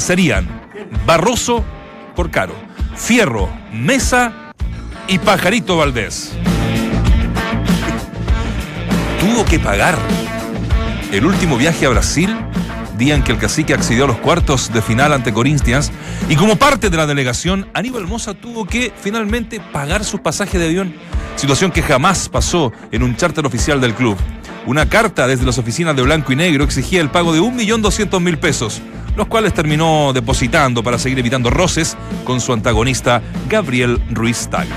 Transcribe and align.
serían 0.00 0.48
Barroso 1.06 1.64
por 2.14 2.30
Caro, 2.30 2.54
Fierro, 2.96 3.48
Mesa 3.72 4.52
y 5.08 5.18
Pajarito 5.18 5.76
Valdés. 5.76 6.32
Tuvo 9.20 9.44
que 9.44 9.58
pagar 9.58 9.96
el 11.12 11.26
último 11.26 11.56
viaje 11.56 11.86
a 11.86 11.90
Brasil, 11.90 12.34
día 12.96 13.14
en 13.14 13.22
que 13.22 13.32
el 13.32 13.38
cacique 13.38 13.74
accedió 13.74 14.04
a 14.04 14.06
los 14.06 14.18
cuartos 14.18 14.72
de 14.72 14.82
final 14.82 15.12
ante 15.12 15.32
Corinthians, 15.32 15.92
y 16.28 16.36
como 16.36 16.56
parte 16.56 16.90
de 16.90 16.96
la 16.96 17.06
delegación, 17.06 17.68
Aníbal 17.74 18.06
Mosa 18.06 18.34
tuvo 18.34 18.66
que 18.66 18.92
finalmente 19.00 19.60
pagar 19.60 20.04
su 20.04 20.22
pasaje 20.22 20.58
de 20.58 20.66
avión, 20.66 20.94
situación 21.36 21.70
que 21.70 21.82
jamás 21.82 22.28
pasó 22.28 22.72
en 22.90 23.02
un 23.02 23.16
charter 23.16 23.46
oficial 23.46 23.80
del 23.80 23.94
club. 23.94 24.16
Una 24.66 24.88
carta 24.88 25.26
desde 25.26 25.44
las 25.44 25.58
oficinas 25.58 25.96
de 25.96 26.02
Blanco 26.02 26.32
y 26.32 26.36
Negro 26.36 26.64
exigía 26.64 27.00
el 27.00 27.10
pago 27.10 27.32
de 27.32 27.40
1.200.000 27.40 28.38
pesos, 28.38 28.80
los 29.16 29.26
cuales 29.26 29.54
terminó 29.54 30.12
depositando 30.12 30.82
para 30.82 30.98
seguir 30.98 31.18
evitando 31.18 31.50
roces 31.50 31.96
con 32.24 32.40
su 32.40 32.52
antagonista 32.52 33.22
Gabriel 33.48 34.02
Ruiz 34.10 34.48
Tagle. 34.48 34.72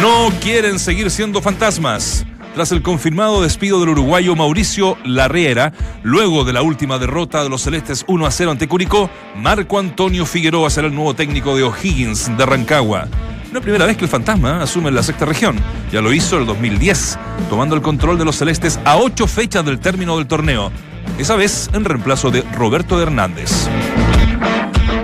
No 0.00 0.30
quieren 0.40 0.78
seguir 0.78 1.10
siendo 1.10 1.42
fantasmas. 1.42 2.24
Tras 2.54 2.72
el 2.72 2.82
confirmado 2.82 3.42
despido 3.42 3.78
del 3.80 3.90
uruguayo 3.90 4.34
Mauricio 4.34 4.96
Larriera, 5.04 5.72
luego 6.02 6.44
de 6.44 6.52
la 6.52 6.62
última 6.62 6.98
derrota 6.98 7.42
de 7.42 7.48
los 7.48 7.62
celestes 7.62 8.04
1 8.08 8.26
a 8.26 8.30
0 8.30 8.50
ante 8.50 8.66
Curicó, 8.66 9.10
Marco 9.36 9.78
Antonio 9.78 10.26
Figueroa 10.26 10.68
será 10.70 10.88
el 10.88 10.94
nuevo 10.94 11.14
técnico 11.14 11.56
de 11.56 11.62
O'Higgins 11.62 12.36
de 12.36 12.46
Rancagua. 12.46 13.06
No 13.52 13.60
es 13.60 13.62
primera 13.62 13.86
vez 13.86 13.96
que 13.96 14.04
el 14.04 14.10
fantasma 14.10 14.62
asume 14.62 14.90
la 14.90 15.02
sexta 15.02 15.24
región. 15.24 15.56
Ya 15.90 16.02
lo 16.02 16.12
hizo 16.12 16.36
el 16.36 16.46
2010, 16.46 17.18
tomando 17.48 17.74
el 17.74 17.82
control 17.82 18.18
de 18.18 18.24
los 18.24 18.36
celestes 18.36 18.78
a 18.84 18.96
ocho 18.96 19.26
fechas 19.26 19.64
del 19.64 19.78
término 19.78 20.16
del 20.16 20.26
torneo. 20.26 20.70
Esa 21.16 21.36
vez 21.36 21.70
en 21.72 21.84
reemplazo 21.84 22.30
de 22.30 22.42
Roberto 22.52 23.00
Hernández. 23.00 23.68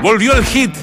Volvió 0.02 0.34
el 0.34 0.44
hit 0.44 0.74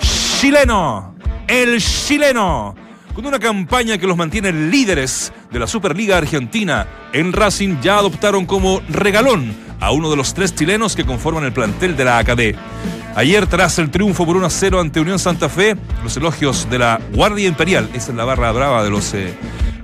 chileno. 0.00 1.14
El 1.46 1.80
chileno. 1.80 2.74
Con 3.14 3.26
una 3.26 3.38
campaña 3.38 3.98
que 3.98 4.06
los 4.06 4.16
mantiene 4.16 4.52
líderes 4.52 5.32
de 5.50 5.58
la 5.58 5.66
Superliga 5.66 6.16
Argentina, 6.16 6.86
en 7.12 7.32
Racing 7.32 7.80
ya 7.82 7.98
adoptaron 7.98 8.46
como 8.46 8.80
regalón 8.88 9.54
a 9.80 9.90
uno 9.90 10.10
de 10.10 10.16
los 10.16 10.32
tres 10.32 10.54
chilenos 10.54 10.96
que 10.96 11.04
conforman 11.04 11.44
el 11.44 11.52
plantel 11.52 11.96
de 11.96 12.04
la 12.04 12.18
AKD. 12.18 12.56
Ayer, 13.14 13.46
tras 13.46 13.78
el 13.78 13.90
triunfo 13.90 14.24
por 14.24 14.36
1 14.36 14.46
a 14.46 14.50
0 14.50 14.80
ante 14.80 15.00
Unión 15.00 15.18
Santa 15.18 15.48
Fe, 15.48 15.76
los 16.02 16.16
elogios 16.16 16.70
de 16.70 16.78
la 16.78 17.00
Guardia 17.12 17.46
Imperial, 17.46 17.90
esa 17.92 18.12
es 18.12 18.16
la 18.16 18.24
barra 18.24 18.52
brava 18.52 18.82
de 18.82 18.90
los 18.90 19.12
eh, 19.12 19.34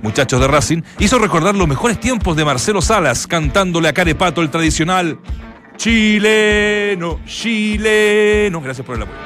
muchachos 0.01 0.39
de 0.39 0.47
Racing, 0.47 0.81
hizo 0.99 1.19
recordar 1.19 1.55
los 1.55 1.67
mejores 1.67 1.99
tiempos 1.99 2.35
de 2.35 2.45
Marcelo 2.45 2.81
Salas 2.81 3.27
cantándole 3.27 3.89
a 3.89 3.93
Carepato 3.93 4.41
el 4.41 4.49
tradicional 4.49 5.19
chileno, 5.77 7.21
chileno. 7.25 8.61
Gracias 8.61 8.85
por 8.85 8.97
el 8.97 9.03
apoyo. 9.03 9.17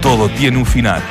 Todo 0.00 0.28
tiene 0.28 0.58
un 0.58 0.66
final. 0.66 1.02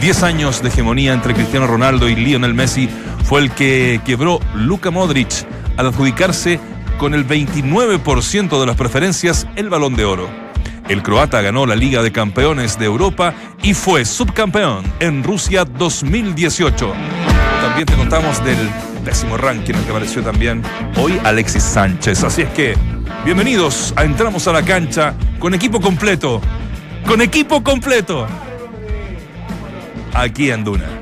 Diez 0.00 0.22
años 0.22 0.62
de 0.62 0.68
hegemonía 0.68 1.14
entre 1.14 1.32
Cristiano 1.32 1.66
Ronaldo 1.66 2.08
y 2.08 2.16
Lionel 2.16 2.54
Messi 2.54 2.88
fue 3.24 3.40
el 3.40 3.50
que 3.52 4.00
quebró 4.04 4.40
Luka 4.54 4.90
Modric 4.90 5.46
al 5.76 5.86
adjudicarse 5.86 6.60
con 6.98 7.14
el 7.14 7.26
29% 7.26 8.60
de 8.60 8.66
las 8.66 8.76
preferencias 8.76 9.46
el 9.56 9.70
balón 9.70 9.96
de 9.96 10.04
oro. 10.04 10.51
El 10.88 11.02
croata 11.02 11.40
ganó 11.40 11.64
la 11.66 11.76
Liga 11.76 12.02
de 12.02 12.12
Campeones 12.12 12.78
de 12.78 12.86
Europa 12.86 13.34
y 13.62 13.74
fue 13.74 14.04
subcampeón 14.04 14.84
en 15.00 15.22
Rusia 15.22 15.64
2018. 15.64 16.92
También 17.62 17.86
te 17.86 17.94
contamos 17.94 18.44
del 18.44 18.58
décimo 19.04 19.36
ranking 19.36 19.74
en 19.74 19.80
el 19.80 19.84
que 19.84 19.90
apareció 19.90 20.22
también 20.22 20.62
hoy 20.96 21.18
Alexis 21.24 21.62
Sánchez. 21.62 22.24
Así 22.24 22.42
es 22.42 22.50
que, 22.50 22.76
bienvenidos 23.24 23.94
a 23.96 24.04
Entramos 24.04 24.46
a 24.48 24.52
la 24.52 24.62
cancha 24.62 25.14
con 25.38 25.54
equipo 25.54 25.80
completo. 25.80 26.40
Con 27.06 27.20
equipo 27.22 27.62
completo. 27.62 28.26
Aquí 30.14 30.50
en 30.50 30.64
Duna. 30.64 31.01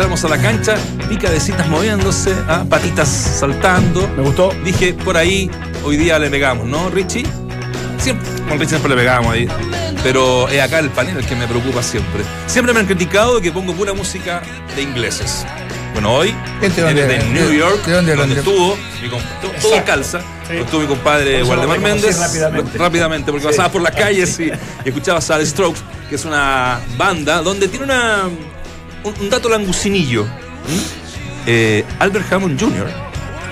Entramos 0.00 0.24
a 0.24 0.28
la 0.28 0.38
cancha. 0.40 0.76
Picadecitas 1.10 1.68
moviéndose, 1.68 2.34
¿ah? 2.48 2.64
patitas 2.66 3.06
saltando. 3.06 4.08
Me 4.16 4.22
gustó. 4.22 4.50
Dije, 4.64 4.94
por 4.94 5.14
ahí, 5.18 5.50
hoy 5.84 5.98
día 5.98 6.18
le 6.18 6.30
pegamos, 6.30 6.66
¿no, 6.66 6.88
Richie? 6.88 7.26
Siempre, 7.98 8.26
con 8.48 8.52
Richie 8.58 8.70
siempre 8.70 8.88
le 8.88 8.96
pegamos 8.96 9.30
ahí. 9.30 9.46
Pero 10.02 10.48
es 10.48 10.58
acá 10.62 10.78
el 10.78 10.88
panel 10.88 11.18
el 11.18 11.26
que 11.26 11.36
me 11.36 11.46
preocupa 11.46 11.82
siempre. 11.82 12.22
Siempre 12.46 12.72
me 12.72 12.80
han 12.80 12.86
criticado 12.86 13.42
que 13.42 13.52
pongo 13.52 13.74
pura 13.74 13.92
música 13.92 14.40
de 14.74 14.80
ingleses. 14.80 15.44
Bueno, 15.92 16.14
hoy, 16.14 16.34
Este 16.62 16.80
eres 16.80 17.06
de 17.06 17.18
New 17.34 17.50
de- 17.50 17.58
York, 17.58 17.84
de 17.84 17.92
donde 18.16 18.36
estuvo, 18.38 18.78
mi 19.02 19.08
todo- 19.10 19.52
Exacto. 19.54 19.84
calza. 19.84 20.20
Sí. 20.48 20.56
Estuvo 20.56 20.80
mi 20.80 20.86
compadre 20.86 21.42
Waldemar 21.42 21.78
Méndez. 21.78 22.18
rápidamente. 22.18 22.78
rápidamente, 22.78 23.30
porque 23.32 23.42
Sí. 23.42 23.50
pasaba 23.50 23.70
por 23.70 23.82
las 23.82 23.94
calles 23.94 24.40
y, 24.40 24.44
y 24.44 24.52
escuchabas 24.88 25.30
a 25.30 25.36
The 25.38 25.44
Strokes, 25.44 25.80
que 26.08 26.14
es 26.14 26.24
una 26.24 26.80
banda 26.96 27.42
donde 27.42 27.68
tiene 27.68 27.84
una, 27.84 28.22
un, 29.04 29.14
un 29.20 29.30
dato 29.30 29.48
langucinillo. 29.48 30.26
Eh, 31.46 31.84
Albert 31.98 32.32
Hammond 32.32 32.60
Jr. 32.60 32.86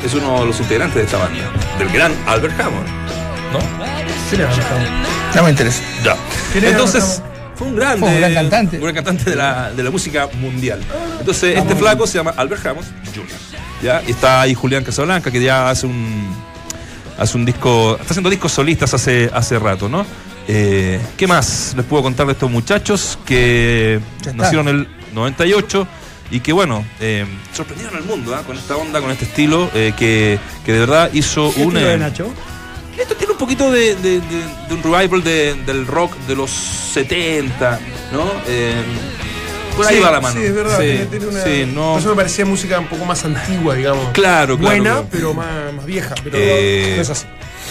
es 0.05 0.15
uno 0.15 0.41
de 0.41 0.47
los 0.47 0.61
integrantes 0.61 0.97
de 0.97 1.05
esta 1.05 1.19
banda, 1.19 1.51
del 1.79 1.89
gran 1.91 2.13
Albert 2.27 2.61
Hammond. 2.61 2.87
¿No? 3.53 3.61
Sí, 4.31 4.37
le 4.37 4.47
No 5.35 5.43
me 5.43 5.51
interesa. 5.51 5.83
Ya. 6.05 6.17
¿Quién 6.53 6.65
era 6.65 6.73
Entonces, 6.73 7.23
fue 7.55 7.67
un 7.67 7.77
grande. 7.77 8.01
Fue 8.01 8.09
un 8.11 8.19
gran 8.19 8.35
cantante. 8.35 8.77
Un 8.77 8.83
gran 8.83 8.95
cantante 8.95 9.31
de 9.31 9.37
la, 9.37 9.71
de 9.71 9.83
la 9.83 9.91
música 9.91 10.29
mundial. 10.41 10.81
Entonces, 11.19 11.57
este 11.57 11.75
flaco 11.75 12.07
se 12.07 12.19
llama 12.19 12.35
Albert 12.37 12.67
Hammond 12.67 12.87
Jr. 13.15 13.27
¿ya? 13.83 14.03
Y 14.07 14.11
está 14.11 14.43
ahí 14.43 14.55
Julián 14.55 14.85
Casablanca, 14.85 15.31
que 15.31 15.43
ya 15.43 15.71
hace 15.71 15.87
un. 15.87 16.37
Hace 17.19 17.37
un 17.37 17.45
disco. 17.45 17.97
Está 17.99 18.13
haciendo 18.13 18.31
discos 18.31 18.53
solistas 18.53 18.95
hace, 18.95 19.31
hace 19.33 19.59
rato, 19.59 19.89
¿no? 19.89 20.07
Eh, 20.47 21.01
¿Qué 21.17 21.27
más 21.27 21.75
les 21.77 21.85
puedo 21.85 22.03
contar 22.03 22.27
de 22.27 22.33
estos 22.33 22.51
muchachos 22.51 23.19
que 23.27 24.01
nacieron 24.35 24.69
el 24.69 24.89
98 25.13 25.87
y 26.31 26.41
que, 26.41 26.53
bueno, 26.53 26.85
eh, 27.01 27.25
sorprendieron 27.55 27.97
al 27.97 28.05
mundo 28.05 28.35
¿ah? 28.35 28.43
con 28.47 28.57
esta 28.57 28.77
onda, 28.77 29.01
con 29.01 29.11
este 29.11 29.25
estilo, 29.25 29.71
eh, 29.75 29.93
que, 29.97 30.39
que 30.65 30.73
de 30.73 30.79
verdad 30.81 31.11
hizo 31.13 31.53
¿Qué 31.55 31.63
un. 31.63 31.69
estilo 31.77 31.89
eh, 31.89 31.93
de 31.93 31.99
Nacho? 31.99 32.33
Esto 32.99 33.15
tiene 33.15 33.33
un 33.33 33.39
poquito 33.39 33.71
de, 33.71 33.95
de- 33.95 34.21
de- 34.21 34.45
de 34.69 34.75
un 34.75 34.83
revival 34.83 35.23
de- 35.23 35.55
del 35.65 35.87
rock 35.87 36.17
de 36.27 36.35
los 36.35 36.51
70, 36.51 37.79
¿no? 38.13 38.25
Por 39.77 39.87
ahí 39.87 39.97
Sí, 39.97 40.03
va 40.03 40.11
la 40.11 40.21
mano. 40.21 40.41
Sí, 40.41 40.47
es 40.47 40.55
verdad. 40.55 40.77
Sí, 40.81 40.85
tiene- 40.87 41.07
tiene 41.07 41.27
una- 41.29 41.45
sí, 41.45 41.65
no- 41.73 41.93
Por 41.93 42.01
eso 42.01 42.09
me 42.11 42.17
parecía 42.17 42.45
música 42.45 42.79
un 42.81 42.89
poco 42.89 43.05
más 43.05 43.25
antigua, 43.25 43.75
digamos. 43.77 44.09
Claro, 44.13 44.57
claro, 44.59 44.59
Buena, 44.59 44.91
claro. 44.91 45.09
pero 45.11 45.35
más, 45.35 45.73
más 45.73 45.87
vieja. 45.87 46.15
Pero 46.25 46.37
no 46.37 46.43
es 47.03 47.11
así. 47.11 47.27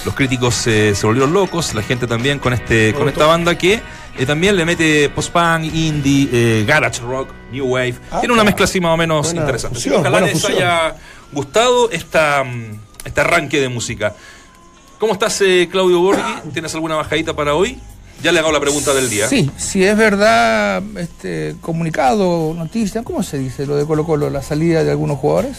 Los 0.05 0.15
críticos 0.15 0.55
se 0.55 0.93
volvieron 1.03 1.33
locos, 1.33 1.73
la 1.73 1.81
gente 1.83 2.07
también 2.07 2.39
con 2.39 2.53
este 2.53 2.93
con 2.93 3.09
esta 3.09 3.25
banda 3.25 3.57
que 3.57 3.81
eh, 4.17 4.25
también 4.25 4.55
le 4.55 4.65
mete 4.65 5.09
post-punk, 5.09 5.65
indie, 5.73 6.29
eh, 6.31 6.65
garage 6.65 7.01
rock, 7.01 7.29
new 7.51 7.65
wave. 7.67 7.95
Ah, 8.11 8.19
Tiene 8.19 8.33
una 8.33 8.43
mezcla 8.43 8.65
así 8.65 8.79
más 8.79 8.93
o 8.93 8.97
menos 8.97 9.27
Buena 9.27 9.41
interesante. 9.41 9.75
Fusión, 9.75 9.95
ojalá 9.95 10.09
buena 10.09 10.27
les 10.27 10.41
fusión. 10.41 10.57
haya 10.57 10.95
gustado 11.31 11.89
esta, 11.91 12.43
mm, 12.43 12.79
este 13.05 13.21
arranque 13.21 13.59
de 13.59 13.69
música. 13.69 14.15
¿Cómo 14.99 15.13
estás, 15.13 15.39
eh, 15.41 15.67
Claudio 15.71 15.99
Borghi? 15.99 16.49
¿Tienes 16.53 16.73
alguna 16.73 16.95
bajadita 16.95 17.35
para 17.35 17.53
hoy? 17.53 17.77
Ya 18.23 18.31
le 18.31 18.39
hago 18.39 18.51
la 18.51 18.59
pregunta 18.59 18.95
del 18.95 19.11
día. 19.11 19.27
Sí, 19.27 19.51
si 19.57 19.83
es 19.83 19.95
verdad, 19.95 20.81
este 20.97 21.55
comunicado, 21.61 22.51
noticia, 22.55 23.03
¿cómo 23.03 23.21
se 23.21 23.37
dice 23.37 23.67
lo 23.67 23.75
de 23.75 23.85
Colo 23.85 24.05
Colo? 24.05 24.31
La 24.31 24.41
salida 24.41 24.83
de 24.83 24.89
algunos 24.89 25.19
jugadores. 25.19 25.57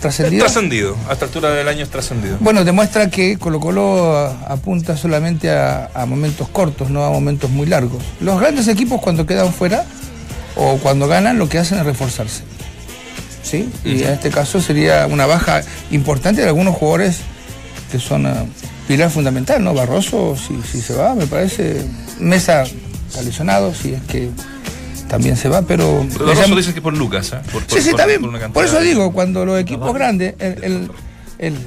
¿Trascendido? 0.00 0.44
trascendido. 0.44 0.96
A 1.08 1.12
esta 1.12 1.26
altura 1.26 1.50
del 1.50 1.68
año 1.68 1.82
es 1.84 1.90
trascendido. 1.90 2.38
Bueno, 2.40 2.64
demuestra 2.64 3.10
que 3.10 3.36
Colo 3.38 3.60
Colo 3.60 4.16
apunta 4.48 4.96
solamente 4.96 5.50
a, 5.50 5.90
a 5.92 6.06
momentos 6.06 6.48
cortos, 6.48 6.88
no 6.88 7.04
a 7.04 7.10
momentos 7.10 7.50
muy 7.50 7.66
largos. 7.66 8.02
Los 8.20 8.40
grandes 8.40 8.66
equipos 8.68 9.00
cuando 9.00 9.26
quedan 9.26 9.52
fuera 9.52 9.84
o 10.56 10.78
cuando 10.78 11.06
ganan 11.06 11.38
lo 11.38 11.48
que 11.48 11.58
hacen 11.58 11.78
es 11.78 11.84
reforzarse. 11.84 12.42
¿Sí? 13.42 13.68
Y 13.84 14.02
en 14.02 14.10
este 14.10 14.30
caso 14.30 14.60
sería 14.60 15.06
una 15.06 15.26
baja 15.26 15.62
importante 15.90 16.40
de 16.40 16.48
algunos 16.48 16.76
jugadores 16.76 17.18
que 17.90 17.98
son 17.98 18.26
eh, 18.26 18.32
pilar 18.86 19.10
fundamental, 19.10 19.62
¿no? 19.62 19.74
Barroso, 19.74 20.36
si, 20.36 20.60
si 20.62 20.80
se 20.80 20.94
va, 20.94 21.14
me 21.14 21.26
parece. 21.26 21.84
Mesa 22.18 22.62
está 22.62 23.22
lesionado, 23.22 23.74
si 23.74 23.94
es 23.94 24.02
que 24.02 24.30
también 25.10 25.36
se 25.36 25.48
va, 25.48 25.62
pero. 25.62 26.06
Pero 26.12 26.24
me 26.24 26.30
Rosso 26.32 26.42
llama- 26.42 26.56
dicen 26.56 26.72
que 26.74 26.80
por 26.80 26.96
Lucas, 26.96 27.32
¿eh? 27.32 27.40
Por, 27.52 27.62
Sí, 27.66 27.82
sí, 27.82 27.90
está 27.90 28.06
bien. 28.06 28.22
Por 28.52 28.64
eso 28.64 28.80
digo, 28.80 29.12
cuando 29.12 29.44
los 29.44 29.60
equipos 29.60 29.92
grandes, 29.92 30.34
el, 30.38 30.64
el- 30.64 30.90
el- 31.38 31.58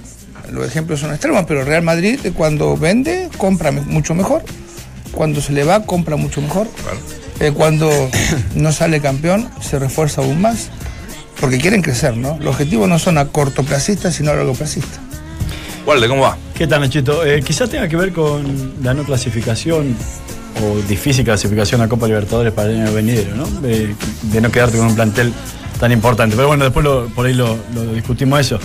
los 0.52 0.66
ejemplos 0.68 1.00
son 1.00 1.12
extremos, 1.12 1.46
pero 1.48 1.64
Real 1.64 1.84
Madrid 1.84 2.20
eh, 2.24 2.32
cuando 2.32 2.76
vende, 2.78 3.30
compra 3.38 3.72
mucho 3.72 4.16
mejor. 4.16 4.44
Cuando 5.12 5.42
se 5.42 5.52
le 5.54 5.64
va, 5.64 5.84
compra 5.86 6.16
mucho 6.16 6.42
mejor. 6.42 6.68
Claro. 6.82 6.98
Eh, 7.40 7.52
cuando 7.52 7.90
no 8.56 8.72
sale 8.72 9.00
campeón, 9.02 9.50
se 9.62 9.78
refuerza 9.78 10.22
aún 10.22 10.42
más. 10.42 10.70
Porque 11.40 11.58
quieren 11.58 11.82
crecer, 11.82 12.16
¿no? 12.16 12.38
Los 12.40 12.54
objetivos 12.56 12.88
no 12.88 12.98
son 13.00 13.18
a 13.18 13.26
cortoplacistas, 13.28 14.16
sino 14.16 14.32
a 14.32 14.36
largoplacistas. 14.36 15.00
Walde, 15.86 16.08
¿cómo 16.08 16.22
va? 16.22 16.38
¿Qué 16.54 16.66
tal, 16.68 16.80
Nachito? 16.82 17.26
Eh, 17.26 17.42
quizás 17.44 17.70
tenga 17.70 17.90
que 17.90 17.98
ver 17.98 18.14
con 18.14 18.74
la 18.82 18.94
no 18.94 19.04
clasificación 19.04 19.96
o 20.62 20.78
difícil 20.88 21.24
clasificación 21.26 21.82
a 21.82 21.88
Copa 21.90 22.08
Libertadores 22.08 22.54
para 22.54 22.70
el 22.70 22.82
año 22.82 22.94
venidero, 22.94 23.36
¿no? 23.36 23.46
De, 23.62 23.96
de 24.24 24.42
no 24.42 24.52
quedarte 24.52 24.78
con 24.78 24.88
un 24.88 24.96
plantel 24.96 25.34
tan 25.80 25.92
importante. 25.92 26.36
Pero 26.36 26.48
bueno, 26.48 26.64
después 26.66 26.84
lo- 26.84 27.08
por 27.08 27.26
ahí 27.26 27.34
lo, 27.34 27.58
lo 27.74 27.84
discutimos 27.94 28.40
eso. 28.40 28.60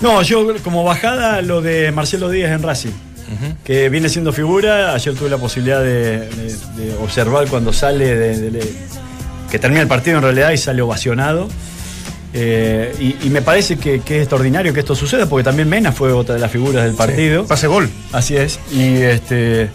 No, 0.00 0.22
yo 0.22 0.46
como 0.62 0.84
bajada 0.84 1.40
lo 1.42 1.60
de 1.62 1.90
Marcelo 1.92 2.28
Díaz 2.30 2.50
en 2.52 2.62
Racing, 2.62 2.90
que 3.64 3.88
viene 3.88 4.08
siendo 4.08 4.32
figura. 4.32 4.94
Ayer 4.94 5.14
tuve 5.14 5.30
la 5.30 5.38
posibilidad 5.38 5.80
de, 5.80 6.28
de- 6.28 6.56
de 6.76 6.94
observar 7.02 7.48
cuando 7.48 7.72
sale, 7.72 8.14
de- 8.16 8.74
que 9.50 9.58
termina 9.58 9.82
el 9.82 9.88
partido 9.88 10.16
en 10.18 10.22
realidad 10.24 10.50
y 10.50 10.56
sale 10.58 10.82
ovacionado. 10.82 11.48
Eh, 12.36 12.92
y, 12.98 13.26
y 13.26 13.30
me 13.30 13.42
parece 13.42 13.76
que, 13.76 14.00
que 14.00 14.16
es 14.16 14.22
extraordinario 14.22 14.72
que 14.74 14.80
esto 14.80 14.96
suceda, 14.96 15.26
porque 15.26 15.44
también 15.44 15.68
Mena 15.68 15.92
fue 15.92 16.12
otra 16.12 16.34
de 16.34 16.40
las 16.40 16.50
figuras 16.50 16.84
del 16.84 16.94
partido. 16.94 17.46
Pase 17.46 17.68
gol. 17.68 17.88
Así 18.12 18.36
es. 18.36 18.58
Y 18.72 18.96
este. 18.96 19.68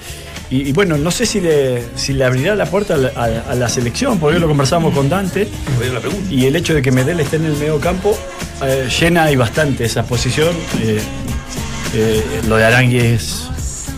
Y, 0.52 0.68
y 0.70 0.72
bueno, 0.72 0.98
no 0.98 1.12
sé 1.12 1.26
si 1.28 1.40
le, 1.42 1.84
si 1.96 2.14
le 2.14 2.26
abrirá 2.26 2.56
la 2.56 2.66
puerta 2.66 2.96
a 2.96 2.98
la, 2.98 3.10
a- 3.16 3.52
a 3.52 3.56
la 3.56 3.70
selección, 3.70 4.20
porque 4.20 4.36
hoy 4.36 4.42
lo 4.42 4.48
conversamos 4.48 4.94
con 4.96 5.08
Dante. 5.10 5.48
Y 6.32 6.46
el 6.46 6.56
hecho 6.56 6.74
de 6.74 6.82
que 6.82 6.92
Medel 6.92 7.20
esté 7.20 7.36
en 7.36 7.46
el 7.46 7.54
medio 7.54 7.80
campo 7.80 8.18
eh, 8.64 8.88
llena 9.00 9.32
y 9.32 9.36
bastante 9.36 9.86
esa 9.86 10.04
posición. 10.04 10.56
Eh, 10.82 11.00
eh, 11.94 12.24
lo 12.48 12.58
de 12.58 12.66
Arangui 12.66 12.98
es, 12.98 13.46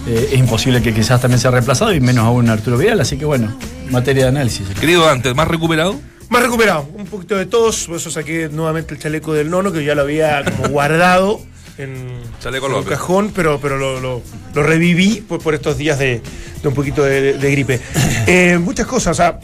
eh, 0.07 0.29
es 0.33 0.39
imposible 0.39 0.81
que 0.81 0.93
quizás 0.93 1.21
también 1.21 1.39
sea 1.39 1.51
reemplazado, 1.51 1.93
y 1.93 1.99
menos 2.01 2.25
aún 2.25 2.49
Arturo 2.49 2.77
Vidal. 2.77 2.99
Así 2.99 3.17
que 3.17 3.25
bueno, 3.25 3.55
materia 3.89 4.23
de 4.23 4.29
análisis. 4.29 4.67
Querido 4.79 5.05
Dante, 5.05 5.33
¿más 5.33 5.47
recuperado? 5.47 5.99
Más 6.29 6.41
recuperado, 6.43 6.87
un 6.95 7.05
poquito 7.05 7.35
de 7.35 7.45
todos, 7.45 7.87
por 7.87 7.97
eso 7.97 8.09
saqué 8.09 8.47
nuevamente 8.49 8.93
el 8.93 8.99
chaleco 9.01 9.33
del 9.33 9.49
nono, 9.49 9.71
que 9.73 9.83
ya 9.83 9.95
lo 9.95 10.03
había 10.03 10.43
como 10.45 10.69
guardado 10.69 11.41
en, 11.77 12.07
Chaleco 12.39 12.67
en 12.67 12.73
un 12.73 12.83
cajón, 12.83 13.31
pero, 13.35 13.59
pero 13.61 13.77
lo, 13.77 13.99
lo- 13.99 14.21
lo 14.53 14.63
reviví 14.63 15.21
por, 15.27 15.41
por 15.41 15.53
estos 15.53 15.77
días 15.77 15.97
de, 15.99 16.21
de 16.61 16.67
un 16.67 16.73
poquito 16.73 17.03
de, 17.03 17.33
de 17.33 17.51
gripe. 17.51 17.79
Eh, 18.27 18.57
muchas 18.59 18.85
cosas, 18.85 19.11
o 19.11 19.15
sea, 19.15 19.39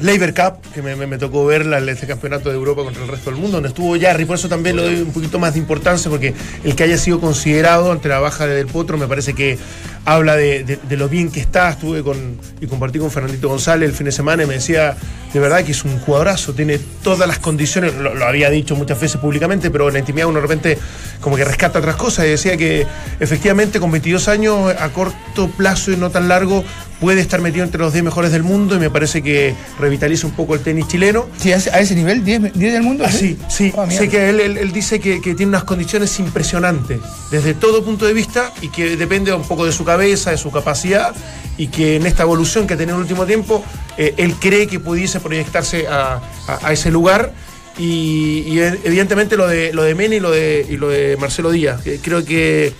Labor 0.00 0.34
Cup, 0.34 0.72
que 0.74 0.82
me, 0.82 1.18
tocó 1.18 1.44
verla 1.44 1.78
en 1.78 1.88
este 1.88 2.06
campeonato 2.06 2.48
de 2.48 2.54
Europa 2.54 2.84
contra 2.84 3.02
el 3.02 3.08
resto 3.08 3.30
del 3.30 3.38
mundo, 3.38 3.56
donde 3.56 3.68
estuvo 3.68 3.98
Jarry, 3.98 4.24
por 4.24 4.36
eso 4.36 4.48
también 4.48 4.76
le 4.76 4.82
doy 4.82 5.00
un 5.02 5.12
poquito 5.12 5.38
más 5.38 5.54
de 5.54 5.60
importancia, 5.60 6.10
porque 6.10 6.34
el 6.64 6.74
que 6.74 6.84
haya 6.84 6.96
sido 6.96 7.20
considerado 7.20 7.92
ante 7.92 8.08
la 8.08 8.18
baja 8.18 8.46
de 8.46 8.54
Del 8.54 8.66
Potro 8.66 8.96
me 8.96 9.06
parece 9.06 9.34
que 9.34 9.58
habla 10.04 10.36
de 10.36 10.78
lo 10.90 11.08
bien 11.08 11.30
que 11.30 11.40
está. 11.40 11.70
Estuve 11.70 12.02
con 12.02 12.38
y 12.60 12.66
compartí 12.66 12.98
con 12.98 13.10
Fernandito 13.10 13.48
González 13.48 13.88
el 13.88 13.94
fin 13.94 14.06
de 14.06 14.12
semana 14.12 14.42
y 14.44 14.46
me 14.46 14.54
decía 14.54 14.96
de 15.32 15.38
verdad 15.38 15.64
que 15.64 15.72
es 15.72 15.84
un 15.84 15.98
jugadorazo, 16.00 16.54
tiene 16.54 16.80
todas 17.02 17.28
las 17.28 17.38
condiciones, 17.38 17.94
lo, 17.94 18.14
lo 18.14 18.26
había 18.26 18.50
dicho 18.50 18.74
muchas 18.74 19.00
veces 19.00 19.20
públicamente, 19.20 19.70
pero 19.70 19.86
en 19.86 19.94
la 19.94 20.00
intimidad 20.00 20.26
uno 20.26 20.36
de 20.36 20.42
repente 20.42 20.78
como 21.20 21.36
que 21.36 21.44
rescata 21.44 21.78
otras 21.78 21.96
cosas. 21.96 22.26
Y 22.26 22.30
decía 22.30 22.56
que 22.56 22.86
efectivamente 23.20 23.78
con 23.78 23.90
22 23.90 24.28
años 24.28 24.74
a 24.78 24.88
corto 24.90 25.48
plazo 25.50 25.92
y 25.92 25.96
no 25.96 26.10
tan 26.10 26.28
largo 26.28 26.64
puede 27.00 27.20
estar 27.22 27.40
metido 27.40 27.64
entre 27.64 27.80
los 27.80 27.92
10 27.92 28.04
mejores 28.04 28.30
del 28.30 28.42
mundo 28.42 28.76
y 28.76 28.78
me 28.78 28.90
parece 28.90 29.22
que 29.22 29.54
revitaliza 29.78 30.26
un 30.26 30.34
poco 30.34 30.54
el 30.54 30.60
tenis 30.60 30.86
chileno. 30.86 31.26
Sí, 31.38 31.50
a 31.52 31.56
ese, 31.56 31.94
nivel, 31.94 32.22
10 32.24 32.52
10 32.52 32.72
del 32.74 32.82
mundo. 32.82 33.04
Ah, 33.06 33.10
sí, 33.10 33.38
sí. 33.48 33.72
Sé 33.90 34.08
que 34.08 34.28
él, 34.28 34.38
él- 34.40 34.58
él 34.58 34.72
dice 34.72 35.00
que, 35.00 35.20
que 35.20 35.34
tiene 35.34 35.50
unas 35.50 35.64
condiciones 35.64 36.18
impresionantes 36.20 37.00
desde 37.30 37.54
todo 37.54 37.82
punto 37.84 38.04
de 38.06 38.12
vista 38.12 38.52
y 38.60 38.68
que 38.68 38.96
depende 38.96 39.32
un 39.32 39.42
poco 39.48 39.64
de 39.64 39.72
su 39.72 39.84
cabeza, 39.84 40.30
de 40.30 40.36
su 40.36 40.50
capacidad 40.50 41.14
y 41.56 41.68
que 41.68 41.96
en 41.96 42.06
esta 42.06 42.22
evolución 42.22 42.66
que 42.66 42.74
ha 42.74 42.76
tenido 42.76 42.96
en 42.96 43.00
el 43.00 43.02
último 43.10 43.26
tiempo, 43.26 43.64
eh, 43.96 44.14
él 44.18 44.34
cree 44.40 44.66
que 44.66 44.78
pudiese 44.80 45.20
proyectarse 45.20 45.86
a, 45.88 46.20
a- 46.46 46.58
a 46.68 46.72
ese 46.72 46.90
lugar. 46.90 47.32
Y, 47.78 48.44
y 48.46 48.60
eh, 48.60 48.78
evidentemente 48.84 49.36
lo 49.38 49.46
de, 49.48 49.72
lo 49.72 49.82
de 49.84 49.94
Mena 49.94 50.14
y 50.16 50.20
lo 50.20 50.30
de, 50.30 50.66
y 50.68 50.76
lo 50.76 50.88
de 50.88 51.16
Marcelo 51.18 51.50
Díaz. 51.50 51.80
Creo 52.02 52.24
que 52.24 52.72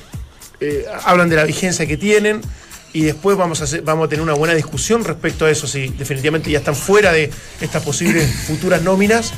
eh, 0.61 0.85
hablan 1.05 1.31
de 1.31 1.37
la 1.37 1.45
vigencia 1.45 1.87
que 1.87 1.97
tienen 1.97 2.43
y 2.93 3.03
después 3.03 3.37
vamos 3.37 3.61
a, 3.61 3.65
hacer- 3.65 3.83
vamos 3.83 4.07
a 4.07 4.09
tener 4.09 4.23
una 4.23 4.35
buena 4.35 4.55
discusión 4.55 5.05
respecto 5.05 5.45
a 5.47 5.51
eso, 5.51 5.67
si 5.67 5.89
definitivamente 5.89 6.51
ya 6.51 6.59
están 6.59 6.75
fuera 6.77 7.13
de 7.13 7.31
estas 7.61 7.83
posibles 7.83 8.29
futuras 8.47 8.83
nóminas 8.83 9.33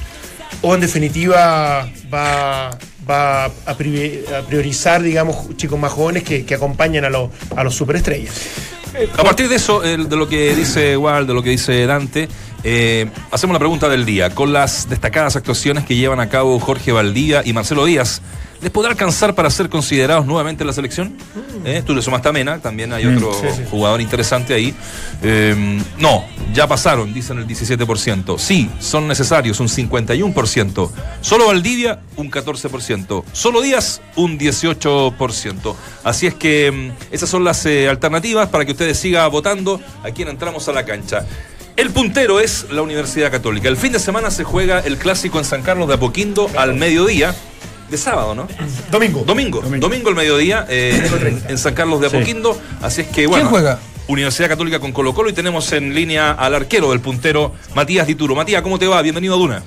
o 0.62 0.74
en 0.74 0.80
definitiva 0.80 1.88
va, 2.12 2.70
va 3.08 3.44
a, 3.46 3.76
privi- 3.76 4.22
a 4.32 4.42
priorizar, 4.46 5.02
digamos, 5.02 5.56
chicos 5.56 5.78
más 5.78 5.92
jóvenes 5.92 6.22
que, 6.22 6.44
que 6.44 6.54
acompañan 6.54 7.04
a, 7.04 7.10
los 7.10 7.30
a 7.56 7.64
los 7.64 7.74
superestrellas. 7.74 8.34
A 9.16 9.24
partir 9.24 9.48
de 9.48 9.56
eso, 9.56 9.80
de 9.80 9.96
lo 10.16 10.28
que 10.28 10.54
dice 10.54 10.96
Wal, 10.98 11.26
de 11.26 11.32
lo 11.32 11.42
que 11.42 11.48
dice 11.50 11.86
Dante, 11.86 12.28
eh, 12.64 13.10
hacemos 13.30 13.54
la 13.54 13.58
pregunta 13.58 13.88
del 13.88 14.04
día. 14.04 14.30
Con 14.34 14.52
las 14.52 14.88
destacadas 14.88 15.36
actuaciones 15.36 15.84
que 15.84 15.96
llevan 15.96 16.20
a 16.20 16.28
cabo 16.28 16.58
Jorge 16.60 16.92
Valdía 16.92 17.42
y 17.44 17.52
Marcelo 17.52 17.84
Díaz, 17.84 18.22
¿les 18.60 18.70
podrá 18.70 18.90
alcanzar 18.90 19.34
para 19.34 19.50
ser 19.50 19.68
considerados 19.68 20.26
nuevamente 20.26 20.62
en 20.62 20.68
la 20.68 20.72
selección? 20.72 21.16
Eh, 21.64 21.82
Tú 21.84 21.94
le 21.94 22.02
sumaste 22.02 22.28
a 22.28 22.32
Mena, 22.32 22.60
también 22.60 22.92
hay 22.92 23.06
otro 23.06 23.32
sí, 23.34 23.46
sí. 23.56 23.62
jugador 23.70 24.00
interesante 24.00 24.54
ahí. 24.54 24.74
Eh, 25.22 25.80
no, 25.98 26.24
ya 26.54 26.66
pasaron, 26.68 27.12
dicen 27.12 27.38
el 27.38 27.46
17%. 27.46 28.38
Sí, 28.38 28.70
son 28.78 29.08
necesarios, 29.08 29.58
un 29.58 29.68
51%. 29.68 30.90
Solo 31.20 31.46
Valdivia, 31.48 32.00
un 32.16 32.30
14%. 32.30 33.24
Solo 33.32 33.60
Díaz, 33.60 34.00
un 34.16 34.38
18%. 34.38 35.74
Así 36.04 36.26
es 36.26 36.34
que 36.34 36.70
mm, 36.70 37.14
esas 37.14 37.28
son 37.28 37.42
las 37.42 37.66
eh, 37.66 37.88
alternativas 37.88 38.48
para 38.48 38.64
que 38.64 38.72
ustedes 38.72 38.98
sigan 38.98 39.30
votando 39.30 39.80
a 40.04 40.10
quien 40.10 40.28
entramos 40.28 40.68
a 40.68 40.72
la 40.72 40.84
cancha. 40.84 41.26
El 41.76 41.90
puntero 41.90 42.38
es 42.40 42.66
la 42.70 42.82
Universidad 42.82 43.30
Católica. 43.30 43.68
El 43.68 43.76
fin 43.76 43.92
de 43.92 43.98
semana 43.98 44.30
se 44.30 44.44
juega 44.44 44.80
el 44.80 44.98
clásico 44.98 45.38
en 45.38 45.44
San 45.44 45.62
Carlos 45.62 45.88
de 45.88 45.94
Apoquindo 45.94 46.50
al 46.56 46.74
mediodía. 46.74 47.34
De 47.90 47.98
sábado, 47.98 48.34
¿no? 48.34 48.48
Domingo. 48.90 49.22
Domingo, 49.26 49.60
domingo, 49.60 50.08
al 50.08 50.14
mediodía 50.14 50.64
eh, 50.68 51.02
en, 51.20 51.42
en 51.50 51.58
San 51.58 51.74
Carlos 51.74 52.00
de 52.00 52.08
Sí. 52.08 52.16
Apoquindo. 52.16 52.58
Así 52.80 53.02
es 53.02 53.08
que, 53.08 53.26
bueno. 53.26 53.48
juega? 53.50 53.78
Universidad 54.08 54.48
Católica 54.48 54.80
con 54.80 54.92
Colo 54.92 55.14
Colo 55.14 55.28
y 55.30 55.32
tenemos 55.32 55.70
en 55.72 55.94
línea 55.94 56.32
al 56.32 56.54
arquero 56.54 56.90
del 56.90 57.00
puntero, 57.00 57.52
Matías 57.74 58.06
Dituro. 58.06 58.34
Matías, 58.34 58.62
¿cómo 58.62 58.78
te 58.78 58.86
va? 58.86 59.00
Bienvenido 59.02 59.34
a 59.34 59.38
Duna. 59.38 59.62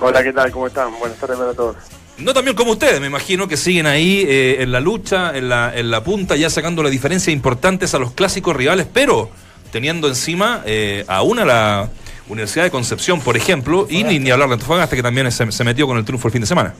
Hola, 0.00 0.22
¿qué 0.22 0.32
tal? 0.32 0.50
¿Cómo 0.50 0.66
están? 0.66 0.98
Buenas 0.98 1.18
tardes 1.18 1.38
para 1.38 1.54
todos. 1.54 1.76
No 2.18 2.32
también 2.34 2.56
como 2.56 2.72
ustedes, 2.72 3.00
me 3.00 3.06
imagino 3.06 3.48
que 3.48 3.56
siguen 3.56 3.86
ahí 3.86 4.24
eh, 4.28 4.56
en 4.60 4.70
la 4.70 4.80
lucha, 4.80 5.36
en 5.36 5.48
la, 5.48 5.72
en 5.76 5.90
la 5.90 6.04
punta, 6.04 6.36
ya 6.36 6.50
sacando 6.50 6.82
la 6.82 6.90
diferencia 6.90 7.32
importantes 7.32 7.94
a 7.94 7.98
los 7.98 8.12
clásicos 8.12 8.54
rivales, 8.54 8.86
pero 8.92 9.30
teniendo 9.74 10.06
encima 10.06 10.62
eh, 10.66 11.04
aún 11.08 11.40
a 11.40 11.44
la 11.44 11.88
Universidad 12.28 12.62
de 12.62 12.70
Concepción, 12.70 13.20
por 13.20 13.36
ejemplo, 13.36 13.88
y 13.90 14.04
ni, 14.04 14.30
hablar 14.30 14.46
de 14.46 14.54
Antofagasta, 14.54 14.94
que 14.94 15.02
también 15.02 15.32
se, 15.32 15.64
metió 15.64 15.88
con 15.88 15.98
el 15.98 16.04
triunfo 16.04 16.28
el 16.28 16.32
fin 16.32 16.42
de 16.42 16.46
semana. 16.46 16.74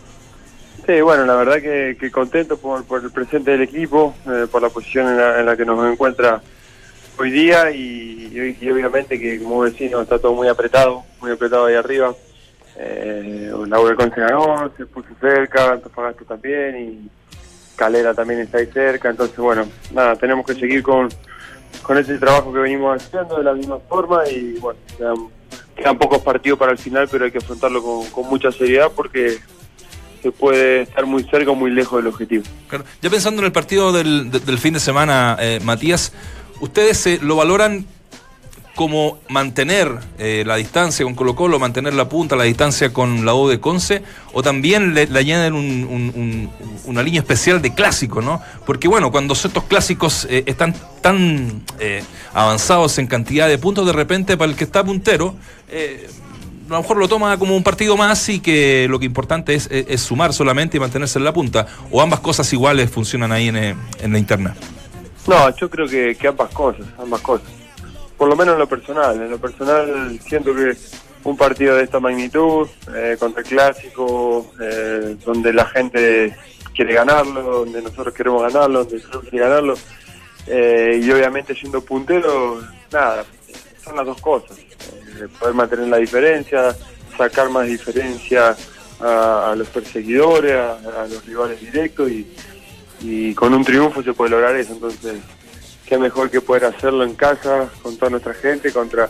Sí, 0.86 1.00
bueno, 1.00 1.26
la 1.26 1.34
verdad 1.34 1.56
que, 1.56 1.96
que 1.98 2.12
contento 2.12 2.56
por, 2.56 2.84
por 2.84 3.02
el 3.02 3.10
presente 3.10 3.50
del 3.50 3.62
equipo, 3.62 4.14
eh, 4.28 4.46
por 4.48 4.62
la 4.62 4.68
posición 4.68 5.08
en 5.08 5.16
la, 5.16 5.40
en 5.40 5.46
la 5.46 5.56
que 5.56 5.64
nos 5.64 5.92
encuentra 5.92 6.40
hoy 7.18 7.32
día 7.32 7.72
y, 7.72 8.56
obviamente 8.70 9.18
que 9.18 9.42
como 9.42 9.58
vecino 9.60 10.00
está 10.00 10.20
todo 10.20 10.32
muy 10.34 10.46
apretado, 10.46 11.02
muy 11.20 11.32
apretado 11.32 11.66
ahí 11.66 11.74
arriba. 11.74 12.14
Eh, 12.76 13.52
la 13.66 13.80
UDECON 13.80 14.14
se 14.14 14.20
ganó, 14.20 14.70
se 14.76 14.86
puso 14.86 15.08
cerca, 15.20 15.72
Antofagasta 15.72 16.24
también 16.26 16.76
y 16.76 17.10
Calera 17.74 18.14
también 18.14 18.38
está 18.38 18.58
ahí 18.58 18.66
cerca, 18.66 19.10
entonces 19.10 19.36
bueno, 19.36 19.66
nada, 19.92 20.14
tenemos 20.14 20.46
que 20.46 20.54
seguir 20.54 20.84
con, 20.84 21.08
con 21.82 21.98
ese 21.98 22.18
trabajo 22.18 22.52
que 22.52 22.58
venimos 22.60 23.02
haciendo 23.02 23.36
de 23.38 23.44
la 23.44 23.52
misma 23.54 23.78
forma 23.88 24.22
y 24.28 24.54
bueno, 24.58 24.78
quedan, 25.76 25.98
pocos 25.98 26.22
partidos 26.22 26.58
para 26.58 26.72
el 26.72 26.78
final, 26.78 27.08
pero 27.10 27.24
hay 27.24 27.30
que 27.32 27.38
afrontarlo 27.38 27.82
con, 27.82 28.06
con 28.10 28.28
mucha 28.28 28.50
seriedad 28.52 28.90
porque 28.94 29.38
se 30.22 30.30
puede 30.32 30.82
estar 30.82 31.04
muy 31.04 31.22
cerca 31.24 31.50
o 31.50 31.54
muy 31.54 31.70
lejos 31.70 31.98
del 32.02 32.06
objetivo. 32.12 32.44
Ya 33.02 33.10
pensando 33.10 33.42
en 33.42 33.46
el 33.46 33.52
partido 33.52 33.92
del, 33.92 34.30
de- 34.30 34.40
del 34.40 34.58
fin 34.58 34.72
de 34.74 34.80
semana, 34.80 35.36
eh, 35.40 35.60
Matías, 35.62 36.12
¿ustedes 36.60 37.06
eh, 37.06 37.18
lo 37.22 37.36
valoran 37.36 37.86
como 38.74 39.18
mantener 39.28 39.88
eh, 40.18 40.42
la 40.46 40.56
distancia 40.56 41.04
con 41.04 41.14
Colo 41.14 41.36
Colo, 41.36 41.58
mantener 41.58 41.94
la 41.94 42.08
punta, 42.08 42.34
la 42.34 42.44
distancia 42.44 42.92
con 42.92 43.24
la 43.24 43.34
U 43.34 43.48
de 43.48 43.60
Conce, 43.60 44.02
o 44.32 44.42
también 44.42 44.94
le, 44.94 45.02
añaden 45.16 45.54
un- 45.54 45.84
un- 45.84 46.12
un- 46.14 46.50
una 46.86 47.02
línea 47.02 47.20
especial 47.20 47.62
de 47.62 47.72
clásico, 47.72 48.20
¿no? 48.20 48.42
Porque 48.66 48.88
bueno, 48.88 49.12
cuando 49.12 49.34
estos 49.34 49.62
clásicos 49.64 50.26
eh, 50.28 50.42
están 50.46 50.74
tan 51.00 51.62
eh, 51.78 52.02
avanzados 52.32 52.98
en 52.98 53.06
cantidad 53.06 53.48
de 53.48 53.58
puntos, 53.58 53.86
de 53.86 53.92
repente 53.92 54.36
para 54.36 54.50
el 54.50 54.56
que 54.56 54.64
está 54.64 54.82
puntero, 54.84 55.36
eh, 55.68 56.08
a 56.66 56.72
lo 56.72 56.80
mejor 56.82 56.96
lo 56.96 57.06
toma 57.08 57.36
como 57.38 57.54
un 57.56 57.62
partido 57.62 57.96
más 57.96 58.28
y 58.28 58.40
que 58.40 58.86
lo 58.90 58.98
que 58.98 59.04
importante 59.06 59.54
es, 59.54 59.68
es- 59.70 59.86
es 59.88 60.00
sumar 60.00 60.32
solamente 60.32 60.78
y 60.78 60.80
mantenerse 60.80 61.18
en 61.18 61.24
la 61.26 61.32
punta. 61.32 61.66
O 61.92 62.00
ambas 62.02 62.20
cosas 62.20 62.52
iguales 62.52 62.90
funcionan 62.90 63.30
ahí 63.32 63.48
en, 63.48 63.56
eh, 63.56 63.74
en 64.00 64.12
la 64.12 64.18
interna. 64.18 64.56
No, 65.28 65.54
yo 65.56 65.70
creo 65.70 65.86
que, 65.86 66.16
que 66.16 66.26
ambas 66.28 66.50
cosas, 66.50 66.86
ambas 66.98 67.20
cosas. 67.20 67.46
Por 68.16 68.28
lo 68.28 68.36
menos 68.36 68.54
en 68.54 68.60
lo 68.60 68.68
personal. 68.68 69.20
En 69.20 69.30
lo 69.30 69.38
personal 69.38 70.18
siento 70.20 70.54
que 70.54 70.76
un 71.24 71.36
partido 71.36 71.76
de 71.76 71.84
esta 71.84 72.00
magnitud, 72.00 72.68
eh, 72.94 73.16
contra 73.18 73.42
el 73.42 73.48
clásico, 73.48 74.52
eh, 74.60 75.16
donde 75.24 75.52
la 75.52 75.64
gente 75.66 76.36
quiere 76.74 76.94
ganarlo, 76.94 77.42
donde 77.42 77.80
nosotros 77.82 78.14
queremos 78.14 78.42
ganarlo, 78.42 78.80
donde 78.80 78.98
nosotros 78.98 79.24
quiere 79.30 79.46
ganarlo, 79.46 79.74
eh, 80.46 81.00
y 81.02 81.10
obviamente 81.10 81.54
siendo 81.54 81.80
puntero, 81.80 82.60
nada, 82.92 83.24
son 83.82 83.96
las 83.96 84.06
dos 84.06 84.20
cosas. 84.20 84.58
Eh, 84.58 85.28
poder 85.38 85.54
mantener 85.54 85.88
la 85.88 85.96
diferencia, 85.96 86.76
sacar 87.16 87.48
más 87.48 87.66
diferencia 87.66 88.54
a, 89.00 89.54
los 89.56 89.68
perseguidores, 89.68 90.54
a, 90.54 91.06
los 91.08 91.24
rivales 91.24 91.60
directos 91.60 92.10
y 93.00 93.34
con 93.34 93.52
un 93.52 93.64
triunfo 93.64 94.02
se 94.02 94.12
puede 94.12 94.30
lograr 94.30 94.56
eso. 94.56 94.72
Entonces, 94.72 95.16
qué 95.94 95.98
mejor 96.00 96.28
que 96.30 96.40
poder 96.40 96.64
hacerlo 96.64 97.04
en 97.04 97.14
casa 97.14 97.68
con 97.82 97.96
toda 97.96 98.10
nuestra 98.10 98.34
gente 98.34 98.72
contra 98.72 99.08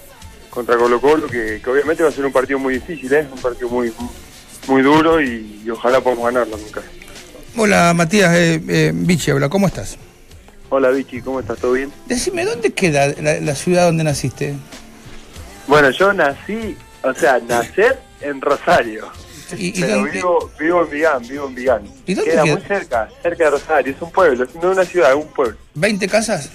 contra 0.51 0.77
Colo 0.77 1.01
Colo, 1.01 1.27
que, 1.27 1.61
que 1.65 1.71
obviamente 1.71 2.03
va 2.05 2.11
a 2.11 2.13
ser 2.13 2.25
un 2.27 2.33
partido 2.33 2.59
muy 2.61 2.75
difícil, 2.75 3.13
¿eh? 3.13 3.27
un 3.33 3.41
partido 3.41 3.69
muy 3.71 3.93
muy 4.69 4.83
duro 4.83 5.21
y, 5.21 5.63
y 5.65 5.71
ojalá 5.71 6.01
podamos 6.01 6.27
ganarlo 6.27 6.57
nunca. 6.57 6.81
Hola 7.57 7.93
Matías, 7.95 8.33
eh, 8.35 8.61
eh, 8.69 8.93
Vichy, 8.95 9.31
habla, 9.33 9.49
¿cómo 9.49 9.67
estás? 9.67 9.97
Hola 10.69 10.91
Vichy, 10.91 11.23
¿cómo 11.23 11.41
estás? 11.41 11.59
¿Todo 11.59 11.73
bien? 11.73 11.91
Decime, 12.07 12.45
¿dónde 12.45 12.73
queda 12.73 13.09
la, 13.21 13.41
la 13.41 13.55
ciudad 13.55 13.87
donde 13.87 14.05
naciste? 14.05 14.55
Bueno, 15.67 15.91
yo 15.91 16.13
nací, 16.13 16.77
o 17.03 17.15
sea, 17.15 17.39
nacer 17.41 17.99
en 18.21 18.41
Rosario, 18.41 19.09
¿Y, 19.57 19.69
y 19.79 19.81
pero 19.81 19.95
dónde- 19.97 20.11
vivo, 20.13 20.51
vivo 20.59 20.83
en 20.85 20.91
Vigán, 20.91 21.29
vivo 21.29 21.47
en 21.49 21.55
Vigán. 21.55 21.83
¿Y 22.07 22.15
dónde 22.15 22.31
Queda 22.31 22.43
queda? 22.45 22.55
muy 22.57 22.65
cerca, 22.65 23.09
cerca 23.23 23.45
de 23.45 23.51
Rosario, 23.51 23.93
es 23.95 24.03
un 24.03 24.11
pueblo, 24.13 24.47
no 24.63 24.71
una 24.71 24.85
ciudad, 24.85 25.11
es 25.11 25.17
un 25.17 25.29
pueblo. 25.33 25.57
¿20 25.77 26.09
casas? 26.09 26.51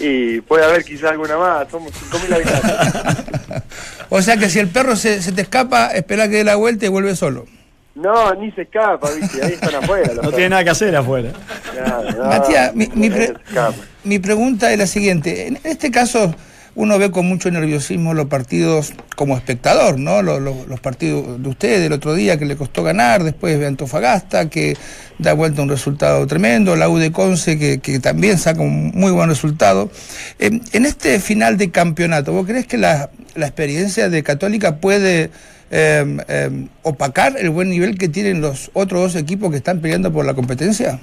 Y 0.00 0.40
puede 0.42 0.64
haber 0.64 0.84
quizá 0.84 1.10
alguna 1.10 1.36
más, 1.36 1.68
somos 1.70 1.92
5.000 1.92 2.34
habitantes. 2.34 3.62
O 4.10 4.22
sea 4.22 4.38
que 4.38 4.48
si 4.48 4.58
el 4.58 4.68
perro 4.68 4.96
se, 4.96 5.20
se 5.20 5.32
te 5.32 5.42
escapa, 5.42 5.88
espera 5.88 6.28
que 6.28 6.36
dé 6.36 6.44
la 6.44 6.56
vuelta 6.56 6.86
y 6.86 6.88
vuelve 6.88 7.14
solo. 7.14 7.44
No, 7.94 8.32
ni 8.36 8.50
se 8.52 8.62
escapa, 8.62 9.10
¿viste? 9.10 9.44
Ahí 9.44 9.52
están 9.52 9.74
afuera. 9.74 10.14
No 10.22 10.30
tiene 10.30 10.48
nada 10.48 10.64
que 10.64 10.70
hacer 10.70 10.96
afuera. 10.96 11.30
Claro, 11.74 12.10
no, 12.12 12.24
Matías, 12.24 12.74
mi, 12.74 12.86
mi 12.94 13.10
pre- 13.10 13.34
mi 14.04 14.18
pregunta 14.18 14.72
es 14.72 14.78
la 14.78 14.86
siguiente. 14.86 15.48
En 15.48 15.58
este 15.62 15.90
caso, 15.90 16.34
uno 16.78 16.96
ve 16.96 17.10
con 17.10 17.26
mucho 17.26 17.50
nerviosismo 17.50 18.14
los 18.14 18.26
partidos 18.26 18.92
como 19.16 19.36
espectador, 19.36 19.98
¿no? 19.98 20.22
Los, 20.22 20.78
partidos 20.78 21.42
de 21.42 21.48
ustedes 21.48 21.84
el 21.84 21.92
otro 21.92 22.14
día 22.14 22.38
que 22.38 22.44
le 22.44 22.54
costó 22.54 22.84
ganar, 22.84 23.24
después 23.24 23.58
de 23.58 23.66
Antofagasta, 23.66 24.48
que 24.48 24.76
da 25.18 25.32
vuelta 25.32 25.60
un 25.60 25.68
resultado 25.68 26.24
tremendo, 26.28 26.76
la 26.76 26.88
U 26.88 26.98
de 26.98 27.10
Conce, 27.10 27.58
que, 27.58 27.98
también 27.98 28.38
saca 28.38 28.62
un 28.62 28.92
muy 28.94 29.10
buen 29.10 29.28
resultado. 29.28 29.90
En 30.38 30.86
este 30.86 31.18
final 31.18 31.56
de 31.56 31.72
campeonato, 31.72 32.32
¿vos 32.32 32.46
crees 32.46 32.68
que 32.68 32.78
la, 32.78 33.10
experiencia 33.34 34.08
de 34.08 34.22
Católica 34.22 34.76
puede 34.76 35.30
eh, 35.72 36.16
eh, 36.28 36.68
opacar 36.82 37.34
el 37.38 37.50
buen 37.50 37.70
nivel 37.70 37.98
que 37.98 38.08
tienen 38.08 38.40
los 38.40 38.70
otros 38.72 39.00
dos 39.00 39.16
equipos 39.16 39.50
que 39.50 39.56
están 39.56 39.80
peleando 39.80 40.12
por 40.12 40.24
la 40.24 40.34
competencia? 40.34 41.00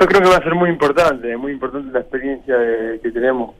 Yo 0.00 0.06
creo 0.06 0.20
que 0.20 0.28
va 0.28 0.36
a 0.38 0.42
ser 0.42 0.56
muy 0.56 0.68
importante, 0.68 1.36
muy 1.36 1.52
importante 1.52 1.92
la 1.92 2.00
experiencia 2.00 2.56
que 3.00 3.10
tenemos 3.12 3.54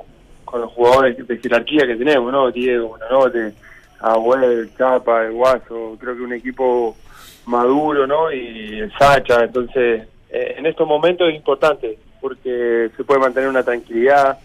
con 0.46 0.62
los 0.62 0.72
jugadores 0.72 1.26
de 1.26 1.38
jerarquía 1.38 1.86
que 1.86 1.96
tenemos, 1.96 2.32
¿no? 2.32 2.50
Diego, 2.50 2.88
Buenanote, 2.88 3.52
Agüel, 4.00 4.70
Capa, 4.76 5.26
el 5.26 5.32
Guaso, 5.32 5.96
creo 6.00 6.16
que 6.16 6.22
un 6.22 6.32
equipo 6.32 6.96
maduro, 7.46 8.06
¿no? 8.06 8.32
Y 8.32 8.80
el 8.80 8.92
Sacha, 8.92 9.44
entonces 9.44 10.08
eh, 10.30 10.54
en 10.56 10.64
estos 10.66 10.86
momentos 10.86 11.28
es 11.28 11.34
importante 11.34 11.98
porque 12.20 12.90
se 12.96 13.04
puede 13.04 13.20
mantener 13.20 13.48
una 13.48 13.62
tranquilidad, 13.62 14.38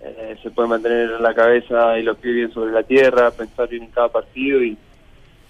eh, 0.00 0.36
se 0.42 0.50
puede 0.50 0.68
mantener 0.68 1.20
la 1.20 1.34
cabeza 1.34 1.98
y 1.98 2.02
los 2.02 2.16
pies 2.18 2.34
bien 2.34 2.52
sobre 2.52 2.72
la 2.72 2.82
tierra, 2.82 3.30
pensar 3.30 3.68
bien 3.68 3.84
en 3.84 3.90
cada 3.90 4.08
partido 4.08 4.62
y, 4.62 4.76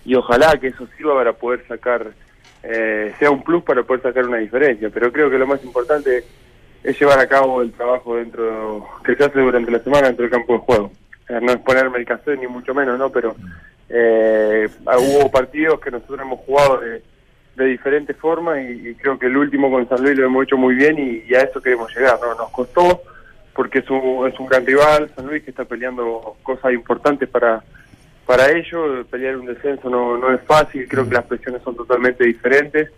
y 0.05 0.15
ojalá 0.15 0.59
que 0.59 0.69
eso 0.69 0.87
sirva 0.97 1.15
para 1.15 1.33
poder 1.33 1.67
sacar, 1.67 2.13
eh, 2.63 3.15
sea 3.19 3.31
un 3.31 3.43
plus 3.43 3.63
para 3.63 3.83
poder 3.83 4.03
sacar 4.03 4.27
una 4.27 4.39
diferencia. 4.39 4.91
Pero 4.91 5.13
creo 5.13 5.31
que 5.31 5.39
lo 5.39 5.47
más 5.47 5.65
importante 5.65 6.19
es 6.19 6.25
llevar 6.83 7.19
a 7.19 7.27
cabo 7.27 7.63
el 7.63 7.73
trabajo 7.73 8.17
dentro 8.17 8.87
que 9.05 9.15
se 9.15 9.25
hace 9.25 9.41
durante 9.41 9.71
la 9.71 9.79
semana 9.79 10.09
dentro 10.09 10.25
del 10.25 10.33
campo 10.33 10.55
de 10.55 10.59
juego. 10.61 10.93
No 11.29 11.53
es 11.53 11.59
ponerme 11.59 11.99
el 11.99 12.05
cassette 12.05 12.41
ni 12.41 12.47
mucho 12.47 12.75
menos, 12.75 12.99
¿no? 12.99 13.11
Pero 13.11 13.35
eh, 13.89 14.69
hubo 14.85 15.31
partidos 15.31 15.81
que 15.81 15.91
nosotros 15.91 16.21
hemos 16.21 16.41
jugado 16.41 16.79
de, 16.81 17.03
de 17.57 17.65
diferentes 17.67 18.17
formas 18.17 18.59
y, 18.69 18.95
creo 18.95 19.19
que 19.19 19.27
el 19.27 19.37
último 19.37 19.71
con 19.71 19.89
San 19.89 20.03
Luis 20.03 20.17
lo 20.17 20.27
hemos 20.27 20.45
hecho 20.45 20.57
muy 20.57 20.75
bien 20.75 20.99
y, 20.99 21.25
y 21.31 21.35
a 21.35 21.43
eso 21.43 21.61
queremos 21.61 21.95
llegar, 21.95 22.19
¿no? 22.21 22.35
Nos 22.35 22.51
costó 22.51 23.03
porque 23.55 23.81
es 23.81 23.91
un, 23.91 24.27
es 24.27 24.39
un 24.39 24.47
gran 24.47 24.67
rival, 24.67 25.11
San 25.15 25.27
Luis 25.27 25.43
que 25.43 25.51
está 25.51 25.65
peleando 25.65 26.37
cosas 26.43 26.73
importantes 26.73 27.29
para 27.29 27.63
para 28.27 28.51
ellos, 28.53 29.05
pelear 29.11 29.37
un 29.37 29.47
descenso 29.47 29.91
no, 29.91 30.17
no 30.17 30.33
es 30.33 30.41
fácil, 30.43 30.87
creo 30.89 31.09
que 31.09 31.15
las 31.15 31.25
presiones 31.25 31.61
son 31.63 31.77
totalmente 31.77 32.25
diferentes 32.25 32.91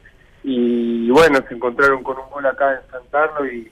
y 0.44 1.10
bueno, 1.10 1.42
se 1.48 1.54
encontraron 1.54 2.02
con 2.02 2.18
un 2.18 2.30
gol 2.30 2.46
acá 2.46 2.74
en 2.74 3.10
San 3.10 3.46
y, 3.50 3.66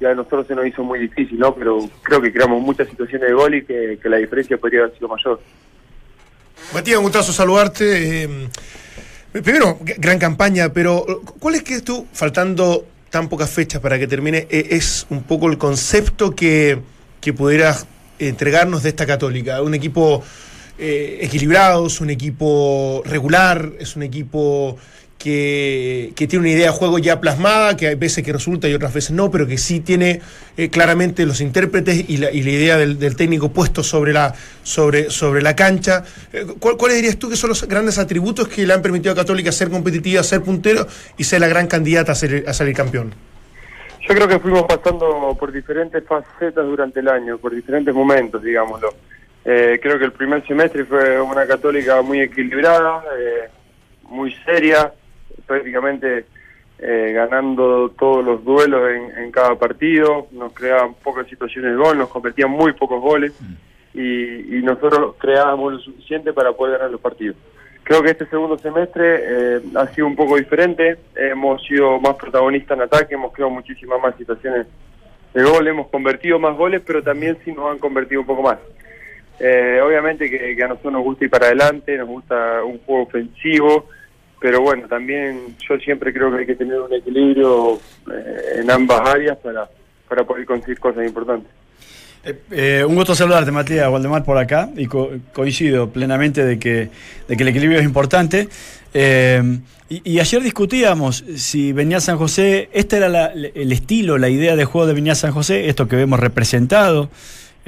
y 0.00 0.04
a 0.04 0.14
nosotros 0.14 0.46
se 0.46 0.54
nos 0.54 0.66
hizo 0.66 0.82
muy 0.82 0.98
difícil, 0.98 1.38
¿no? 1.38 1.54
Pero 1.54 1.88
creo 2.02 2.20
que 2.20 2.32
creamos 2.32 2.60
muchas 2.60 2.88
situaciones 2.88 3.28
de 3.28 3.34
gol 3.34 3.54
y 3.54 3.64
que, 3.64 3.98
la 4.04 4.16
diferencia 4.16 4.58
podría 4.58 4.80
haber 4.80 4.94
sido 4.94 5.08
mayor. 5.08 5.40
Matías, 6.74 6.98
un 6.98 7.04
gustazo 7.04 7.32
saludarte. 7.32 8.24
eh, 8.24 8.48
primero, 9.32 9.78
gran 9.80 10.18
campaña, 10.18 10.72
pero 10.72 11.04
¿cuál 11.38 11.54
es 11.54 11.62
que 11.62 11.80
tú, 11.80 12.06
faltando 12.12 12.84
tan 13.10 13.28
pocas 13.28 13.50
fechas 13.50 13.80
para 13.80 13.98
que 13.98 14.06
termine, 14.06 14.46
eh, 14.50 14.68
es 14.70 15.06
un 15.10 15.22
poco 15.22 15.48
el 15.48 15.58
concepto 15.58 16.34
que, 16.34 16.80
que 17.20 17.32
pudieras 17.32 17.86
entregarnos 18.18 18.82
de 18.82 18.88
esta 18.90 19.06
católica? 19.06 19.62
Un 19.62 19.74
equipo 19.74 20.22
eh, 20.78 21.18
equilibrado, 21.22 21.86
es 21.86 22.00
un 22.00 22.10
equipo 22.10 23.02
regular, 23.06 23.72
es 23.78 23.96
un 23.96 24.02
equipo 24.02 24.76
que, 25.18 26.12
tiene 26.16 26.38
una 26.38 26.50
idea 26.50 26.66
de 26.66 26.72
juego 26.72 26.98
ya 26.98 27.20
plasmada, 27.20 27.76
que 27.76 27.88
hay 27.88 27.94
veces 27.94 28.22
que 28.24 28.32
resulta 28.32 28.68
y 28.68 28.74
otras 28.74 28.92
veces 28.94 29.10
no, 29.12 29.30
pero 29.30 29.46
que 29.46 29.58
sí 29.58 29.80
tiene 29.80 30.20
eh, 30.56 30.68
claramente 30.68 31.24
los 31.26 31.40
intérpretes 31.40 32.08
y 32.08 32.18
la, 32.18 32.30
y 32.30 32.42
la 32.42 32.50
idea 32.50 32.76
del, 32.76 33.16
técnico 33.16 33.50
puesto 33.50 33.82
sobre 33.82 34.12
la, 34.12 34.34
sobre, 34.62 35.10
sobre 35.10 35.42
la 35.42 35.56
cancha. 35.56 36.04
Eh, 36.32 36.46
¿cuál- 36.60 36.76
¿Cuáles 36.76 36.98
dirías 36.98 37.16
tú 37.16 37.28
que 37.30 37.36
son 37.36 37.48
los 37.48 37.66
grandes 37.66 37.98
atributos 37.98 38.46
que 38.48 38.66
le 38.66 38.72
han 38.72 38.82
permitido 38.82 39.12
a 39.12 39.16
Católica 39.16 39.50
ser 39.52 39.70
competitiva, 39.70 40.22
ser 40.22 40.42
puntero 40.42 40.86
y 41.16 41.24
ser 41.24 41.40
la 41.40 41.48
gran 41.48 41.66
candidata 41.66 42.12
a, 42.12 42.14
ser- 42.14 42.44
a 42.46 42.52
salir 42.52 42.74
campeón? 42.74 43.14
Yo 44.08 44.14
creo 44.14 44.28
que 44.28 44.38
fuimos 44.38 44.62
pasando 44.64 45.36
por 45.38 45.50
diferentes 45.50 46.04
facetas 46.04 46.64
durante 46.64 47.00
el 47.00 47.08
año, 47.08 47.38
por 47.38 47.52
diferentes 47.52 47.92
momentos, 47.92 48.40
digámoslo. 48.42 48.94
Eh, 49.44 49.80
creo 49.82 49.98
que 49.98 50.04
el 50.04 50.12
primer 50.12 50.46
semestre 50.46 50.84
fue 50.84 51.20
una 51.20 51.46
católica 51.46 52.00
muy 52.02 52.20
equilibrada, 52.20 53.02
muy 54.04 54.32
seria, 54.44 54.92
prácticamente 55.46 56.26
eh, 56.78 57.12
ganando 57.14 57.90
todos 57.98 58.24
los 58.24 58.44
duelos 58.44 58.90
en, 58.90 59.24
en 59.24 59.30
cada 59.30 59.54
partido, 59.54 60.26
nos 60.32 60.52
creaban 60.52 60.94
pocas 60.94 61.26
situaciones 61.26 61.72
de 61.72 61.76
gol, 61.76 61.96
nos 61.96 62.10
convertían 62.10 62.50
muy 62.50 62.72
pocos 62.72 63.00
goles 63.00 63.32
y, 63.94 64.58
y 64.58 64.62
nosotros 64.62 65.14
creábamos 65.18 65.72
lo 65.72 65.78
suficiente 65.78 66.32
para 66.34 66.52
poder 66.52 66.74
ganar 66.76 66.90
los 66.90 67.00
partidos. 67.00 67.36
creo 67.82 68.02
que 68.02 68.10
este 68.10 68.26
segundo 68.26 68.58
semestre 68.58 69.04
eh, 69.22 69.60
ha 69.74 69.86
sido 69.86 70.06
un 70.06 70.16
poco 70.16 70.36
diferente. 70.36 70.98
Hemos 71.14 71.62
sido 71.66 71.98
más 72.00 72.16
protagonistas 72.16 72.76
en 72.76 72.82
ataque, 72.82 73.14
hemos 73.14 73.32
creado 73.32 73.50
muchísimas 73.50 73.98
más 74.02 74.14
situaciones 74.16 74.66
de 75.32 75.42
gol, 75.42 75.66
hemos 75.68 75.88
convertido 75.88 76.38
más 76.38 76.56
goles, 76.56 76.82
pero 76.84 77.02
también 77.02 77.38
sí 77.44 77.52
nos 77.52 77.70
han 77.70 77.78
convertido 77.78 78.20
un 78.20 78.26
poco 78.26 78.42
más. 78.42 78.58
Eh, 79.38 79.80
obviamente 79.82 80.28
que, 80.30 80.56
que 80.56 80.62
a 80.64 80.68
nosotros 80.68 80.92
nos 80.94 81.04
gusta 81.04 81.24
ir 81.24 81.30
para 81.30 81.46
adelante, 81.46 81.96
nos 81.96 82.08
gusta 82.08 82.64
un 82.64 82.78
juego 82.80 83.02
ofensivo, 83.02 83.88
pero 84.40 84.60
bueno, 84.60 84.86
también 84.88 85.56
yo 85.68 85.76
siempre 85.78 86.12
creo 86.12 86.30
que 86.32 86.38
hay 86.40 86.46
que 86.46 86.54
tener 86.56 86.80
un 86.80 86.92
equilibrio 86.92 87.74
eh, 88.12 88.60
en 88.60 88.70
ambas 88.70 89.00
áreas 89.08 89.36
para, 89.38 89.68
para 90.08 90.24
poder 90.24 90.44
conseguir 90.44 90.78
cosas 90.78 91.06
importantes. 91.06 91.50
Eh, 92.24 92.38
eh, 92.50 92.84
un 92.84 92.94
gusto 92.96 93.14
saludarte, 93.14 93.50
Matías 93.52 93.88
Waldemar, 93.88 94.24
por 94.24 94.36
acá, 94.36 94.68
y 94.76 94.86
co- 94.86 95.10
coincido 95.32 95.90
plenamente 95.90 96.44
de 96.44 96.58
que, 96.58 96.88
de 97.28 97.36
que 97.36 97.42
el 97.42 97.48
equilibrio 97.48 97.78
es 97.78 97.84
importante. 97.84 98.48
Eh, 98.92 99.58
y, 99.88 100.10
y 100.12 100.18
ayer 100.20 100.42
discutíamos 100.42 101.24
si 101.36 101.72
venía 101.72 102.00
San 102.00 102.18
José, 102.18 102.68
este 102.72 102.96
era 102.96 103.08
la- 103.08 103.26
el 103.32 103.70
estilo, 103.70 104.18
la 104.18 104.28
idea 104.28 104.56
de 104.56 104.64
juego 104.64 104.86
de 104.88 104.94
venía 104.94 105.14
San 105.14 105.30
José, 105.32 105.68
esto 105.68 105.86
que 105.86 105.94
vemos 105.96 106.18
representado 106.18 107.10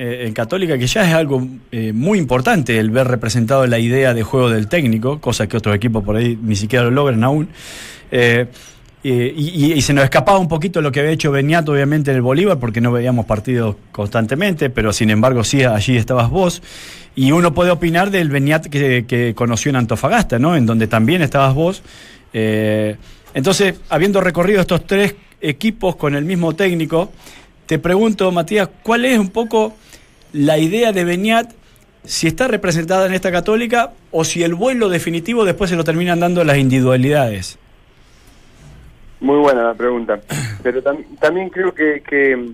eh, 0.00 0.26
en 0.28 0.32
Católica, 0.32 0.78
que 0.78 0.86
ya 0.86 1.02
es 1.02 1.12
algo 1.12 1.44
eh, 1.72 1.92
muy 1.92 2.20
importante 2.20 2.78
el 2.78 2.90
ver 2.90 3.08
representado 3.08 3.66
la 3.66 3.80
idea 3.80 4.14
de 4.14 4.22
juego 4.22 4.48
del 4.48 4.68
técnico, 4.68 5.20
cosa 5.20 5.48
que 5.48 5.56
otros 5.56 5.74
equipos 5.74 6.04
por 6.04 6.14
ahí 6.14 6.38
ni 6.40 6.54
siquiera 6.54 6.84
lo 6.84 6.92
logran 6.92 7.24
aún. 7.24 7.48
Eh, 8.12 8.46
y, 9.02 9.82
se 9.82 9.92
nos 9.92 10.04
escapaba 10.04 10.38
un 10.38 10.46
poquito 10.46 10.80
lo 10.80 10.92
que 10.92 11.00
había 11.00 11.10
hecho 11.10 11.32
Beniato, 11.32 11.72
obviamente, 11.72 12.12
en 12.12 12.16
el 12.16 12.22
Bolívar, 12.22 12.60
porque 12.60 12.80
no 12.80 12.92
veíamos 12.92 13.26
partidos 13.26 13.74
constantemente, 13.90 14.70
pero 14.70 14.92
sin 14.92 15.10
embargo, 15.10 15.42
sí, 15.42 15.64
allí 15.64 15.96
estabas 15.96 16.30
vos. 16.30 16.62
Y 17.16 17.32
uno 17.32 17.52
puede 17.52 17.72
opinar 17.72 18.12
del 18.12 18.28
Beniat 18.28 18.66
que, 18.66 19.04
que 19.04 19.34
conoció 19.34 19.70
en 19.70 19.76
Antofagasta, 19.76 20.38
¿no? 20.38 20.54
En 20.54 20.64
donde 20.64 20.86
también 20.86 21.22
estabas 21.22 21.54
vos. 21.54 21.82
Entonces, 22.32 23.74
habiendo 23.88 24.20
recorrido 24.20 24.60
estos 24.60 24.86
tres 24.86 25.16
equipos 25.40 25.96
con 25.96 26.14
el 26.14 26.24
mismo 26.24 26.54
técnico, 26.54 27.10
te 27.68 27.78
pregunto, 27.78 28.32
Matías, 28.32 28.68
¿cuál 28.82 29.04
es 29.04 29.18
un 29.18 29.28
poco 29.30 29.76
la 30.32 30.56
idea 30.58 30.90
de 30.92 31.04
Beniat? 31.04 31.52
Si 32.02 32.26
está 32.26 32.48
representada 32.48 33.06
en 33.06 33.12
esta 33.12 33.30
católica 33.30 33.92
o 34.10 34.24
si 34.24 34.42
el 34.42 34.54
vuelo 34.54 34.88
definitivo 34.88 35.44
después 35.44 35.68
se 35.68 35.76
lo 35.76 35.84
terminan 35.84 36.18
dando 36.18 36.42
las 36.44 36.56
individualidades. 36.56 37.58
Muy 39.20 39.36
buena 39.38 39.64
la 39.64 39.74
pregunta. 39.74 40.18
Pero 40.62 40.82
tam- 40.82 41.04
también 41.20 41.50
creo 41.50 41.74
que, 41.74 42.02
que, 42.08 42.52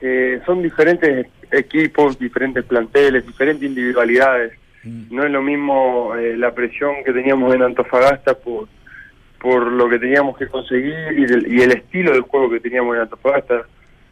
que 0.00 0.40
son 0.44 0.62
diferentes 0.62 1.28
equipos, 1.52 2.18
diferentes 2.18 2.64
planteles, 2.64 3.24
diferentes 3.24 3.68
individualidades. 3.68 4.52
No 4.82 5.24
es 5.24 5.30
lo 5.30 5.42
mismo 5.42 6.14
eh, 6.16 6.36
la 6.36 6.52
presión 6.54 7.04
que 7.04 7.12
teníamos 7.12 7.54
en 7.54 7.62
Antofagasta 7.62 8.34
por, 8.34 8.66
por 9.38 9.70
lo 9.70 9.88
que 9.88 9.98
teníamos 10.00 10.36
que 10.38 10.48
conseguir 10.48 10.94
y, 11.16 11.26
del- 11.26 11.52
y 11.52 11.60
el 11.62 11.70
estilo 11.72 12.10
del 12.12 12.22
juego 12.22 12.50
que 12.50 12.58
teníamos 12.60 12.96
en 12.96 13.02
Antofagasta. 13.02 13.62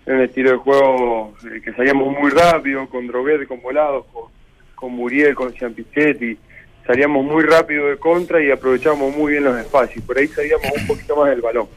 Era 0.08 0.16
un 0.16 0.22
estilo 0.22 0.52
de 0.52 0.56
juego 0.56 1.34
eh, 1.44 1.60
que 1.62 1.70
salíamos 1.74 2.18
muy 2.18 2.30
rápido, 2.30 2.88
con 2.88 3.06
Droguet, 3.06 3.46
con 3.46 3.60
Volados, 3.60 4.06
con, 4.10 4.22
con 4.74 4.92
Muriel, 4.92 5.34
con 5.34 5.52
Ciampichetti. 5.52 6.38
Salíamos 6.86 7.26
muy 7.26 7.44
rápido 7.44 7.88
de 7.88 7.98
contra 7.98 8.42
y 8.42 8.50
aprovechábamos 8.50 9.14
muy 9.14 9.32
bien 9.32 9.44
los 9.44 9.58
espacios. 9.60 10.02
Por 10.06 10.16
ahí 10.16 10.26
salíamos 10.28 10.66
un 10.80 10.86
poquito 10.86 11.14
más 11.14 11.28
del 11.28 11.42
balón. 11.42 11.68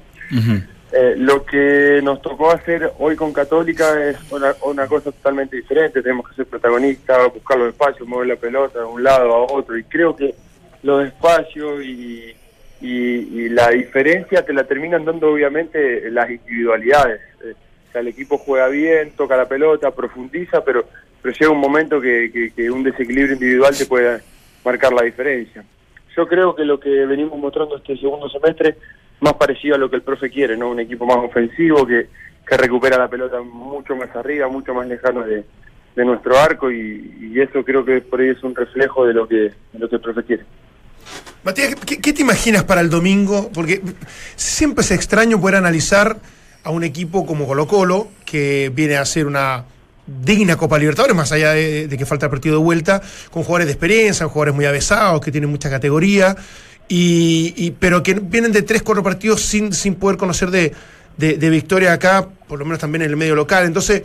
Eh, 0.94 1.16
lo 1.18 1.44
que 1.44 2.00
nos 2.02 2.22
tocó 2.22 2.52
hacer 2.52 2.94
hoy 3.00 3.18
con 3.18 3.34
Católica 3.34 4.02
es 4.02 4.16
una, 4.32 4.56
una 4.62 4.88
cosa 4.88 5.12
totalmente 5.12 5.58
diferente. 5.58 6.02
Tenemos 6.02 6.30
que 6.30 6.36
ser 6.36 6.46
protagonistas, 6.46 7.34
buscar 7.34 7.58
los 7.58 7.68
espacios, 7.74 8.08
mover 8.08 8.30
la 8.30 8.38
pelota 8.38 8.80
de 8.80 8.86
un 8.86 9.04
lado 9.04 9.34
a 9.34 9.42
otro. 9.52 9.78
Y 9.78 9.84
creo 9.84 10.16
que 10.16 10.34
los 10.84 11.06
espacios 11.06 11.84
y, 11.84 12.34
y, 12.80 12.88
y 12.88 13.50
la 13.50 13.72
diferencia 13.72 14.46
te 14.46 14.54
la 14.54 14.64
terminan 14.64 15.04
dando 15.04 15.34
obviamente 15.34 16.10
las 16.10 16.30
individualidades. 16.30 17.20
Eh, 17.44 17.56
o 17.92 17.94
sea, 17.94 18.02
el 18.02 18.08
equipo 18.08 18.38
juega 18.38 18.70
bien, 18.70 19.12
toca 19.18 19.36
la 19.36 19.50
pelota, 19.50 19.92
profundiza, 19.92 20.64
pero, 20.64 20.86
pero 21.22 21.36
llega 21.38 21.52
un 21.52 21.60
momento 21.60 22.00
que, 22.00 22.52
que- 22.56 22.72
un 22.72 22.84
desequilibrio 22.84 23.34
individual 23.34 23.76
te 23.78 23.86
puede 23.86 24.22
marcar 24.64 24.94
la 24.94 25.04
diferencia. 25.04 25.62
Yo 26.16 26.26
creo 26.26 26.56
que 26.56 26.64
lo 26.64 26.80
que 26.80 26.90
venimos 27.06 27.38
mostrando 27.38 27.76
este 27.78 27.98
segundo 27.98 28.30
semestre 28.30 28.78
más 29.20 29.34
parecido 29.34 29.76
a 29.76 29.78
lo 29.78 29.90
que 29.90 29.98
el 29.98 30.02
profe 30.04 30.30
quiere, 30.30 30.56
¿no? 30.56 30.70
Un 30.70 30.80
equipo 30.80 31.06
más 31.06 31.18
ofensivo 31.18 31.86
que, 31.86 32.08
que 32.48 32.58
recupera 32.58 32.98
la 32.98 33.10
pelota 33.10 33.42
mucho 33.42 33.96
más 33.96 34.16
arriba, 34.16 34.48
mucho 34.48 34.74
más 34.74 34.88
lejano 34.88 35.24
de, 35.24 35.44
de 35.96 36.06
nuestro 36.06 36.38
arco 36.40 36.72
y, 36.72 37.30
y 37.34 37.42
eso 37.42 37.64
creo 37.66 37.84
que 37.84 38.00
por 38.02 38.22
ahí 38.22 38.30
es 38.30 38.42
un 38.44 38.56
reflejo 38.56 39.06
de 39.06 39.14
lo 39.14 39.28
que, 39.28 39.36
de 39.36 39.80
lo 39.80 39.90
que 39.90 39.96
el 39.96 40.02
profe 40.02 40.24
quiere. 40.24 40.44
Matías, 41.44 41.76
¿qué, 41.86 42.00
qué 42.00 42.14
te 42.14 42.22
imaginas 42.22 42.64
para 42.64 42.82
el 42.82 42.90
domingo? 42.90 43.50
Porque 43.54 43.82
siempre 44.36 44.82
es 44.84 44.92
extraño 44.92 45.40
poder 45.42 45.56
analizar 45.56 46.18
a 46.64 46.70
un 46.70 46.84
equipo 46.84 47.26
como 47.26 47.48
Colo 47.48 47.68
Colo, 47.68 48.08
que 48.26 48.72
viene 48.74 48.98
a 48.98 49.06
ser 49.06 49.26
una 49.28 49.66
digna 50.06 50.58
Copa 50.58 50.78
Libertadores, 50.78 51.16
más 51.16 51.32
allá 51.32 51.52
de, 51.54 51.88
que 51.98 52.06
falta 52.06 52.26
el 52.26 52.30
partido 52.30 52.58
de 52.58 52.64
vuelta, 52.64 53.02
con 53.32 53.44
jugadores 53.44 53.68
de 53.68 53.74
experiencia, 53.74 54.28
jugadores 54.28 54.54
muy 54.56 54.66
avesados, 54.66 55.22
que 55.22 55.32
tienen 55.32 55.50
mucha 55.50 55.70
categoría, 55.70 56.36
y, 56.88 57.54
y- 57.56 57.72
pero 57.72 58.04
que 58.04 58.16
vienen 58.16 58.52
de 58.52 58.62
tres, 58.64 58.82
cuatro 58.84 59.04
partidos 59.04 59.42
sin, 59.42 59.74
sin 59.74 59.96
poder 59.96 60.18
conocer 60.18 60.52
de, 60.52 60.74
de, 61.18 61.38
de 61.38 61.50
victoria 61.50 61.94
acá, 61.94 62.28
por 62.48 62.60
lo 62.60 62.66
menos 62.66 62.80
también 62.80 63.04
en 63.04 63.10
el 63.12 63.18
medio 63.18 63.36
local. 63.36 63.66
Entonces, 63.66 64.04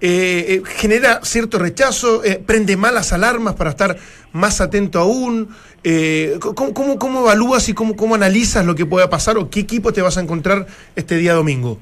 eh, 0.00 0.44
eh, 0.48 0.62
genera 0.76 1.20
cierto 1.22 1.58
rechazo, 1.58 2.22
eh, 2.22 2.42
prende 2.44 2.76
malas 2.76 3.14
alarmas 3.14 3.54
para 3.54 3.70
estar 3.70 3.96
más 4.32 4.60
atento 4.60 4.98
aún. 4.98 5.48
Eh, 5.82 6.38
¿cómo, 6.40 6.74
cómo, 6.74 6.98
cómo 6.98 7.20
evalúas 7.20 7.68
y 7.70 7.72
cómo, 7.72 7.96
cómo 7.96 8.14
analizas 8.14 8.66
lo 8.66 8.74
que 8.74 8.84
pueda 8.84 9.08
pasar 9.08 9.38
o 9.38 9.48
qué 9.48 9.60
equipo 9.60 9.92
te 9.94 10.02
vas 10.02 10.18
a 10.18 10.20
encontrar 10.20 10.66
este 10.96 11.16
día 11.16 11.32
domingo? 11.32 11.78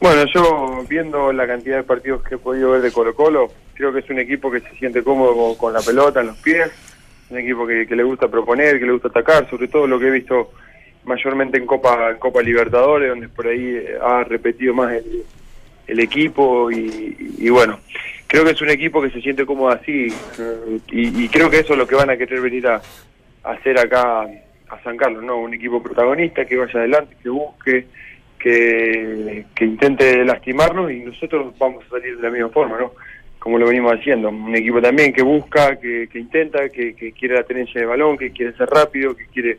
Bueno, 0.00 0.24
yo 0.34 0.82
viendo 0.88 1.30
la 1.30 1.46
cantidad 1.46 1.76
de 1.76 1.82
partidos 1.82 2.22
que 2.22 2.36
he 2.36 2.38
podido 2.38 2.70
ver 2.70 2.80
de 2.80 2.90
Colo 2.90 3.14
Colo, 3.14 3.52
creo 3.74 3.92
que 3.92 3.98
es 3.98 4.08
un 4.08 4.18
equipo 4.18 4.50
que 4.50 4.60
se 4.60 4.74
siente 4.76 5.02
cómodo 5.02 5.56
con, 5.58 5.74
la 5.74 5.80
pelota 5.80 6.22
en 6.22 6.28
los 6.28 6.38
pies, 6.38 6.70
un 7.28 7.38
equipo 7.38 7.66
que, 7.66 7.86
que 7.86 7.94
le 7.94 8.02
gusta 8.02 8.26
proponer, 8.28 8.78
que 8.78 8.86
le 8.86 8.92
gusta 8.92 9.08
atacar, 9.08 9.48
sobre 9.50 9.68
todo 9.68 9.86
lo 9.86 9.98
que 10.00 10.08
he 10.08 10.10
visto 10.10 10.52
mayormente 11.04 11.58
en 11.58 11.66
Copa 11.66 12.12
en 12.12 12.18
Copa 12.18 12.40
Libertadores, 12.40 13.10
donde 13.10 13.28
por 13.28 13.46
ahí 13.46 13.76
eh, 13.76 13.98
ha 14.02 14.24
repetido 14.24 14.72
más 14.72 14.94
el, 15.86 16.00
equipo 16.00 16.70
y, 16.70 17.34
y 17.38 17.50
bueno, 17.50 17.80
creo 18.26 18.44
que 18.44 18.52
es 18.52 18.62
un 18.62 18.70
equipo 18.70 19.02
que 19.02 19.10
se 19.10 19.20
siente 19.20 19.44
cómodo 19.44 19.70
así 19.70 20.06
eh, 20.38 20.78
y, 20.92 21.24
y 21.24 21.28
creo 21.28 21.50
que 21.50 21.58
eso 21.58 21.72
es 21.72 21.78
lo 21.78 21.86
que 21.86 21.96
van 21.96 22.10
a 22.10 22.16
querer 22.16 22.40
venir 22.40 22.68
a, 22.68 22.80
a 23.42 23.50
hacer 23.50 23.76
acá 23.78 24.22
a 24.22 24.82
San 24.82 24.96
Carlos, 24.96 25.24
¿no? 25.24 25.38
Un 25.38 25.52
equipo 25.52 25.82
protagonista 25.82 26.44
que 26.44 26.56
vaya 26.56 26.78
adelante, 26.78 27.16
que 27.22 27.28
busque, 27.28 27.86
que, 28.40 29.44
que 29.54 29.64
intente 29.64 30.24
lastimarnos 30.24 30.90
y 30.90 31.00
nosotros 31.00 31.54
vamos 31.58 31.84
a 31.86 31.90
salir 31.90 32.16
de 32.16 32.22
la 32.22 32.30
misma 32.30 32.48
forma, 32.48 32.78
¿no? 32.78 32.92
Como 33.38 33.58
lo 33.58 33.66
venimos 33.66 33.92
haciendo. 33.92 34.30
Un 34.30 34.54
equipo 34.56 34.80
también 34.80 35.12
que 35.12 35.22
busca, 35.22 35.78
que, 35.78 36.08
que 36.10 36.18
intenta, 36.18 36.68
que, 36.68 36.94
que 36.94 37.12
quiere 37.12 37.36
la 37.36 37.44
tenencia 37.44 37.80
de 37.80 37.86
balón, 37.86 38.18
que 38.18 38.32
quiere 38.32 38.52
ser 38.54 38.68
rápido, 38.68 39.14
que 39.14 39.26
quiere 39.26 39.58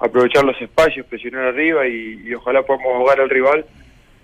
aprovechar 0.00 0.44
los 0.44 0.60
espacios, 0.60 1.06
presionar 1.06 1.44
arriba 1.44 1.86
y, 1.86 2.32
ojalá 2.34 2.62
podamos 2.62 2.94
ahogar 2.94 3.20
al 3.20 3.30
rival 3.30 3.64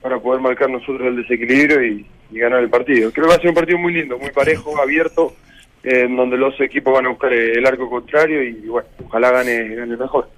para 0.00 0.18
poder 0.18 0.40
marcar 0.40 0.70
nosotros 0.70 1.06
el 1.06 1.16
desequilibrio 1.16 1.84
y, 1.84 2.06
ganar 2.28 2.60
el 2.60 2.68
partido. 2.68 3.12
Creo 3.12 3.26
que 3.26 3.30
va 3.30 3.36
a 3.36 3.40
ser 3.40 3.50
un 3.50 3.54
partido 3.54 3.78
muy 3.78 3.92
lindo, 3.92 4.18
muy 4.18 4.30
parejo, 4.30 4.76
abierto, 4.82 5.34
en 5.82 6.16
donde 6.16 6.36
los 6.36 6.60
equipos 6.60 6.94
van 6.94 7.06
a 7.06 7.10
buscar 7.10 7.32
el 7.32 7.64
arco 7.64 7.88
contrario 7.88 8.42
y 8.42 8.54
bueno, 8.66 8.88
ojalá 9.06 9.30
gane, 9.30 9.74
gane 9.74 9.96
mejor. 9.96 10.28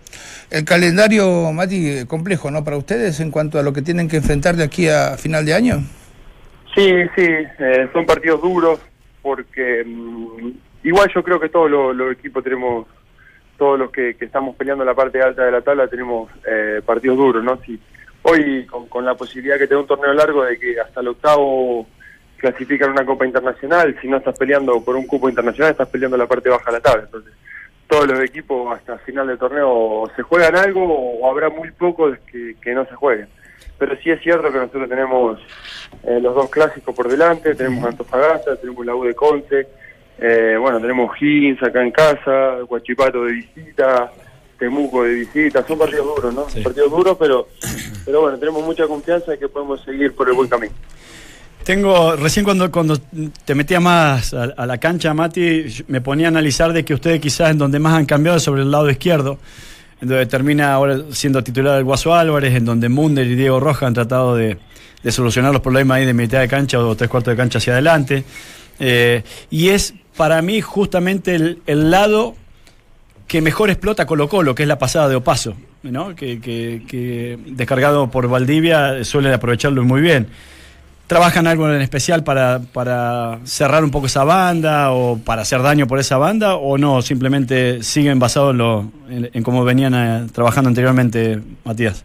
El 0.50 0.64
calendario, 0.64 1.52
Mati, 1.52 2.06
complejo, 2.06 2.50
¿no? 2.50 2.64
Para 2.64 2.76
ustedes 2.76 3.20
en 3.20 3.30
cuanto 3.30 3.58
a 3.58 3.62
lo 3.62 3.72
que 3.72 3.82
tienen 3.82 4.08
que 4.08 4.16
enfrentar 4.16 4.56
de 4.56 4.64
aquí 4.64 4.88
a 4.88 5.16
final 5.18 5.44
de 5.44 5.54
año. 5.54 5.76
Sí, 6.74 6.90
sí, 7.16 7.26
eh, 7.58 7.88
son 7.92 8.06
partidos 8.06 8.40
duros 8.40 8.80
porque 9.20 9.84
mm, 9.84 10.50
igual 10.84 11.10
yo 11.14 11.22
creo 11.22 11.38
que 11.38 11.48
todos 11.48 11.70
los, 11.70 11.94
los 11.94 12.12
equipos 12.12 12.42
tenemos, 12.42 12.86
todos 13.58 13.78
los 13.78 13.90
que, 13.90 14.14
que 14.14 14.24
estamos 14.24 14.56
peleando 14.56 14.84
la 14.84 14.94
parte 14.94 15.20
alta 15.20 15.44
de 15.44 15.52
la 15.52 15.60
tabla 15.60 15.88
tenemos 15.88 16.30
eh, 16.46 16.80
partidos 16.84 17.18
duros, 17.18 17.44
¿no? 17.44 17.60
Si 17.64 17.78
hoy 18.22 18.64
con, 18.66 18.86
con 18.86 19.04
la 19.04 19.14
posibilidad 19.14 19.58
que 19.58 19.66
tenga 19.66 19.82
un 19.82 19.86
torneo 19.86 20.14
largo 20.14 20.44
de 20.44 20.58
que 20.58 20.80
hasta 20.80 21.00
el 21.00 21.08
octavo 21.08 21.86
clasifican 22.38 22.90
una 22.90 23.04
copa 23.04 23.26
internacional, 23.26 23.96
si 24.00 24.08
no 24.08 24.16
estás 24.16 24.38
peleando 24.38 24.80
por 24.82 24.96
un 24.96 25.06
cupo 25.06 25.28
internacional 25.28 25.72
estás 25.72 25.88
peleando 25.88 26.16
la 26.16 26.26
parte 26.26 26.48
baja 26.48 26.70
de 26.70 26.78
la 26.78 26.80
tabla, 26.80 27.02
entonces 27.04 27.32
todos 27.88 28.06
los 28.06 28.20
equipos 28.20 28.76
hasta 28.76 28.98
final 28.98 29.26
del 29.26 29.38
torneo 29.38 30.10
se 30.14 30.22
juegan 30.22 30.56
algo 30.56 30.84
o 30.84 31.30
habrá 31.30 31.48
muy 31.48 31.70
pocos 31.72 32.18
que, 32.30 32.54
que 32.60 32.74
no 32.74 32.84
se 32.86 32.94
jueguen. 32.94 33.28
Pero 33.78 33.96
sí 34.02 34.10
es 34.10 34.20
cierto 34.20 34.52
que 34.52 34.58
nosotros 34.58 34.88
tenemos 34.88 35.40
eh, 36.02 36.18
los 36.20 36.34
dos 36.34 36.50
clásicos 36.50 36.94
por 36.94 37.08
delante, 37.08 37.54
tenemos 37.54 37.84
Antofagasta, 37.84 38.56
tenemos 38.56 38.84
la 38.84 38.94
U 38.94 39.04
de 39.04 39.14
Conce, 39.14 39.68
eh, 40.18 40.56
bueno, 40.60 40.80
tenemos 40.80 41.16
Higgins 41.20 41.62
acá 41.62 41.82
en 41.82 41.92
casa, 41.92 42.58
Guachipato 42.68 43.24
de 43.24 43.32
visita, 43.32 44.12
Temuco 44.58 45.04
de 45.04 45.14
visita, 45.14 45.64
son 45.64 45.78
partidos 45.78 46.06
duros, 46.06 46.34
¿no? 46.34 46.48
Sí. 46.50 46.60
Partidos 46.60 46.90
duros, 46.90 47.16
pero, 47.18 47.46
pero 48.04 48.22
bueno, 48.22 48.38
tenemos 48.38 48.64
mucha 48.64 48.86
confianza 48.88 49.30
de 49.30 49.38
que 49.38 49.48
podemos 49.48 49.80
seguir 49.82 50.14
por 50.14 50.28
el 50.28 50.34
buen 50.34 50.48
camino. 50.48 50.74
Tengo, 51.68 52.16
recién 52.16 52.46
cuando, 52.46 52.72
cuando 52.72 52.96
te 53.44 53.54
metías 53.54 53.82
más 53.82 54.32
a, 54.32 54.64
la 54.64 54.78
cancha, 54.78 55.12
Mati, 55.12 55.66
me 55.88 56.00
ponía 56.00 56.28
a 56.28 56.30
analizar 56.30 56.72
de 56.72 56.82
que 56.82 56.94
ustedes 56.94 57.20
quizás 57.20 57.50
en 57.50 57.58
donde 57.58 57.78
más 57.78 57.92
han 57.92 58.06
cambiado 58.06 58.38
es 58.38 58.42
sobre 58.42 58.62
el 58.62 58.70
lado 58.70 58.88
izquierdo, 58.88 59.38
en 60.00 60.08
donde 60.08 60.24
termina 60.24 60.72
ahora 60.72 60.96
siendo 61.10 61.44
titular 61.44 61.76
el 61.76 61.84
Guaso 61.84 62.14
Álvarez, 62.14 62.54
en 62.54 62.64
donde 62.64 62.88
Munder 62.88 63.26
y 63.26 63.34
Diego 63.34 63.60
Roja 63.60 63.86
han 63.86 63.92
tratado 63.92 64.34
de, 64.34 64.56
solucionar 65.10 65.52
los 65.52 65.60
problemas 65.60 65.98
ahí 65.98 66.06
de 66.06 66.14
mitad 66.14 66.40
de 66.40 66.48
cancha 66.48 66.78
o 66.78 66.96
tres 66.96 67.10
cuartos 67.10 67.32
de 67.32 67.36
cancha 67.36 67.58
hacia 67.58 67.74
adelante. 67.74 68.24
Eh, 68.80 69.22
y 69.50 69.68
es 69.68 69.92
para 70.16 70.40
mí 70.40 70.62
justamente 70.62 71.34
el, 71.34 71.90
lado 71.90 72.34
que 73.26 73.42
mejor 73.42 73.68
explota 73.68 74.06
Colo 74.06 74.26
Colo, 74.30 74.54
que 74.54 74.62
es 74.62 74.68
la 74.68 74.78
pasada 74.78 75.10
de 75.10 75.16
Opaso, 75.16 75.54
¿no? 75.82 76.16
que, 76.16 76.40
que- 76.40 76.84
que 76.88 77.38
descargado 77.44 78.10
por 78.10 78.26
Valdivia 78.26 79.04
suele 79.04 79.30
aprovecharlo 79.34 79.84
muy 79.84 80.00
bien. 80.00 80.28
¿Trabajan 81.08 81.46
algo 81.46 81.68
en 81.72 81.80
especial 81.80 82.22
para, 82.22 82.60
para 82.72 83.38
cerrar 83.44 83.82
un 83.82 83.90
poco 83.90 84.06
esa 84.06 84.24
banda 84.24 84.92
o 84.92 85.18
para 85.18 85.40
hacer 85.42 85.62
daño 85.62 85.86
por 85.86 85.98
esa 85.98 86.18
banda 86.18 86.56
o 86.56 86.76
no? 86.76 87.00
Simplemente 87.00 87.82
siguen 87.82 88.18
basados 88.18 88.52
en, 88.52 88.58
lo, 88.58 88.80
en, 89.08 89.30
en 89.32 89.42
cómo 89.42 89.64
venían 89.64 89.94
eh, 89.94 90.26
trabajando 90.34 90.68
anteriormente, 90.68 91.40
Matías. 91.64 92.04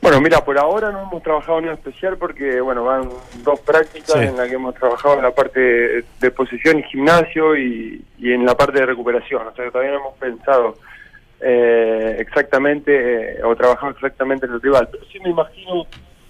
Bueno, 0.00 0.20
mira, 0.20 0.42
por 0.44 0.56
ahora 0.58 0.90
no 0.92 1.02
hemos 1.02 1.22
trabajado 1.22 1.58
en 1.58 1.68
especial 1.68 2.16
porque, 2.16 2.58
bueno, 2.60 2.84
van 2.84 3.08
dos 3.44 3.60
prácticas 3.60 4.12
Sí. 4.12 4.18
en 4.20 4.36
las 4.36 4.48
que 4.48 4.54
hemos 4.54 4.74
trabajado 4.74 5.16
en 5.16 5.22
la 5.22 5.30
parte 5.32 6.04
de 6.20 6.30
posición 6.30 6.78
y 6.78 6.82
gimnasio 6.84 7.54
y, 7.56 8.02
y 8.18 8.32
en 8.32 8.46
la 8.46 8.54
parte 8.56 8.78
de 8.80 8.86
recuperación. 8.86 9.46
O 9.46 9.54
sea, 9.54 9.64
que 9.66 9.70
todavía 9.70 9.92
no 9.92 10.00
hemos 10.00 10.14
pensado 10.14 10.74
eh, 11.40 12.16
exactamente 12.18 13.38
eh, 13.38 13.42
o 13.44 13.54
trabajado 13.56 13.92
exactamente 13.92 14.46
en 14.46 14.52
el 14.52 14.62
rival. 14.62 14.88
Pero 14.90 15.04
sí 15.12 15.18
me 15.20 15.30
imagino 15.30 15.84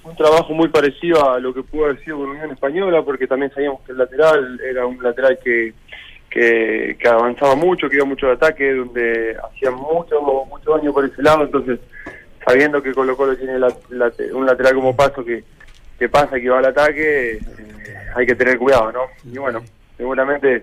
un 0.08 0.16
trabajo 0.16 0.52
muy 0.52 0.68
parecido 0.68 1.30
a 1.32 1.38
lo 1.40 1.52
que 1.52 1.62
pudo 1.62 1.86
haber 1.86 2.02
sido 2.04 2.18
con 2.18 2.30
Unión 2.30 2.50
Española 2.52 3.02
porque 3.02 3.26
también 3.26 3.52
sabíamos 3.52 3.80
que 3.82 3.92
el 3.92 3.98
lateral 3.98 4.60
era 4.60 4.86
un 4.86 5.02
lateral 5.02 5.38
que, 5.42 5.74
que, 6.30 6.96
avanzaba 7.08 7.54
mucho, 7.54 7.88
que 7.88 7.96
iba 7.96 8.04
mucho 8.04 8.26
de 8.26 8.32
ataque, 8.34 8.72
donde 8.74 9.36
hacía 9.42 9.70
mucho, 9.70 10.20
mucho 10.48 10.76
daño 10.76 10.92
por 10.92 11.04
ese 11.04 11.22
lado. 11.22 11.44
Entonces, 11.44 11.80
sabiendo 12.44 12.82
que 12.82 12.92
Colo 12.94 13.16
Colo 13.16 13.36
tiene 13.36 13.58
la- 13.58 13.72
un 14.32 14.46
lateral 14.46 14.74
como 14.74 14.94
paso 14.94 15.24
que, 15.24 15.42
que 15.98 16.08
pasa, 16.08 16.38
que 16.38 16.48
va 16.48 16.58
al 16.58 16.66
ataque, 16.66 17.32
eh, 17.32 17.40
hay 18.14 18.26
que 18.26 18.34
tener 18.34 18.58
cuidado, 18.58 18.92
¿no? 18.92 19.00
Y 19.24 19.38
bueno, 19.38 19.62
seguramente 19.96 20.56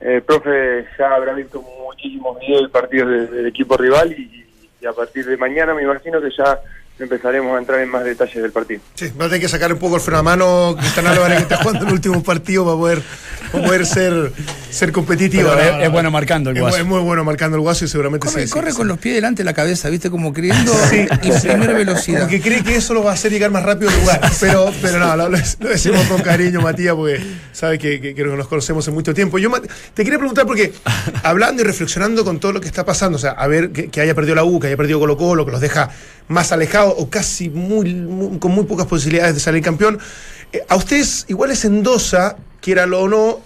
eh, 0.00 0.16
el 0.16 0.22
profe 0.22 0.86
ya 0.98 1.14
habrá 1.14 1.32
visto 1.34 1.62
muchísimos 1.84 2.38
videos 2.40 2.64
y 2.64 2.68
partidos 2.68 3.10
de- 3.10 3.26
del 3.28 3.46
equipo 3.46 3.76
rival 3.76 4.12
y 4.12 4.86
a 4.86 4.92
partir 4.92 5.24
de 5.26 5.36
mañana 5.36 5.74
me 5.74 5.82
imagino 5.82 6.20
que 6.20 6.30
ya 6.36 6.58
empezaremos 7.04 7.54
a 7.56 7.58
entrar 7.58 7.80
en 7.80 7.88
más 7.88 8.04
detalles 8.04 8.42
del 8.42 8.52
partido. 8.52 8.80
Sí, 8.94 9.10
va 9.20 9.24
a 9.26 9.28
tener 9.28 9.40
que 9.40 9.48
sacar 9.48 9.72
un 9.72 9.78
poco 9.78 9.96
el 9.96 10.00
freno 10.02 10.18
a 10.18 10.22
mano 10.22 10.76
Cristian 10.78 11.06
Álvarez 11.06 11.36
que 11.38 11.42
está 11.42 11.56
jugando 11.58 11.86
el 11.86 11.92
último 11.92 12.22
partido 12.22 12.64
para 12.64 12.76
poder, 12.76 13.02
para 13.52 13.64
poder 13.64 13.86
ser, 13.86 14.32
ser 14.70 14.92
competitivo. 14.92 15.50
Pero 15.54 15.72
¿no? 15.72 15.78
es- 15.80 15.86
es 15.86 15.92
bueno 15.92 16.10
marcando 16.10 16.50
el 16.50 16.60
Guaso. 16.60 16.76
Es 16.78 16.84
muy 16.84 17.00
bueno 17.00 17.24
marcando 17.24 17.56
el 17.56 17.62
guaso 17.62 17.84
y 17.84 17.88
seguramente 17.88 18.26
Corre, 18.26 18.46
sí, 18.46 18.52
corre 18.52 18.70
sí. 18.72 18.76
con 18.76 18.88
los 18.88 18.98
pies 18.98 19.14
delante 19.14 19.40
de 19.42 19.44
la 19.44 19.54
cabeza, 19.54 19.88
¿viste? 19.88 20.10
Como 20.10 20.32
queriendo 20.32 20.72
Sí. 20.90 21.06
imprimir 21.22 21.72
velocidad. 21.74 22.20
Porque 22.20 22.40
cree 22.40 22.62
que 22.62 22.76
eso 22.76 22.94
lo 22.94 23.02
va 23.02 23.10
a 23.12 23.14
hacer 23.14 23.30
llegar 23.32 23.50
más 23.50 23.62
rápido 23.62 23.90
al 23.90 23.98
lugar. 24.00 24.20
Pero, 24.40 24.72
pero 24.82 24.98
no, 24.98 25.16
lo, 25.16 25.28
decimos 25.30 26.06
con 26.06 26.22
cariño, 26.22 26.60
Matías, 26.60 26.94
porque 26.94 27.20
sabe 27.52 27.78
que, 27.78 28.00
que- 28.00 28.14
que 28.14 28.24
nos 28.24 28.48
conocemos 28.48 28.86
en 28.88 28.94
mucho 28.94 29.14
tiempo. 29.14 29.38
Yo 29.38 29.50
te 29.94 30.04
quería 30.04 30.18
preguntar, 30.18 30.46
porque 30.46 30.72
hablando 31.22 31.62
y 31.62 31.64
reflexionando 31.64 32.24
con 32.24 32.38
todo 32.40 32.52
lo 32.52 32.60
que 32.60 32.66
está 32.68 32.84
pasando, 32.84 33.16
o 33.16 33.20
sea, 33.20 33.32
a 33.32 33.46
ver 33.46 33.70
que, 33.70 33.88
que 33.88 34.00
haya 34.00 34.14
perdido 34.14 34.34
la 34.34 34.44
U, 34.44 34.58
que 34.60 34.66
haya 34.68 34.76
perdido 34.76 34.98
Colo 35.00 35.16
Colo, 35.16 35.44
que 35.46 35.52
los 35.52 35.60
deja 35.60 35.90
más 36.28 36.52
alejados 36.52 36.89
o 36.90 37.08
casi 37.08 37.48
muy, 37.48 38.38
con 38.38 38.52
muy 38.52 38.64
pocas 38.64 38.86
posibilidades 38.86 39.34
de 39.34 39.40
salir 39.40 39.62
campeón, 39.62 39.98
eh, 40.52 40.62
a 40.68 40.76
ustedes 40.76 41.26
igual 41.28 41.50
les 41.50 41.64
endosa, 41.64 42.36
quiéralo 42.60 43.00
o 43.00 43.08
no, 43.08 43.40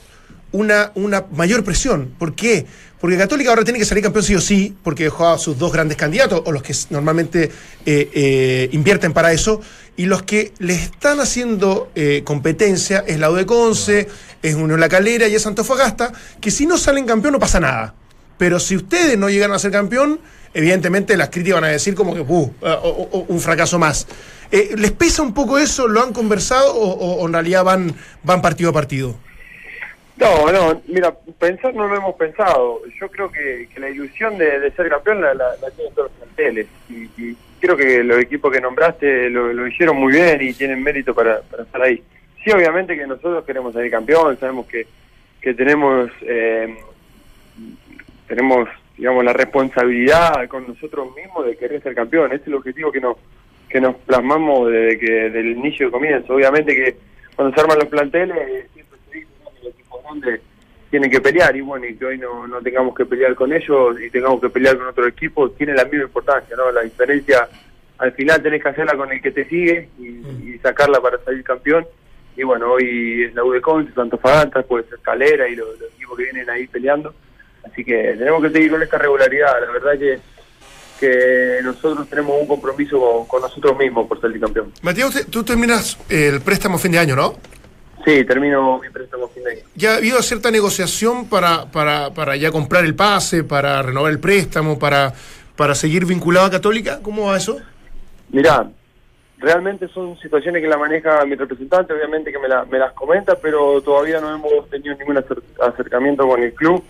una, 0.53 0.93
una 0.95 1.25
mayor 1.33 1.65
presión. 1.65 2.15
¿Por 2.19 2.35
qué? 2.35 2.67
Porque 3.01 3.19
Católica 3.19 3.51
ahora 3.51 3.65
tiene 3.65 3.79
que 3.79 3.85
salir 3.85 4.03
campeón 4.03 4.25
sí 4.25 4.35
o 4.35 4.41
sí, 4.41 4.75
porque 4.83 5.05
dejó 5.05 5.29
a 5.29 5.39
sus 5.39 5.59
dos 5.59 5.73
grandes 5.73 5.97
candidatos, 5.97 6.43
o 6.45 6.53
los 6.53 6.63
que 6.63 6.75
normalmente 6.91 7.51
eh, 7.85 8.11
eh, 8.15 8.69
invierten 8.73 9.13
para 9.13 9.33
eso, 9.33 9.61
y 9.97 10.07
los 10.07 10.23
que 10.23 10.53
le 10.59 10.75
están 10.75 11.21
haciendo 11.21 11.93
competencia 12.25 13.05
es 13.07 13.19
la 13.21 13.31
U 13.31 13.35
de 13.35 13.47
Conce, 13.47 14.09
es 14.43 14.55
Unión 14.57 14.81
La 14.81 14.89
Calera 14.89 15.29
y 15.29 15.35
es 15.37 15.47
Antofagasta, 15.47 16.13
que 16.41 16.51
si 16.51 16.67
no 16.67 16.79
salen 16.79 17.07
campeón 17.07 17.35
no 17.35 17.39
pasa 17.39 17.61
nada. 17.61 17.95
Pero 18.37 18.59
si 18.59 18.77
ustedes 18.77 19.17
no 19.17 19.31
llegan 19.31 19.53
a 19.53 19.59
ser 19.59 19.71
campeón, 19.71 20.19
evidentemente 20.55 21.17
las 21.17 21.29
críticas 21.31 21.61
van 21.61 21.71
a 21.71 21.73
decir 21.73 21.95
como 21.95 22.15
que 22.15 22.21
"Uh, 22.21 22.53
o- 22.63 22.69
o- 22.69 23.09
o 23.19 23.19
un 23.29 23.41
fracaso 23.41 23.79
más. 23.79 24.07
Eh, 24.51 24.71
¿Les 24.77 24.93
pesa 24.93 25.23
un 25.23 25.35
poco 25.35 25.59
eso? 25.59 25.89
¿Lo 25.89 26.03
han 26.03 26.13
conversado 26.13 26.73
o, 26.75 27.27
en 27.27 27.33
realidad 27.33 27.65
van, 27.65 27.95
partido 28.41 28.71
a 28.71 28.73
partido? 28.73 29.17
No, 30.17 30.53
no, 30.53 30.81
mira, 30.87 31.13
pensar 31.41 31.75
no 31.75 31.89
lo 31.89 31.97
hemos 31.97 32.15
pensado. 32.15 32.81
Yo 33.01 33.11
creo 33.11 33.33
que, 33.33 33.69
la 33.81 33.91
ilusión 33.91 34.39
de, 34.39 34.61
ser 34.77 34.89
campeón 34.89 35.21
la, 35.21 35.35
tienen 35.73 35.93
todos 35.95 36.09
los 36.11 36.19
planteles. 36.19 36.67
Y, 36.89 36.95
y 37.21 37.37
creo 37.61 37.77
que 37.77 38.05
los 38.05 38.19
equipos 38.21 38.53
que 38.53 38.61
nombraste 38.61 39.29
lo, 39.31 39.53
lo 39.53 39.67
hicieron 39.67 39.97
muy 39.97 40.13
bien 40.13 40.41
y 40.41 40.53
tienen 40.55 40.81
mérito 40.83 41.15
para, 41.15 41.41
para 41.43 41.65
estar 41.65 41.83
ahí. 41.83 42.01
Sí, 42.45 42.53
obviamente 42.53 42.95
que 42.97 43.07
nosotros 43.09 43.45
queremos 43.45 43.73
salir 43.75 43.91
campeón, 43.91 44.39
sabemos 44.39 44.67
que, 44.67 44.87
que 45.41 45.53
tenemos, 45.55 46.11
eh, 46.23 46.77
tenemos, 48.29 48.69
digamos, 48.97 49.25
la 49.25 49.33
responsabilidad 49.33 50.47
con 50.49 50.69
nosotros 50.69 51.15
mismos 51.17 51.47
de 51.47 51.57
querer 51.57 51.83
ser 51.83 51.95
campeón. 51.95 52.33
Ese 52.33 52.43
es 52.43 52.47
el 52.49 52.55
objetivo 52.55 52.93
que 52.93 53.01
nos, 53.01 53.17
que 53.69 53.81
nos 53.81 53.97
plasmamos 53.97 54.71
desde 54.71 54.99
que 54.99 55.13
del 55.31 55.47
inicio 55.47 55.87
de 55.87 55.93
comienzo. 55.93 56.35
Obviamente 56.35 56.75
que 56.75 56.97
cuando 57.35 57.55
se 57.55 57.61
arman 57.61 57.79
los 57.79 57.89
planteles 57.89 58.37
eh, 58.37 58.69
siempre 58.73 58.99
se 59.11 59.19
dice 59.19 59.29
que 59.43 59.65
los 59.65 59.75
equipos 59.75 60.03
grandes 60.03 60.41
tienen 60.91 61.11
que 61.11 61.21
pelear 61.21 61.57
y 61.57 61.61
bueno, 61.61 61.87
y 61.87 61.97
que 61.97 62.05
hoy 62.05 62.19
no, 62.19 62.47
no 62.47 62.63
tengamos 62.63 62.95
que 62.95 63.05
pelear 63.05 63.35
con 63.35 63.53
ellos 63.53 64.01
y 64.01 64.11
tengamos 64.11 64.41
que 64.41 64.49
pelear 64.49 64.79
con 64.79 64.87
otro 64.87 65.09
equipo, 65.09 65.51
tiene 65.51 65.75
la 65.75 65.85
misma 65.85 66.05
importancia, 66.05 66.57
¿no? 66.57 66.71
La 66.71 66.83
diferencia, 66.83 67.49
al 67.99 68.13
final 68.13 68.41
tenés 68.41 68.63
que 68.63 68.69
hacerla 68.69 68.97
con 68.97 69.11
el 69.11 69.21
que 69.21 69.33
te 69.33 69.45
sigue 69.47 69.89
y, 69.99 70.57
sacarla 70.63 71.01
para 71.01 71.19
salir 71.19 71.43
campeón. 71.43 71.85
Y 72.37 72.45
bueno, 72.45 72.73
hoy 72.73 73.25
es 73.25 73.35
la 73.35 73.45
U 73.45 73.51
de 73.51 73.61
Conce, 73.61 73.93
Antofagasta, 74.01 74.63
puede 74.63 74.85
ser 74.85 74.99
Calera 75.01 75.47
y 75.49 75.57
los 75.57 75.69
equipos 75.93 76.17
que 76.17 76.25
vienen 76.25 76.49
ahí 76.49 76.67
peleando. 76.69 77.13
Así 77.71 77.85
que 77.85 78.15
tenemos 78.19 78.43
que 78.43 78.51
seguir 78.51 78.71
con 78.71 78.83
esta 78.83 78.99
regularidad. 78.99 79.61
La 79.61 79.73
verdad 79.73 79.99
que, 79.99 80.19
que 81.01 81.61
nosotros 81.63 82.09
tenemos 82.09 82.41
un 82.41 82.47
compromiso 82.47 82.99
con, 83.01 83.27
con 83.27 83.43
nosotros 83.43 83.77
mismos 83.79 84.07
por 84.07 84.21
salir 84.21 84.41
campeón. 84.41 84.73
Matías, 84.83 85.09
usted- 85.09 85.27
tú 85.29 85.43
terminas 85.45 85.99
el 86.09 86.41
préstamo 86.41 86.77
a 86.77 86.79
fin 86.79 86.93
de 86.93 86.99
año, 86.99 87.17
¿no? 87.17 87.35
Sí, 88.05 88.23
termino 88.25 88.79
mi 88.81 88.91
préstamo 88.91 89.29
fin 89.29 89.45
de 89.45 89.51
año. 89.53 89.61
¿Ya 89.75 89.95
ha 89.95 89.97
habido 89.97 90.21
cierta 90.23 90.51
negociación 90.51 91.27
para, 91.29 91.67
para, 91.67 92.11
para 92.11 92.37
ya 92.37 92.51
comprar 92.53 92.85
el 92.85 92.95
pase, 92.95 93.45
para 93.45 93.81
renovar 93.83 94.13
el 94.13 94.21
préstamo, 94.21 94.79
para, 94.79 95.15
para 95.57 95.75
seguir 95.75 96.05
vinculado 96.05 96.47
a 96.47 96.51
Católica? 96.51 97.01
¿Cómo 97.03 97.27
va 97.29 97.39
eso? 97.39 97.59
Mirá, 98.29 98.69
realmente 99.39 99.89
son 99.89 100.19
situaciones 100.19 100.61
que 100.63 100.69
la 100.69 100.77
maneja 100.77 101.25
mi 101.25 101.35
representante, 101.35 101.95
obviamente 101.95 102.31
que 102.31 102.39
me, 102.39 102.47
la- 102.49 102.67
me 102.67 102.79
las 102.79 102.93
comenta, 102.93 103.37
pero 103.37 103.81
todavía 103.81 104.21
no 104.21 104.35
hemos 104.35 104.69
tenido 104.69 104.95
ningún 104.97 105.17
acer- 105.17 105.43
acercamiento 105.63 106.29
con 106.29 106.43
el 106.43 106.53
club. 106.53 106.85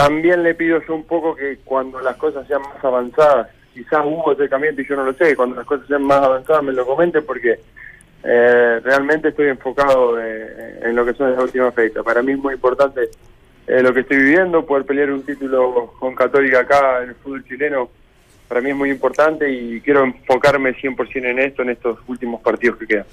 También 0.00 0.42
le 0.42 0.54
pido 0.54 0.80
yo 0.88 0.94
un 0.94 1.04
poco 1.04 1.36
que 1.36 1.58
cuando 1.62 2.00
las 2.00 2.16
cosas 2.16 2.48
sean 2.48 2.62
más 2.62 2.82
avanzadas, 2.82 3.48
quizás 3.74 4.02
hubo 4.06 4.30
acercamiento 4.30 4.80
y 4.80 4.88
yo 4.88 4.96
no 4.96 5.04
lo 5.04 5.12
sé, 5.12 5.36
cuando 5.36 5.56
las 5.56 5.66
cosas 5.66 5.86
sean 5.88 6.04
más 6.04 6.22
avanzadas 6.22 6.62
me 6.62 6.72
lo 6.72 6.86
comenten 6.86 7.22
porque 7.26 7.60
eh, 8.24 8.80
realmente 8.82 9.28
estoy 9.28 9.48
enfocado 9.48 10.18
eh, 10.18 10.80
en 10.84 10.96
lo 10.96 11.04
que 11.04 11.12
son 11.12 11.32
las 11.32 11.42
últimas 11.42 11.74
fechas. 11.74 12.02
Para 12.02 12.22
mí 12.22 12.32
es 12.32 12.38
muy 12.38 12.54
importante 12.54 13.10
eh, 13.66 13.82
lo 13.82 13.92
que 13.92 14.00
estoy 14.00 14.16
viviendo, 14.16 14.64
poder 14.64 14.86
pelear 14.86 15.10
un 15.10 15.22
título 15.22 15.92
con 15.98 16.14
Católica 16.14 16.60
acá 16.60 17.02
en 17.02 17.10
el 17.10 17.14
fútbol 17.16 17.44
chileno 17.44 17.90
para 18.50 18.60
mí 18.60 18.70
es 18.70 18.76
muy 18.76 18.90
importante 18.90 19.48
y 19.48 19.80
quiero 19.80 20.02
enfocarme 20.02 20.74
100% 20.74 21.24
en 21.24 21.38
esto 21.38 21.62
en 21.62 21.70
estos 21.70 22.00
últimos 22.08 22.40
partidos 22.42 22.78
que 22.80 22.86
quedan. 22.88 23.06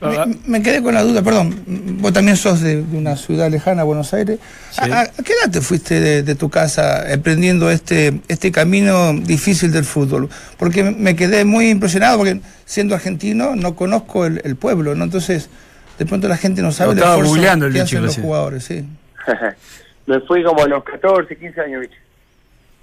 Me, 0.00 0.36
me 0.58 0.62
quedé 0.62 0.80
con 0.84 0.94
la 0.94 1.02
duda, 1.02 1.20
perdón. 1.20 1.52
Vos 2.00 2.12
también 2.12 2.36
sos 2.36 2.60
de, 2.60 2.76
de 2.80 2.96
una 2.96 3.16
ciudad 3.16 3.50
lejana, 3.50 3.82
Buenos 3.82 4.14
Aires. 4.14 4.38
¿A, 4.78 4.84
a- 4.84 5.00
a 5.02 5.06
qué 5.24 5.32
edad 5.32 5.50
te 5.50 5.60
fuiste 5.60 5.98
de, 5.98 6.22
de 6.22 6.34
tu 6.36 6.48
casa 6.48 7.12
emprendiendo 7.12 7.72
este, 7.72 8.20
este 8.28 8.52
camino 8.52 9.12
difícil 9.14 9.72
del 9.72 9.84
fútbol? 9.84 10.28
Porque 10.58 10.84
me 10.84 11.16
quedé 11.16 11.44
muy 11.44 11.70
impresionado, 11.70 12.18
porque 12.18 12.40
siendo 12.64 12.94
argentino 12.94 13.56
no 13.56 13.74
conozco 13.74 14.26
el, 14.26 14.40
el 14.44 14.54
pueblo, 14.54 14.94
¿no? 14.94 15.02
Entonces, 15.02 15.50
de 15.98 16.06
pronto 16.06 16.28
la 16.28 16.36
gente 16.36 16.62
no 16.62 16.70
sabe 16.70 16.90
Lo 16.90 16.92
el 16.92 16.98
estaba 16.98 17.14
esfuerzo 17.16 17.34
el 17.66 17.72
hacen 17.82 18.02
los 18.02 18.14
jugadores, 18.22 18.64
sí. 18.64 18.84
Me 20.06 20.20
fui 20.20 20.44
como 20.44 20.62
a 20.62 20.68
los 20.68 20.84
14, 20.84 21.34
15 21.36 21.60
años, 21.62 21.80
bicho. 21.80 21.94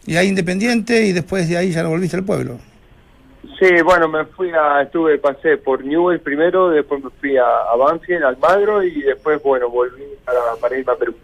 Y 0.05 0.15
ahí 0.15 0.27
Independiente 0.27 1.05
y 1.05 1.11
después 1.11 1.47
de 1.47 1.57
ahí 1.57 1.71
ya 1.71 1.83
no 1.83 1.89
volviste 1.89 2.17
al 2.17 2.23
pueblo. 2.23 2.59
Sí, 3.59 3.69
bueno, 3.83 4.07
me 4.07 4.25
fui 4.25 4.49
a, 4.49 4.81
estuve, 4.81 5.17
pasé 5.19 5.57
por 5.57 5.83
Newell 5.83 6.19
primero, 6.19 6.69
después 6.69 7.03
me 7.03 7.09
fui 7.19 7.37
a, 7.37 7.45
a 7.71 7.75
Banfield, 7.75 8.23
al 8.23 8.37
Magro 8.37 8.83
y 8.83 9.01
después, 9.01 9.41
bueno, 9.43 9.69
volví 9.69 10.03
para, 10.25 10.39
para 10.59 10.77
irme 10.77 10.91
a 10.91 10.95
Perú. 10.95 11.15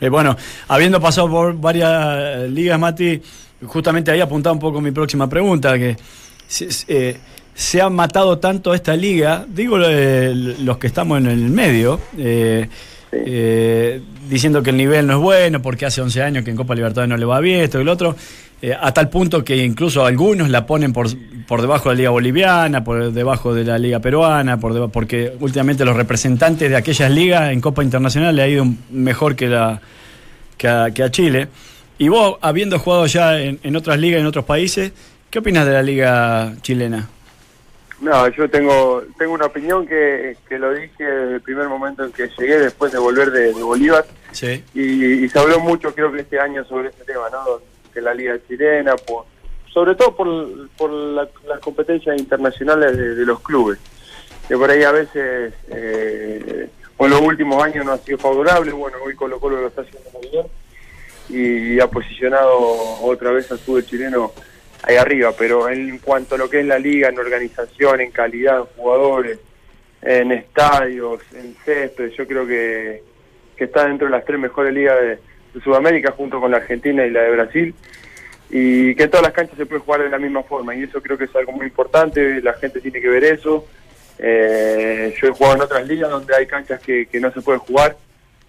Eh, 0.00 0.08
bueno, 0.08 0.36
habiendo 0.68 1.00
pasado 1.00 1.28
por 1.28 1.56
varias 1.56 1.90
eh, 1.92 2.48
ligas, 2.48 2.78
Mati, 2.78 3.20
justamente 3.66 4.10
ahí 4.10 4.20
apuntaba 4.20 4.52
un 4.52 4.60
poco 4.60 4.80
mi 4.80 4.90
próxima 4.90 5.28
pregunta, 5.28 5.78
que 5.78 5.96
eh, 6.88 7.16
se 7.54 7.82
ha 7.82 7.90
matado 7.90 8.38
tanto 8.38 8.72
esta 8.72 8.94
liga, 8.94 9.44
digo 9.48 9.78
eh, 9.84 10.32
los 10.60 10.78
que 10.78 10.86
estamos 10.86 11.18
en 11.18 11.26
el 11.26 11.50
medio, 11.50 12.00
eh, 12.16 12.68
eh, 13.10 14.00
diciendo 14.28 14.62
que 14.62 14.70
el 14.70 14.76
nivel 14.76 15.06
no 15.06 15.14
es 15.14 15.18
bueno 15.20 15.60
porque 15.62 15.86
hace 15.86 16.00
11 16.00 16.22
años 16.22 16.44
que 16.44 16.50
en 16.50 16.56
Copa 16.56 16.74
Libertadores 16.74 17.08
no 17.08 17.16
le 17.16 17.24
va 17.24 17.40
bien, 17.40 17.60
esto 17.60 17.80
y 17.80 17.84
lo 17.84 17.92
otro, 17.92 18.14
eh, 18.60 18.74
a 18.78 18.92
tal 18.92 19.08
punto 19.08 19.44
que 19.44 19.56
incluso 19.56 20.04
algunos 20.04 20.50
la 20.50 20.66
ponen 20.66 20.92
por, 20.92 21.06
por 21.46 21.60
debajo 21.60 21.88
de 21.88 21.94
la 21.94 21.98
liga 21.98 22.10
boliviana, 22.10 22.84
por 22.84 23.12
debajo 23.12 23.54
de 23.54 23.64
la 23.64 23.78
liga 23.78 24.00
peruana, 24.00 24.58
por 24.58 24.74
deba- 24.74 24.88
porque 24.88 25.32
últimamente 25.40 25.84
los 25.84 25.96
representantes 25.96 26.68
de 26.68 26.76
aquellas 26.76 27.10
ligas 27.10 27.52
en 27.52 27.60
Copa 27.60 27.82
Internacional 27.84 28.34
le 28.34 28.42
ha 28.42 28.48
ido 28.48 28.66
mejor 28.90 29.36
que, 29.36 29.46
la, 29.48 29.80
a, 30.64 30.90
que 30.92 31.02
a 31.02 31.10
Chile. 31.10 31.48
Y 31.98 32.08
vos, 32.08 32.36
habiendo 32.40 32.78
jugado 32.78 33.06
ya 33.06 33.40
en, 33.40 33.58
en 33.62 33.76
otras 33.76 33.98
ligas, 33.98 34.20
en 34.20 34.26
otros 34.26 34.44
países, 34.44 34.92
¿qué 35.30 35.38
opinas 35.40 35.66
de 35.66 35.72
la 35.72 35.82
liga 35.82 36.52
chilena? 36.62 37.08
No, 38.00 38.28
yo 38.28 38.48
tengo 38.48 39.02
tengo 39.18 39.32
una 39.32 39.46
opinión 39.46 39.86
que, 39.86 40.36
que 40.48 40.58
lo 40.58 40.72
dije 40.72 41.02
desde 41.04 41.34
el 41.34 41.40
primer 41.40 41.66
momento 41.68 42.04
en 42.04 42.12
que 42.12 42.28
llegué 42.38 42.58
después 42.58 42.92
de 42.92 42.98
volver 42.98 43.30
de, 43.32 43.52
de 43.52 43.62
Bolívar 43.62 44.04
Sí. 44.30 44.62
y, 44.74 45.24
y 45.24 45.28
se 45.28 45.38
habló 45.38 45.58
mucho 45.58 45.92
creo 45.94 46.12
que 46.12 46.20
este 46.20 46.38
año 46.38 46.64
sobre 46.64 46.90
este 46.90 47.04
tema, 47.04 47.28
¿no? 47.30 47.60
Que 47.92 48.00
la 48.00 48.14
liga 48.14 48.36
chilena, 48.46 48.94
por, 48.96 49.24
sobre 49.72 49.96
todo 49.96 50.14
por, 50.14 50.28
por 50.76 50.90
la- 50.90 51.28
las 51.48 51.58
competencias 51.60 52.16
internacionales 52.18 52.96
de, 52.96 53.14
de 53.16 53.26
los 53.26 53.40
clubes, 53.40 53.78
que 54.46 54.56
por 54.56 54.70
ahí 54.70 54.84
a 54.84 54.92
veces 54.92 55.52
eh, 55.70 56.68
o 56.98 57.04
en 57.06 57.10
los 57.10 57.20
últimos 57.20 57.62
años 57.64 57.84
no 57.84 57.92
ha 57.92 57.98
sido 57.98 58.18
favorable, 58.18 58.70
bueno, 58.72 58.98
hoy 59.04 59.14
Colo 59.16 59.40
Colo 59.40 59.60
lo 59.60 59.66
está 59.68 59.82
haciendo 59.82 60.08
muy 60.12 60.28
bien 60.28 60.46
y 61.30 61.80
ha 61.80 61.86
posicionado 61.88 62.58
otra 63.02 63.30
vez 63.32 63.50
al 63.50 63.58
fútbol 63.58 63.84
chileno 63.84 64.32
ahí 64.82 64.96
arriba, 64.96 65.32
pero 65.36 65.68
en 65.68 65.98
cuanto 65.98 66.34
a 66.34 66.38
lo 66.38 66.48
que 66.48 66.60
es 66.60 66.66
la 66.66 66.78
liga, 66.78 67.08
en 67.08 67.18
organización, 67.18 68.00
en 68.00 68.10
calidad 68.10 68.58
de 68.58 68.66
jugadores, 68.76 69.38
en 70.02 70.32
estadios, 70.32 71.20
en 71.34 71.54
césped, 71.64 72.10
yo 72.10 72.26
creo 72.26 72.46
que, 72.46 73.02
que 73.56 73.64
está 73.64 73.86
dentro 73.86 74.06
de 74.06 74.12
las 74.12 74.24
tres 74.24 74.38
mejores 74.38 74.72
ligas 74.72 75.00
de, 75.00 75.18
Sudamérica 75.64 76.12
junto 76.12 76.40
con 76.40 76.52
la 76.52 76.58
Argentina 76.58 77.04
y 77.04 77.10
la 77.10 77.22
de 77.22 77.30
Brasil 77.32 77.74
y 78.48 78.94
que 78.94 79.04
en 79.04 79.10
todas 79.10 79.24
las 79.24 79.32
canchas 79.32 79.56
se 79.56 79.66
puede 79.66 79.80
jugar 79.80 80.02
de 80.02 80.08
la 80.10 80.18
misma 80.18 80.44
forma 80.44 80.72
y 80.72 80.84
eso 80.84 81.02
creo 81.02 81.18
que 81.18 81.24
es 81.24 81.34
algo 81.34 81.50
muy 81.50 81.66
importante, 81.66 82.40
la 82.42 82.52
gente 82.52 82.80
tiene 82.80 83.00
que 83.00 83.08
ver 83.08 83.24
eso. 83.24 83.66
Eh, 84.18 85.12
yo 85.20 85.26
he 85.26 85.30
jugado 85.32 85.56
en 85.56 85.62
otras 85.62 85.88
ligas 85.88 86.10
donde 86.10 86.36
hay 86.36 86.46
canchas 86.46 86.80
que, 86.80 87.06
que 87.06 87.18
no 87.18 87.32
se 87.32 87.40
puede 87.40 87.58
jugar 87.58 87.96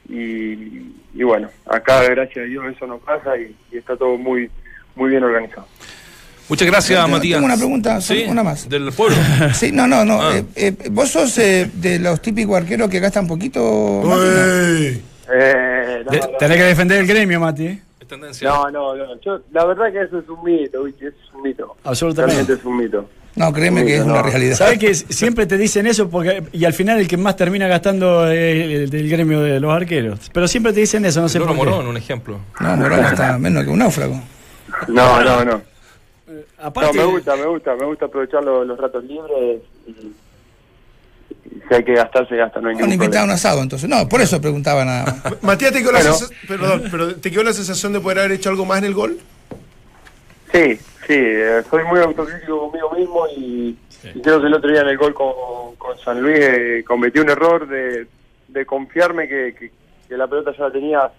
y, 0.08 0.94
y 1.16 1.24
bueno, 1.24 1.50
acá 1.66 2.04
gracias 2.04 2.46
a 2.46 2.48
Dios 2.48 2.66
eso 2.76 2.86
no 2.86 3.00
pasa 3.00 3.36
y, 3.38 3.56
y 3.72 3.78
está 3.78 3.96
todo 3.96 4.16
muy 4.18 4.52
muy 4.96 5.10
bien 5.10 5.24
organizado. 5.24 5.68
Muchas 6.50 6.68
gracias, 6.68 7.00
Tengo- 7.00 7.16
Matías. 7.18 7.36
tengo 7.38 7.46
una 7.46 7.56
pregunta, 7.58 8.02
Sí, 8.02 8.26
una 8.28 8.44
más. 8.44 8.68
Del 8.68 8.92
pueblo. 8.92 9.16
Sí, 9.54 9.72
no, 9.72 9.88
no, 9.88 10.04
no. 10.04 10.20
Ah. 10.22 10.36
eh, 10.38 10.44
eh, 10.56 10.90
vos 10.92 11.10
sos 11.10 11.38
eh, 11.38 11.70
de 11.74 12.00
los 12.00 12.22
típicos 12.22 12.58
arqueros 12.58 12.90
que 12.90 13.00
gastan 13.00 13.28
poquito. 13.28 14.02
Ey. 14.24 15.02
Eh, 15.32 16.02
no, 16.06 16.12
De- 16.12 16.20
no, 16.20 16.28
tenés 16.40 16.58
que 16.58 16.64
defender 16.64 17.00
el 17.00 17.08
gremio, 17.08 17.40
Mati. 17.40 17.68
¿eh? 17.68 17.82
Es 18.02 18.08
tendencia. 18.08 18.50
no, 18.50 18.72
no, 18.72 18.96
no, 18.96 19.22
yo, 19.22 19.42
la 19.52 19.66
verdad 19.66 19.92
que 19.92 20.02
eso 20.02 20.18
es 20.20 20.28
un 20.28 20.44
mito, 20.44 20.84
¿viste? 20.86 21.08
eso 21.10 21.18
es 21.28 21.34
un 21.36 21.44
mito. 21.44 21.76
Absolutamente. 21.84 22.36
Realmente 22.36 22.62
es 22.62 22.66
un 22.66 22.78
mito. 22.78 23.10
No, 23.36 23.54
créeme 23.54 23.86
que 23.86 23.98
es 23.98 24.06
No. 24.06 24.14
una 24.14 24.24
realidad. 24.24 24.56
¿Sabes 24.58 24.80
que 24.80 24.94
siempre 24.96 25.46
te 25.46 25.56
dicen 25.56 25.86
eso? 25.86 26.10
porque 26.10 26.44
Y 26.52 26.66
al 26.66 26.74
final 26.74 27.00
el 27.00 27.08
que 27.08 27.16
más 27.16 27.36
termina 27.36 27.68
gastando 27.68 28.28
es 28.30 28.66
el 28.66 28.90
del 28.90 29.08
gremio 29.08 29.40
de 29.42 29.60
los 29.60 29.72
arqueros. 29.72 30.32
Pero 30.34 30.48
siempre 30.48 30.74
te 30.74 30.80
dicen 30.82 31.06
eso, 31.06 31.22
no 31.22 31.30
sé 31.30 31.38
Loro 31.38 31.54
por 31.56 31.66
qué. 31.66 31.72
Morón, 31.72 31.88
un 31.88 31.96
ejemplo. 31.98 32.40
No, 32.60 32.76
Morón 32.76 33.06
está 33.06 33.38
menos 33.38 33.64
que 33.64 33.70
un 33.70 33.80
náufrago. 33.80 34.20
No, 34.88 35.22
no, 35.24 35.46
no. 35.46 35.62
No, 36.62 36.94
me 36.94 37.06
gusta, 37.06 37.36
me 37.36 37.46
gusta, 37.46 37.76
me 37.76 37.86
gusta 37.86 38.06
aprovechar 38.06 38.44
los, 38.44 38.68
los 38.68 38.78
ratos 38.78 39.04
libres 39.06 39.62
y, 39.88 39.92
si 41.68 41.74
hay 41.76 41.84
que 41.84 41.94
gastar, 41.94 42.28
se 42.28 42.36
gasta, 42.36 42.60
no 42.60 42.70
hay 42.70 42.76
Un 42.76 42.82
ningún 42.82 42.94
invitado 42.96 43.20
a 43.22 43.24
un 43.24 43.28
problema. 43.30 43.34
asado, 43.36 43.62
entonces. 43.62 43.90
No, 43.90 44.08
por 44.10 44.22
eso 44.22 44.42
preguntaba 44.42 44.84
nada 44.86 45.06
más. 45.24 45.44
Matías, 45.44 45.72
¿te 45.72 45.80
quedó, 45.80 45.92
la 45.92 46.00
Bueno. 46.00 46.16
sensa- 46.16 46.34
perdón, 46.48 46.84
pero 46.92 47.16
¿te 47.16 47.32
quedó 47.32 47.44
la 47.44 47.54
sensación 47.54 47.94
de 47.94 48.00
poder 48.02 48.20
haber 48.20 48.32
hecho 48.34 48.50
algo 48.50 48.66
más 48.66 48.80
en 48.80 48.86
el 48.86 48.94
gol? 48.94 49.20
Sí, 50.52 50.76
sí, 51.08 51.14
eh, 51.16 51.62
soy 51.70 51.84
muy 51.86 52.00
autocrítico 52.00 52.60
conmigo 52.72 52.92
mismo 52.92 53.28
y, 53.38 53.78
y 54.16 54.22
creo 54.22 54.42
que 54.42 54.48
el 54.48 54.54
otro 54.56 54.72
día 54.72 54.82
en 54.82 54.88
el 54.90 54.98
gol 54.98 55.14
con, 55.14 55.76
con 55.78 55.98
San 56.00 56.22
Luis 56.22 56.40
eh, 56.40 56.84
cometí 56.88 57.20
un 57.20 57.30
error 57.30 57.68
de, 57.68 58.08
de 58.48 58.66
confiarme 58.66 59.28
que, 59.28 59.56
que- 59.58 59.72
que 60.08 60.18
la 60.18 60.26
pelota 60.28 60.52
ya 60.58 60.64
la 60.64 60.72
tenía 60.72 61.12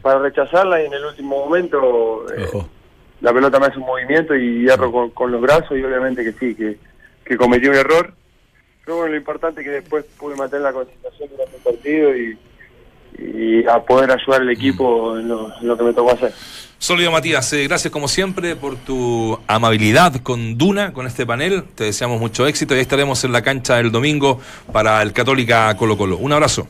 para 0.00 0.18
rechazarla 0.18 0.82
y 0.82 0.86
en 0.86 0.94
el 0.94 1.04
último 1.04 1.44
momento 1.44 2.24
eh, 2.32 2.44
Ojo. 2.46 2.66
La 3.20 3.32
pelota 3.32 3.58
me 3.58 3.66
hace 3.66 3.78
un 3.78 3.86
movimiento 3.86 4.34
y 4.34 4.62
hierro 4.62 4.90
con, 4.90 5.10
con 5.10 5.30
los 5.30 5.40
brazos 5.40 5.76
y 5.76 5.82
obviamente 5.82 6.24
que 6.24 6.32
sí, 6.32 6.54
que, 6.54 6.78
que 7.24 7.36
cometí 7.36 7.68
un 7.68 7.76
error. 7.76 8.14
Pero 8.84 8.98
bueno, 8.98 9.12
lo 9.12 9.18
importante 9.18 9.60
es 9.60 9.66
que 9.66 9.72
después 9.72 10.04
pude 10.18 10.36
mantener 10.36 10.62
la 10.62 10.72
concentración 10.72 11.28
durante 11.30 11.56
el 11.56 11.62
partido 11.62 12.16
y, 12.16 12.38
y 13.18 13.66
a 13.66 13.78
poder 13.80 14.10
ayudar 14.10 14.40
al 14.40 14.50
equipo 14.50 15.18
en 15.18 15.28
lo, 15.28 15.52
en 15.60 15.68
lo 15.68 15.76
que 15.76 15.84
me 15.84 15.92
tocó 15.92 16.12
hacer. 16.12 16.32
Sólido 16.78 17.12
Matías, 17.12 17.52
eh, 17.52 17.64
gracias 17.68 17.92
como 17.92 18.08
siempre 18.08 18.56
por 18.56 18.76
tu 18.76 19.38
amabilidad 19.46 20.14
con 20.22 20.56
Duna, 20.56 20.94
con 20.94 21.06
este 21.06 21.26
panel. 21.26 21.64
Te 21.74 21.84
deseamos 21.84 22.18
mucho 22.18 22.46
éxito 22.46 22.72
y 22.72 22.78
ahí 22.78 22.82
estaremos 22.82 23.22
en 23.24 23.32
la 23.32 23.42
cancha 23.42 23.78
el 23.78 23.92
domingo 23.92 24.40
para 24.72 25.02
el 25.02 25.12
Católica 25.12 25.76
Colo 25.76 25.98
Colo. 25.98 26.16
Un 26.16 26.32
abrazo. 26.32 26.66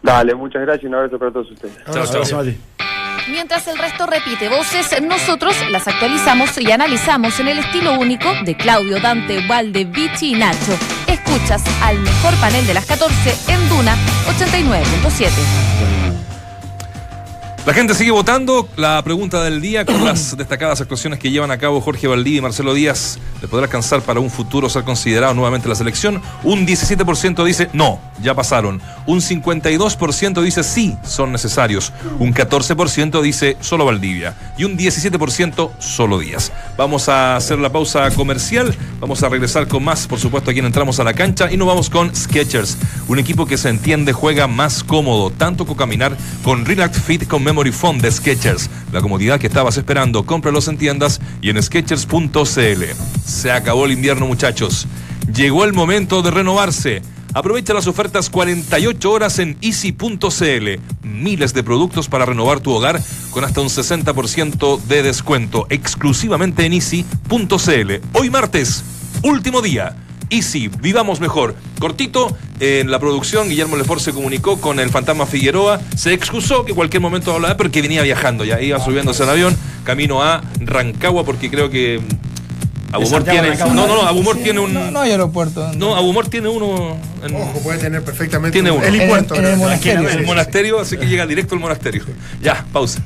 Dale, 0.00 0.32
muchas 0.36 0.62
gracias 0.62 0.84
y 0.84 0.86
un 0.86 0.94
abrazo 0.94 1.18
para 1.18 1.32
todos 1.32 1.50
ustedes. 1.50 1.76
Chao, 1.92 2.24
chao. 2.24 2.87
Mientras 3.30 3.66
el 3.68 3.76
resto 3.76 4.06
repite 4.06 4.48
voces, 4.48 5.02
nosotros 5.02 5.54
las 5.70 5.86
actualizamos 5.86 6.56
y 6.58 6.70
analizamos 6.70 7.38
en 7.40 7.48
el 7.48 7.58
estilo 7.58 7.98
único 7.98 8.32
de 8.44 8.56
Claudio, 8.56 9.00
Dante, 9.00 9.46
Valde, 9.46 9.84
Vichy 9.84 10.34
y 10.34 10.38
Nacho. 10.38 10.78
Escuchas 11.06 11.62
al 11.82 11.98
mejor 11.98 12.34
panel 12.36 12.66
de 12.66 12.74
las 12.74 12.86
14 12.86 13.52
en 13.52 13.68
Duna 13.68 13.96
89.7. 14.38 15.97
La 17.66 17.74
gente 17.74 17.94
sigue 17.94 18.10
votando. 18.10 18.66
La 18.76 19.02
pregunta 19.02 19.42
del 19.44 19.60
día 19.60 19.84
con 19.84 20.04
las 20.04 20.36
destacadas 20.38 20.80
actuaciones 20.80 21.18
que 21.18 21.30
llevan 21.30 21.50
a 21.50 21.58
cabo 21.58 21.80
Jorge 21.80 22.06
Valdivia 22.06 22.38
y 22.38 22.42
Marcelo 22.42 22.72
Díaz, 22.72 23.18
¿le 23.42 23.48
podrá 23.48 23.66
alcanzar 23.66 24.00
para 24.00 24.20
un 24.20 24.30
futuro 24.30 24.70
ser 24.70 24.84
considerado 24.84 25.34
nuevamente 25.34 25.68
la 25.68 25.74
selección? 25.74 26.22
Un 26.44 26.66
17% 26.66 27.44
dice 27.44 27.68
no, 27.72 28.00
ya 28.22 28.34
pasaron. 28.34 28.80
Un 29.06 29.20
52% 29.20 30.40
dice 30.42 30.62
sí, 30.62 30.96
son 31.04 31.32
necesarios. 31.32 31.92
Un 32.18 32.32
14% 32.32 33.20
dice 33.20 33.56
solo 33.60 33.84
Valdivia. 33.84 34.34
Y 34.56 34.64
un 34.64 34.78
17% 34.78 35.70
solo 35.78 36.18
Díaz. 36.18 36.52
Vamos 36.78 37.08
a 37.08 37.36
hacer 37.36 37.58
la 37.58 37.70
pausa 37.70 38.10
comercial. 38.12 38.74
Vamos 39.00 39.22
a 39.22 39.28
regresar 39.28 39.68
con 39.68 39.84
más, 39.84 40.06
por 40.06 40.18
supuesto, 40.18 40.50
aquí 40.50 40.60
en 40.60 40.66
entramos 40.66 41.00
a 41.00 41.04
la 41.04 41.12
cancha. 41.12 41.52
Y 41.52 41.56
nos 41.56 41.68
vamos 41.68 41.90
con 41.90 42.14
Sketchers, 42.14 42.78
un 43.08 43.18
equipo 43.18 43.46
que 43.46 43.58
se 43.58 43.68
entiende 43.68 44.12
juega 44.12 44.46
más 44.46 44.82
cómodo, 44.82 45.30
tanto 45.30 45.66
con 45.66 45.76
caminar 45.76 46.16
con 46.42 46.64
Relax 46.64 46.98
Fit 47.02 47.26
con 47.26 47.42
Memory 47.48 47.72
Foam 47.72 47.98
de 47.98 48.12
Sketchers. 48.12 48.68
La 48.92 49.00
comodidad 49.00 49.40
que 49.40 49.46
estabas 49.46 49.78
esperando, 49.78 50.26
cómpralos 50.26 50.68
en 50.68 50.76
tiendas 50.76 51.18
y 51.40 51.48
en 51.48 51.62
Sketchers.cl. 51.62 52.84
Se 53.24 53.50
acabó 53.50 53.86
el 53.86 53.92
invierno, 53.92 54.26
muchachos. 54.26 54.86
Llegó 55.34 55.64
el 55.64 55.72
momento 55.72 56.20
de 56.20 56.30
renovarse. 56.30 57.00
Aprovecha 57.32 57.72
las 57.72 57.86
ofertas 57.86 58.28
48 58.28 59.10
horas 59.10 59.38
en 59.38 59.56
easy.cl. 59.62 60.68
Miles 61.02 61.54
de 61.54 61.62
productos 61.62 62.08
para 62.08 62.26
renovar 62.26 62.60
tu 62.60 62.70
hogar 62.72 63.00
con 63.30 63.44
hasta 63.44 63.62
un 63.62 63.68
60% 63.68 64.82
de 64.82 65.02
descuento 65.02 65.66
exclusivamente 65.70 66.66
en 66.66 66.74
easy.cl. 66.74 67.92
Hoy 68.12 68.28
martes, 68.28 68.84
último 69.22 69.62
día. 69.62 69.96
Easy, 70.30 70.68
vivamos 70.68 71.20
mejor. 71.20 71.54
Cortito, 71.78 72.36
en 72.60 72.90
la 72.90 72.98
producción, 72.98 73.48
Guillermo 73.48 73.76
Lefort 73.76 74.00
se 74.00 74.12
comunicó 74.12 74.60
con 74.60 74.78
el 74.80 74.90
fantasma 74.90 75.24
Figueroa. 75.26 75.80
Se 75.96 76.12
excusó 76.12 76.64
que 76.64 76.74
cualquier 76.74 77.00
momento 77.00 77.32
hablaba, 77.32 77.56
pero 77.56 77.70
que 77.70 77.80
venía 77.82 78.02
viajando 78.02 78.44
ya. 78.44 78.60
Iba 78.60 78.78
subiéndose 78.84 79.22
al 79.22 79.30
avión, 79.30 79.56
camino 79.84 80.22
a 80.22 80.42
Rancagua, 80.60 81.24
porque 81.24 81.50
creo 81.50 81.70
que. 81.70 82.00
mm, 82.00 82.94
Abumor 82.94 83.22
tiene. 83.24 83.54
No, 83.56 83.74
no, 83.74 83.86
no, 83.86 84.02
Abumor 84.02 84.36
Sí, 84.36 84.44
tiene 84.44 84.60
un. 84.60 84.72
No, 84.74 84.90
no 84.90 85.00
hay 85.00 85.10
aeropuerto. 85.12 85.72
No, 85.74 85.94
Abumor 85.96 86.28
tiene 86.28 86.48
uno. 86.48 86.96
en- 87.22 87.34
Ojo, 87.34 87.60
puede 87.62 87.78
tener 87.78 88.02
perfectamente 88.02 88.52
Tiene 88.54 88.70
uno. 88.70 88.82
En 88.84 88.94
el- 88.94 89.00
en 89.02 89.44
el 89.46 89.56
monasterio. 89.56 90.08
en 90.08 90.18
el 90.18 90.26
monasterio, 90.26 90.80
así 90.80 90.96
que 90.96 91.06
llega 91.06 91.26
directo 91.26 91.54
al 91.54 91.60
monasterio. 91.60 92.02
Ya, 92.42 92.64
pausa. 92.72 93.02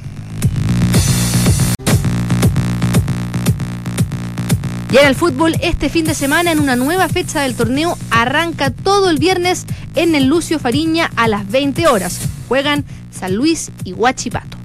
Y 4.93 4.99
en 4.99 5.07
el 5.07 5.15
fútbol, 5.15 5.57
este 5.63 5.89
fin 5.89 6.05
de 6.05 6.15
semana, 6.15 6.53
en 6.53 6.61
una 6.61 6.77
nueva 6.77 7.09
fecha 7.09 7.41
del 7.41 7.55
torneo, 7.55 7.97
arranca 8.11 8.69
todo 8.69 9.09
el 9.09 9.19
viernes 9.19 9.65
en 9.95 10.15
el 10.15 10.27
Lucio 10.27 10.59
Fariña 10.59 11.11
a 11.17 11.29
las 11.29 11.51
20 11.51 11.87
horas. 11.87 12.21
Juegan 12.47 12.85
San 13.11 13.35
Luis 13.35 13.73
y 13.85 13.95
Huachipato. 13.95 14.59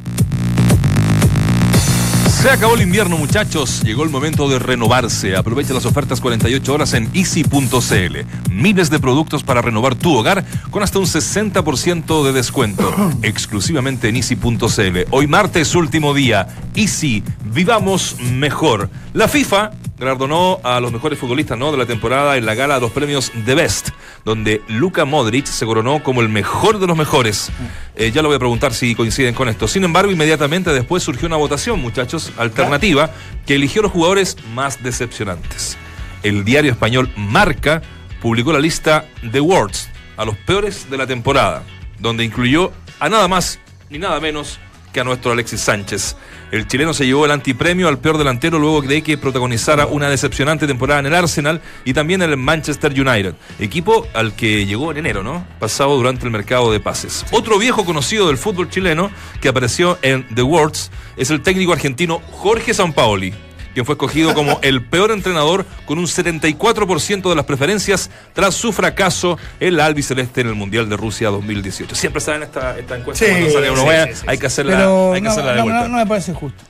Se 2.42 2.50
acabó 2.50 2.76
el 2.76 2.82
invierno, 2.82 3.18
muchachos. 3.18 3.82
Llegó 3.84 4.04
el 4.04 4.10
momento 4.10 4.50
de 4.50 4.60
renovarse. 4.60 5.38
Aprovecha 5.38 5.74
las 5.74 5.86
ofertas 5.86 6.20
48 6.20 6.74
horas 6.74 6.94
en 6.94 7.10
easy.cl. 7.14 8.52
Miles 8.52 8.90
de 8.90 9.00
productos 9.00 9.44
para 9.44 9.62
renovar 9.62 9.96
tu 9.96 10.14
hogar 10.14 10.44
con 10.70 10.84
hasta 10.84 11.00
un 11.00 11.06
60% 11.06 12.26
de 12.26 12.34
descuento. 12.34 12.94
Exclusivamente 13.24 14.10
en 14.10 14.18
easy.cl. 14.18 14.98
Hoy 15.10 15.28
martes, 15.28 15.74
último 15.74 16.14
día. 16.14 16.48
Easy, 16.76 17.24
vivamos 17.46 18.18
mejor. 18.20 18.90
La 19.14 19.30
FIFA 19.30 19.72
galardonó 19.98 20.60
a 20.64 20.80
los 20.80 20.92
mejores 20.92 21.18
futbolistas 21.18 21.58
¿no? 21.58 21.72
de 21.72 21.78
la 21.78 21.86
temporada 21.86 22.38
en 22.38 22.46
la 22.46 22.56
gala 22.56 22.76
de 22.76 22.82
los 22.82 22.92
premios 22.92 23.32
The 23.46 23.56
Best, 23.56 23.90
donde 24.24 24.62
Luka 24.68 25.06
Modric 25.06 25.46
se 25.46 25.66
coronó 25.66 26.04
como 26.04 26.22
el 26.22 26.30
mejor 26.30 26.80
de 26.80 26.88
los 26.88 26.96
mejores. 26.96 27.52
Eh, 27.96 28.12
ya 28.12 28.22
lo 28.22 28.30
voy 28.30 28.36
a 28.36 28.40
preguntar 28.40 28.74
si 28.74 28.94
coinciden 28.96 29.34
con 29.34 29.50
esto. 29.50 29.68
Sin 29.68 29.84
embargo, 29.84 30.12
inmediatamente 30.12 30.72
después 30.72 31.04
surgió 31.04 31.28
una 31.28 31.38
votación, 31.38 31.82
muchachos, 31.82 32.32
alternativa, 32.38 33.10
que 33.46 33.56
eligió 33.56 33.82
los 33.82 33.92
jugadores 33.92 34.38
más 34.54 34.84
decepcionantes. 34.84 35.78
El 36.24 36.46
diario 36.46 36.72
español 36.72 37.10
Marca 37.16 37.82
publicó 38.22 38.54
la 38.54 38.60
lista 38.60 39.06
The 39.32 39.40
Worst, 39.40 39.90
a 40.16 40.26
los 40.26 40.36
peores 40.38 40.90
de 40.90 40.98
la 40.98 41.08
temporada, 41.08 41.64
donde 42.00 42.24
incluyó 42.24 42.72
a 43.00 43.10
nada 43.10 43.28
más 43.28 43.60
ni 43.90 43.98
nada 43.98 44.20
menos 44.20 44.60
que 44.98 45.02
a 45.02 45.04
nuestro 45.04 45.32
Alexis 45.32 45.62
Sánchez. 45.62 46.16
El 46.52 46.66
chileno 46.66 46.92
se 46.92 47.06
llevó 47.06 47.26
el 47.26 47.32
antipremio 47.32 47.88
al 47.88 48.00
peor 48.00 48.18
delantero 48.18 48.58
luego 48.58 48.82
de 48.82 49.04
que 49.04 49.16
protagonizara 49.16 49.86
una 49.86 50.10
decepcionante 50.10 50.66
temporada 50.66 51.02
en 51.02 51.06
el 51.06 51.14
Arsenal 51.14 51.62
y 51.86 51.94
también 51.94 52.24
en 52.24 52.32
el 52.32 52.38
Manchester 52.38 53.00
United, 53.00 53.36
equipo 53.60 54.08
al 54.16 54.36
que 54.36 54.66
llegó 54.66 54.90
en 54.90 54.98
enero, 54.98 55.22
¿no? 55.22 55.46
Pasado 55.60 55.96
durante 55.96 56.26
el 56.26 56.32
mercado 56.32 56.72
de 56.72 56.80
pases. 56.80 57.28
Otro 57.30 57.60
viejo 57.60 57.86
conocido 57.86 58.26
del 58.26 58.40
fútbol 58.40 58.72
chileno 58.72 59.12
que 59.40 59.50
apareció 59.50 60.00
en 60.02 60.26
The 60.34 60.42
Words 60.42 60.90
es 61.16 61.30
el 61.30 61.44
técnico 61.44 61.74
argentino 61.74 62.20
Jorge 62.32 62.74
Sampaoli 62.74 63.36
quien 63.78 63.86
fue 63.86 63.94
escogido 63.94 64.34
como 64.34 64.60
el 64.64 64.84
peor 64.84 65.12
entrenador 65.12 65.64
con 65.86 66.00
un 66.00 66.06
74% 66.06 67.30
de 67.30 67.36
las 67.36 67.46
preferencias 67.46 68.10
tras 68.34 68.56
su 68.56 68.74
fracaso 68.74 69.38
en 69.60 69.78
la 69.78 69.86
albiceleste 69.86 70.42
en 70.42 70.48
el 70.48 70.56
Mundial 70.56 70.90
de 70.90 70.98
Rusia 70.98 71.30
2018. 71.30 71.94
Siempre 71.94 72.20
saben 72.20 72.42
esta, 72.42 72.76
esta 72.80 72.98
encuesta 72.98 73.24
Sí, 73.24 73.32
cuando 73.32 73.52
sale 73.52 73.70
uno, 73.70 73.84
sí, 73.84 74.24
hay 74.26 74.38
que 74.40 74.48
hacerla, 74.48 74.78
hay 74.80 75.22
que 75.22 75.22
no, 75.22 75.30
hacerla 75.30 75.52
de 75.52 75.58
no, 75.58 75.64
vuelta. 75.66 75.82
no, 75.84 75.90
no 75.90 75.98
me 75.98 76.08
parece 76.08 76.34
justo. 76.34 76.64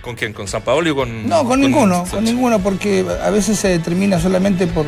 ¿Con 0.00 0.14
quién? 0.16 0.32
¿Con 0.32 0.48
San 0.48 0.62
Paolo 0.62 0.90
o 0.90 0.96
con.? 0.96 1.28
No, 1.28 1.44
con 1.44 1.60
ninguno, 1.60 2.06
con 2.10 2.24
ninguno, 2.24 2.60
porque 2.60 3.04
a 3.22 3.28
veces 3.28 3.58
se 3.58 3.68
determina 3.68 4.18
solamente 4.18 4.66
por 4.66 4.86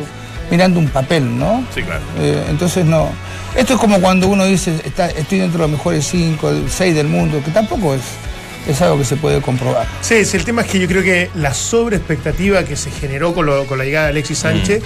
mirando 0.49 0.79
un 0.79 0.87
papel, 0.87 1.37
¿no? 1.37 1.63
Sí, 1.75 1.83
claro. 1.83 2.01
Eh, 2.21 2.43
entonces 2.49 2.85
no. 2.85 3.09
Esto 3.55 3.75
es 3.75 3.79
como 3.79 4.01
cuando 4.01 4.27
uno 4.27 4.45
dice, 4.45 4.81
está, 4.83 5.11
estoy 5.11 5.37
dentro 5.37 5.59
de 5.59 5.67
los 5.67 5.77
mejores 5.77 6.07
cinco, 6.07 6.49
el 6.49 6.71
seis 6.71 6.95
del 6.95 7.07
mundo, 7.07 7.39
que 7.45 7.51
tampoco 7.51 7.93
es, 7.93 8.01
es 8.67 8.81
algo 8.81 8.97
que 8.97 9.05
se 9.05 9.15
puede 9.15 9.41
comprobar. 9.41 9.87
Sí, 10.01 10.25
sí, 10.25 10.37
el 10.37 10.45
tema 10.45 10.61
es 10.63 10.67
que 10.69 10.79
yo 10.79 10.87
creo 10.87 11.03
que 11.03 11.29
la 11.35 11.53
sobreexpectativa 11.53 12.63
que 12.63 12.75
se 12.75 12.91
generó 12.91 13.33
con, 13.33 13.45
lo- 13.45 13.65
con 13.67 13.77
la 13.77 13.85
llegada 13.85 14.05
de 14.07 14.11
Alexis 14.11 14.39
Sánchez 14.39 14.81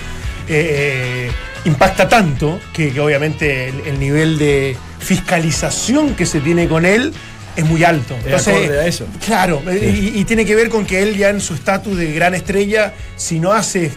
eh, 0.48 1.30
impacta 1.66 2.08
tanto 2.10 2.60
que, 2.74 2.92
que 2.92 3.00
obviamente 3.00 3.70
el, 3.70 3.80
el 3.88 4.00
nivel 4.00 4.38
de 4.38 4.76
fiscalización 5.00 6.16
que 6.16 6.26
se 6.26 6.40
tiene 6.40 6.68
con 6.68 6.86
él 6.86 7.14
es 7.56 7.66
muy 7.66 7.84
alto. 7.84 8.16
Es 8.26 8.48
acorde 8.52 8.80
a 8.80 8.88
eso. 8.88 9.06
Claro, 9.26 9.62
y, 9.72 10.20
y 10.20 10.24
tiene 10.26 10.46
que 10.46 10.56
ver 10.56 10.70
con 10.70 10.86
que 10.86 11.02
él 11.02 11.18
ya 11.18 11.30
en 11.30 11.42
su 11.42 11.54
estatus 11.54 11.98
de 11.98 12.12
gran 12.14 12.34
estrella, 12.36 12.94
si 13.16 13.40
no 13.40 13.52
hace 13.52 13.92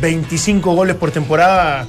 25 0.00 0.74
goles 0.74 0.96
por 0.96 1.10
temporada, 1.10 1.82
eh, 1.82 1.86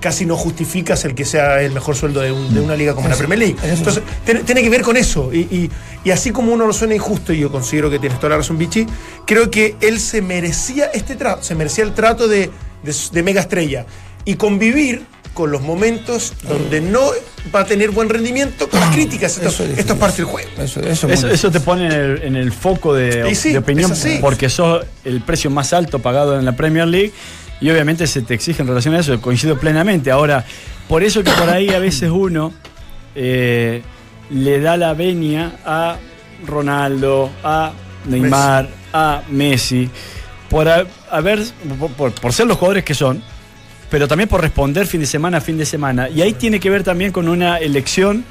casi 0.00 0.26
no 0.26 0.36
justificas 0.36 1.04
el 1.04 1.14
que 1.14 1.24
sea 1.24 1.62
el 1.62 1.72
mejor 1.72 1.94
sueldo 1.96 2.20
de, 2.20 2.32
un- 2.32 2.52
de 2.54 2.60
una 2.60 2.74
liga 2.76 2.94
como 2.94 3.08
la 3.08 3.16
Premier 3.16 3.38
League. 3.38 3.56
Entonces, 3.62 4.02
tiene, 4.24 4.40
tiene 4.40 4.62
que 4.62 4.70
ver 4.70 4.82
con 4.82 4.96
eso. 4.96 5.30
Y, 5.32 5.40
y- 5.40 5.70
y 6.04 6.10
así 6.10 6.30
como 6.32 6.52
uno 6.52 6.66
lo 6.66 6.72
suena 6.72 6.94
injusto, 6.94 7.32
y 7.32 7.38
yo 7.38 7.50
considero 7.52 7.90
que 7.90 7.98
tienes 7.98 8.18
toda 8.18 8.30
la 8.30 8.36
razón, 8.38 8.58
Vichy, 8.58 8.86
creo 9.26 9.50
que 9.50 9.76
él 9.80 10.00
se 10.00 10.20
merecía 10.22 10.86
este 10.86 11.14
trato, 11.16 11.42
se 11.42 11.54
merecía 11.54 11.84
el 11.84 11.92
trato 11.94 12.26
de, 12.28 12.50
de, 12.82 12.94
de 13.12 13.22
mega 13.22 13.40
estrella. 13.40 13.86
Y 14.24 14.34
convivir 14.34 15.04
con 15.34 15.50
los 15.50 15.62
momentos 15.62 16.34
donde 16.46 16.80
no 16.82 17.00
va 17.54 17.60
a 17.60 17.64
tener 17.64 17.90
buen 17.90 18.08
rendimiento 18.10 18.68
con 18.68 18.78
las 18.80 18.90
críticas. 18.94 19.32
Esto, 19.38 19.48
Eso 19.48 19.64
es 19.64 19.70
esto 19.70 19.70
es 19.70 19.76
difícil. 19.78 19.98
parte 19.98 20.16
del 20.18 20.24
juego. 20.26 20.48
Eso, 20.58 20.80
eso, 20.80 21.08
es 21.08 21.14
Eso, 21.14 21.26
muy 21.26 21.34
eso 21.34 21.50
te 21.50 21.60
pone 21.60 21.86
en 21.86 21.92
el, 21.92 22.22
en 22.22 22.36
el 22.36 22.52
foco 22.52 22.92
de, 22.94 23.34
sí, 23.34 23.50
de 23.52 23.58
opinión 23.58 23.90
porque 24.20 24.50
sos 24.50 24.84
el 25.04 25.22
precio 25.22 25.48
más 25.50 25.72
alto 25.72 26.00
pagado 26.00 26.38
en 26.38 26.44
la 26.44 26.54
Premier 26.54 26.86
League 26.86 27.12
y 27.62 27.70
obviamente 27.70 28.06
se 28.06 28.20
te 28.22 28.34
exige 28.34 28.60
en 28.62 28.68
relación 28.68 28.94
a 28.94 28.98
eso, 29.00 29.18
coincido 29.20 29.56
plenamente. 29.58 30.10
Ahora, 30.10 30.44
por 30.88 31.02
eso 31.02 31.22
que 31.24 31.30
por 31.30 31.48
ahí 31.48 31.70
a 31.70 31.78
veces 31.78 32.10
uno 32.10 32.52
eh, 33.14 33.82
le 34.30 34.60
da 34.60 34.76
la 34.76 34.92
venia 34.94 35.52
a 35.64 35.96
Ronaldo, 36.46 37.30
a 37.44 37.72
Neymar, 38.06 38.68
a 38.92 39.22
Messi, 39.30 39.88
por 40.50 40.68
haber, 41.10 41.40
por- 41.78 41.90
por- 41.92 42.12
por 42.12 42.32
ser 42.32 42.46
los 42.46 42.58
jugadores 42.58 42.84
que 42.84 42.94
son, 42.94 43.22
pero 43.90 44.08
también 44.08 44.28
por 44.28 44.40
responder 44.40 44.86
fin 44.86 45.00
de 45.00 45.06
semana 45.06 45.38
a 45.38 45.40
fin 45.40 45.56
de 45.56 45.64
semana. 45.66 46.08
Y 46.08 46.20
ahí 46.22 46.32
tiene 46.32 46.58
que 46.60 46.68
ver 46.70 46.82
también 46.82 47.12
con 47.12 47.28
una 47.28 47.58
elección 47.58 48.24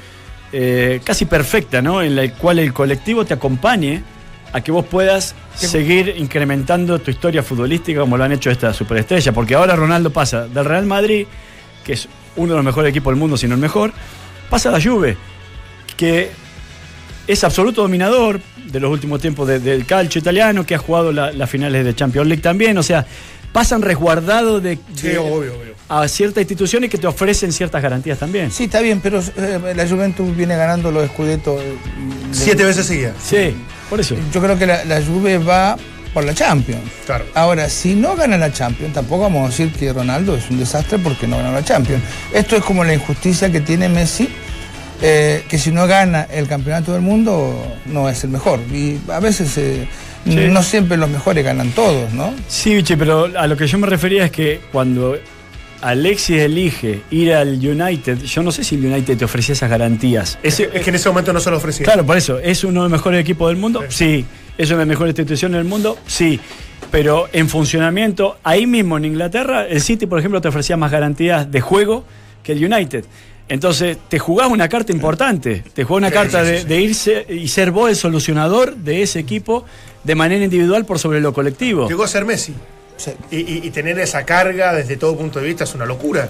eh, 0.52 1.00
casi 1.04 1.24
perfecta, 1.24 1.80
¿no? 1.80 2.02
En 2.02 2.14
la 2.14 2.30
cual 2.34 2.58
el 2.58 2.72
colectivo 2.74 3.24
te 3.24 3.32
acompañe 3.34 4.02
a 4.52 4.60
que 4.60 4.70
vos 4.72 4.84
puedas 4.84 5.34
seguir 5.56 6.14
incrementando 6.18 6.98
tu 6.98 7.10
historia 7.10 7.42
futbolística 7.42 8.00
como 8.00 8.16
lo 8.16 8.24
han 8.24 8.32
hecho 8.32 8.50
esta 8.50 8.72
superestrella. 8.74 9.32
Porque 9.32 9.54
ahora 9.54 9.76
Ronaldo 9.76 10.10
pasa 10.10 10.46
del 10.46 10.64
Real 10.64 10.84
Madrid, 10.86 11.26
que 11.84 11.94
es 11.94 12.08
uno 12.36 12.52
de 12.52 12.56
los 12.56 12.64
mejores 12.64 12.90
equipos 12.90 13.12
del 13.12 13.18
mundo, 13.18 13.36
si 13.36 13.46
no 13.48 13.54
el 13.54 13.60
mejor, 13.60 13.92
pasa 14.50 14.68
a 14.68 14.72
la 14.72 14.82
Juve, 14.82 15.16
que 15.96 16.30
es 17.26 17.44
absoluto 17.44 17.82
dominador 17.82 18.40
de 18.66 18.80
los 18.80 18.90
últimos 18.90 19.20
tiempos 19.20 19.46
de- 19.48 19.58
del 19.60 19.86
calcio 19.86 20.18
italiano, 20.18 20.64
que 20.66 20.74
ha 20.74 20.78
jugado 20.78 21.12
la- 21.12 21.32
las 21.32 21.48
finales 21.48 21.84
de 21.84 21.94
Champions 21.94 22.28
League 22.28 22.42
también. 22.42 22.76
O 22.78 22.82
sea, 22.82 23.06
pasan 23.52 23.82
resguardados 23.82 24.62
de, 24.62 24.78
Sí, 24.94 25.08
de- 25.08 25.18
obvio, 25.18 25.54
obvio. 25.54 25.71
A 26.00 26.08
ciertas 26.08 26.40
instituciones 26.42 26.88
que 26.90 26.98
te 26.98 27.06
ofrecen 27.06 27.52
ciertas 27.52 27.82
garantías 27.82 28.18
también. 28.18 28.50
Sí, 28.50 28.64
está 28.64 28.80
bien, 28.80 29.00
pero 29.00 29.20
eh, 29.20 29.72
la 29.76 29.86
Juventus 29.88 30.34
viene 30.36 30.56
ganando 30.56 30.90
los 30.90 31.04
escudetos. 31.04 31.60
eh, 31.60 31.64
de- 32.30 32.34
Siete 32.34 32.64
veces 32.64 32.86
seguidas. 32.86 33.14
Sí, 33.22 33.54
por 33.90 34.00
eso. 34.00 34.14
Yo 34.32 34.40
creo 34.40 34.58
que 34.58 34.66
la, 34.66 34.84
la 34.84 35.02
Juve 35.02 35.38
va 35.38 35.76
por 36.14 36.24
la 36.24 36.34
Champions. 36.34 36.82
Claro. 37.06 37.24
Ahora, 37.34 37.68
si 37.68 37.94
no 37.94 38.14
gana 38.16 38.36
la 38.38 38.52
Champions, 38.52 38.92
tampoco 38.94 39.22
vamos 39.22 39.44
a 39.44 39.48
decir 39.48 39.72
que 39.72 39.92
Ronaldo 39.92 40.36
es 40.36 40.48
un 40.50 40.58
desastre 40.58 40.98
porque 40.98 41.26
no 41.26 41.36
ganó 41.38 41.52
la 41.52 41.64
Champions. 41.64 42.02
Esto 42.32 42.56
es 42.56 42.62
como 42.64 42.84
la 42.84 42.92
injusticia 42.94 43.50
que 43.50 43.60
tiene 43.60 43.88
Messi, 43.88 44.28
eh, 45.00 45.44
que 45.48 45.58
si 45.58 45.70
no 45.72 45.86
gana 45.86 46.26
el 46.30 46.46
campeonato 46.48 46.92
del 46.92 47.02
mundo 47.02 47.66
no 47.86 48.08
es 48.08 48.22
el 48.24 48.30
mejor. 48.30 48.60
Y 48.72 48.98
a 49.10 49.20
veces 49.20 49.56
eh, 49.58 49.88
Sí. 50.24 50.36
no 50.50 50.62
siempre 50.62 50.96
los 50.96 51.10
mejores 51.10 51.44
ganan 51.44 51.70
todos, 51.72 52.12
¿no? 52.12 52.32
Sí, 52.46 52.76
Vichy, 52.76 52.94
pero 52.94 53.24
a 53.36 53.46
lo 53.48 53.56
que 53.56 53.66
yo 53.66 53.76
me 53.78 53.88
refería 53.88 54.26
es 54.26 54.30
que 54.30 54.60
cuando 54.70 55.16
Alexis 55.82 56.38
elige 56.40 57.02
ir 57.10 57.34
al 57.34 57.54
United, 57.58 58.22
yo 58.22 58.42
no 58.42 58.50
sé 58.52 58.64
si 58.64 58.76
el 58.76 58.86
United 58.86 59.18
te 59.18 59.24
ofrecía 59.24 59.52
esas 59.52 59.68
garantías. 59.68 60.38
Es 60.42 60.56
que 60.56 60.88
en 60.88 60.94
ese 60.94 61.08
momento 61.08 61.32
no 61.32 61.40
se 61.40 61.50
lo 61.50 61.56
ofrecía. 61.58 61.84
Claro, 61.84 62.06
por 62.06 62.16
eso, 62.16 62.38
¿es 62.38 62.64
uno 62.64 62.82
de 62.84 62.88
los 62.88 62.92
mejores 62.92 63.20
equipos 63.20 63.48
del 63.50 63.58
mundo? 63.58 63.82
Sí. 63.88 64.24
¿Es 64.56 64.68
una 64.70 64.78
de 64.78 64.84
las 64.84 64.88
mejores 64.88 65.10
instituciones 65.10 65.58
del 65.58 65.66
mundo? 65.66 65.98
Sí. 66.06 66.40
Pero 66.90 67.28
en 67.32 67.48
funcionamiento, 67.48 68.38
ahí 68.44 68.66
mismo 68.66 68.96
en 68.96 69.06
Inglaterra, 69.06 69.66
el 69.66 69.80
City, 69.80 70.06
por 70.06 70.18
ejemplo, 70.18 70.40
te 70.40 70.48
ofrecía 70.48 70.76
más 70.76 70.90
garantías 70.90 71.50
de 71.50 71.60
juego 71.60 72.04
que 72.42 72.52
el 72.52 72.64
United. 72.72 73.04
Entonces, 73.48 73.98
te 74.08 74.18
jugás 74.18 74.48
una 74.48 74.68
carta 74.68 74.92
importante. 74.92 75.64
Te 75.74 75.84
jugás 75.84 75.98
una 75.98 76.08
Sí, 76.08 76.14
carta 76.14 76.44
sí, 76.44 76.50
de, 76.52 76.64
de 76.64 76.80
irse 76.80 77.26
y 77.28 77.48
ser 77.48 77.70
vos 77.70 77.90
el 77.90 77.96
solucionador 77.96 78.76
de 78.76 79.02
ese 79.02 79.18
equipo 79.18 79.64
de 80.04 80.14
manera 80.14 80.44
individual 80.44 80.84
por 80.84 80.98
sobre 80.98 81.20
lo 81.20 81.32
colectivo. 81.32 81.88
Llegó 81.88 82.04
a 82.04 82.08
ser 82.08 82.24
Messi. 82.24 82.54
Sí. 82.96 83.12
Y, 83.30 83.36
y- 83.38 83.60
y 83.66 83.70
tener 83.70 83.98
esa 83.98 84.24
carga 84.24 84.72
desde 84.74 84.96
todo 84.96 85.16
punto 85.16 85.40
de 85.40 85.46
vista 85.46 85.64
es 85.64 85.74
una 85.74 85.84
locura. 85.86 86.28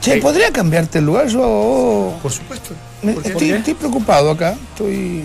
Che, 0.00 0.14
Sí. 0.14 0.20
¿podría 0.20 0.50
cambiarte 0.52 0.98
el 0.98 1.06
lugar? 1.06 1.28
Yo 1.28 2.18
Por 2.22 2.30
supuesto. 2.32 2.74
me- 3.02 3.12
¿Por 3.14 3.22
qué? 3.22 3.28
estoy, 3.30 3.48
qué? 3.48 3.56
estoy 3.56 3.74
preocupado 3.74 4.30
acá. 4.30 4.56
Estoy. 4.70 5.24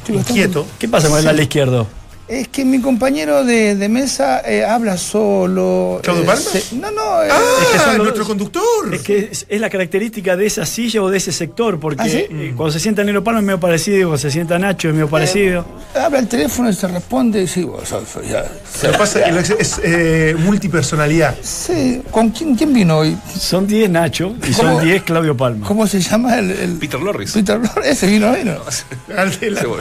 estoy 0.00 0.16
bastante- 0.16 0.40
Inquieto. 0.40 0.66
¿Qué 0.78 0.88
pasa 0.88 1.08
con 1.08 1.18
el 1.18 1.22
Sí. 1.24 1.28
ala 1.28 1.42
izquierdo? 1.42 1.86
Es 2.30 2.46
que 2.46 2.64
mi 2.64 2.80
compañero 2.80 3.42
de, 3.44 3.74
de 3.74 3.88
mesa 3.88 4.40
eh, 4.46 4.64
habla 4.64 4.96
solo. 4.96 5.98
¿Claudio 6.00 6.22
eh, 6.22 6.26
Palma? 6.26 6.40
se- 6.40 6.76
no, 6.76 6.88
no. 6.92 7.24
eh, 7.24 7.28
¡Ah! 7.28 7.40
Es 7.60 7.66
que 7.72 7.78
son 7.78 7.88
los- 7.96 8.04
nuestro 8.04 8.24
conductor. 8.24 8.62
Es 8.94 9.02
que 9.02 9.28
es, 9.32 9.46
es 9.48 9.60
la 9.60 9.68
característica 9.68 10.36
de 10.36 10.46
esa 10.46 10.64
silla 10.64 11.02
o 11.02 11.10
de 11.10 11.16
ese 11.16 11.32
sector, 11.32 11.80
porque 11.80 12.02
¿Ah, 12.02 12.08
sí? 12.08 12.26
eh, 12.30 12.52
cuando 12.56 12.72
se 12.72 12.78
sienta 12.78 13.02
Nero 13.02 13.24
Palma 13.24 13.40
es 13.40 13.46
medio 13.46 13.58
parecido, 13.58 14.10
cuando 14.10 14.18
se 14.18 14.30
sienta 14.30 14.60
Nacho 14.60 14.86
es 14.88 14.94
medio 14.94 15.08
parecido. 15.08 15.64
habla 15.92 16.20
el 16.20 16.28
teléfono 16.28 16.70
y 16.70 16.74
se 16.74 16.86
responde. 16.86 17.42
y 17.42 17.48
Sí, 17.48 17.64
vos 17.64 17.88
sos- 17.88 18.04
ya. 18.30 18.44
Lo 18.84 18.92
que 18.92 18.98
pasa 18.98 19.20
es 19.26 19.48
que 19.50 19.56
es, 19.62 19.80
eh, 19.82 20.36
multipersonalidad. 20.38 21.34
Sí, 21.42 22.00
¿Con 22.12 22.30
quién, 22.30 22.54
quién 22.54 22.72
vino 22.72 22.98
hoy? 22.98 23.16
Son 23.36 23.66
10 23.66 23.90
Nacho 23.90 24.36
y 24.48 24.52
¿Cómo? 24.52 24.74
son 24.76 24.84
10 24.84 25.02
Claudio 25.02 25.36
Palma. 25.36 25.66
¿Cómo 25.66 25.84
se 25.88 26.00
llama 26.00 26.38
el. 26.38 26.52
el- 26.52 26.78
Peter 26.78 27.00
Lorris. 27.00 27.32
Peter 27.32 27.58
Lorre? 27.58 27.90
Ese 27.90 28.06
vino 28.06 28.30
hoy. 28.30 28.38
El 29.08 29.18
alter 29.18 29.48
ego. 29.58 29.78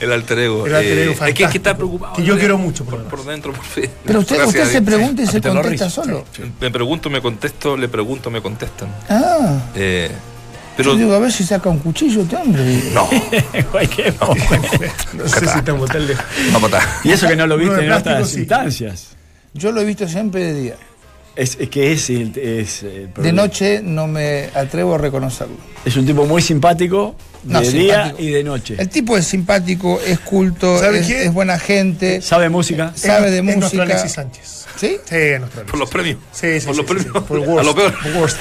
El 0.00 0.10
alter 0.12 0.38
ego 0.40 0.66
Eh, 0.80 1.10
es 1.12 1.18
que, 1.18 1.24
es 1.28 1.34
que 1.34 1.42
está 1.42 1.50
fantástico. 1.70 1.76
preocupado. 1.76 2.12
Que 2.14 2.22
yo 2.24 2.38
quiero 2.38 2.58
mucho, 2.58 2.84
por 2.84 3.02
por, 3.04 3.24
dentro, 3.24 3.52
por 3.52 3.64
fin. 3.64 3.88
Pero 4.04 4.20
usted, 4.20 4.36
Gracias 4.36 4.48
usted 4.54 4.62
a 4.68 4.72
se 4.72 4.82
pregunta 4.82 5.22
y 5.22 5.26
se 5.26 5.40
contesta 5.40 5.90
solo. 5.90 6.24
Me 6.60 6.70
pregunto, 6.70 7.10
me 7.10 7.20
contesto, 7.20 7.76
le 7.76 7.88
pregunto, 7.88 8.30
me 8.30 8.40
contestan. 8.40 8.88
Ah, 9.08 9.58
Eh, 9.74 10.10
yo 10.10 10.16
pero 10.76 10.94
digo, 10.96 11.12
a 11.14 11.18
ver 11.18 11.30
si 11.30 11.44
saca 11.44 11.68
un 11.68 11.78
cuchillo 11.80 12.22
este 12.22 12.36
hombre. 12.36 12.82
no, 12.94 13.06
bo- 13.72 14.34
No 15.14 15.28
sé 15.28 15.46
si 15.46 15.58
estamos 15.58 15.90
tan 15.90 16.06
lejos. 16.06 16.24
vamos 16.52 16.56
a 16.72 16.76
matar. 16.76 16.88
y 17.04 17.10
eso 17.12 17.28
que 17.28 17.36
no 17.36 17.46
lo 17.46 17.56
viste 17.58 17.76
de 17.76 17.86
en 17.86 17.92
otras 17.92 18.28
sí. 18.30 18.38
instancias. 18.40 19.08
Yo 19.54 19.70
lo 19.70 19.82
he 19.82 19.84
visto 19.84 20.08
siempre 20.08 20.44
de 20.44 20.60
día. 20.62 20.76
Es, 21.34 21.56
es 21.58 21.68
que 21.70 21.92
es, 21.92 22.10
el- 22.10 22.36
es 22.36 22.82
el 22.82 23.10
De 23.16 23.32
noche 23.32 23.80
no 23.82 24.06
me 24.06 24.50
atrevo 24.54 24.94
a 24.96 24.98
reconocerlo. 24.98 25.56
Es 25.84 25.96
un 25.96 26.04
tipo 26.06 26.26
muy 26.26 26.42
simpático 26.42 27.14
de 27.42 27.52
No, 27.54 27.60
día 27.62 27.70
simpático. 28.04 28.22
y 28.22 28.30
de 28.30 28.44
noche. 28.44 28.76
El 28.78 28.88
tipo 28.90 29.16
es 29.16 29.26
simpático, 29.26 29.98
es 30.06 30.18
culto, 30.20 30.78
¿Sabe 30.78 30.98
es, 31.00 31.08
es 31.08 31.32
buena 31.32 31.58
gente, 31.58 32.20
Sabe 32.20 32.48
música. 32.50 32.92
sabe 32.94 33.30
de 33.30 33.38
Es 33.38 33.44
nuestro 33.44 33.62
música. 33.62 33.82
Alexis 33.82 34.12
Sánchez. 34.12 34.66
¿Sí? 34.76 34.96
Sí, 35.08 35.14
es 35.16 35.40
nuestro 35.40 35.64
Por 35.66 35.78
los 35.78 35.88
premios. 35.90 36.18
Sí, 36.32 36.60
sí, 36.60 36.66
Por 36.66 36.74
sí, 36.74 36.82
los 36.82 36.88
sí, 36.90 36.94
premios. 36.94 37.14
sí, 37.14 37.20
por 37.28 37.38
el 37.42 37.44
A 37.44 37.48
worst, 37.48 37.66
lo 37.66 37.74
peor. 37.74 37.94
por 38.02 38.12
worst. 38.20 38.40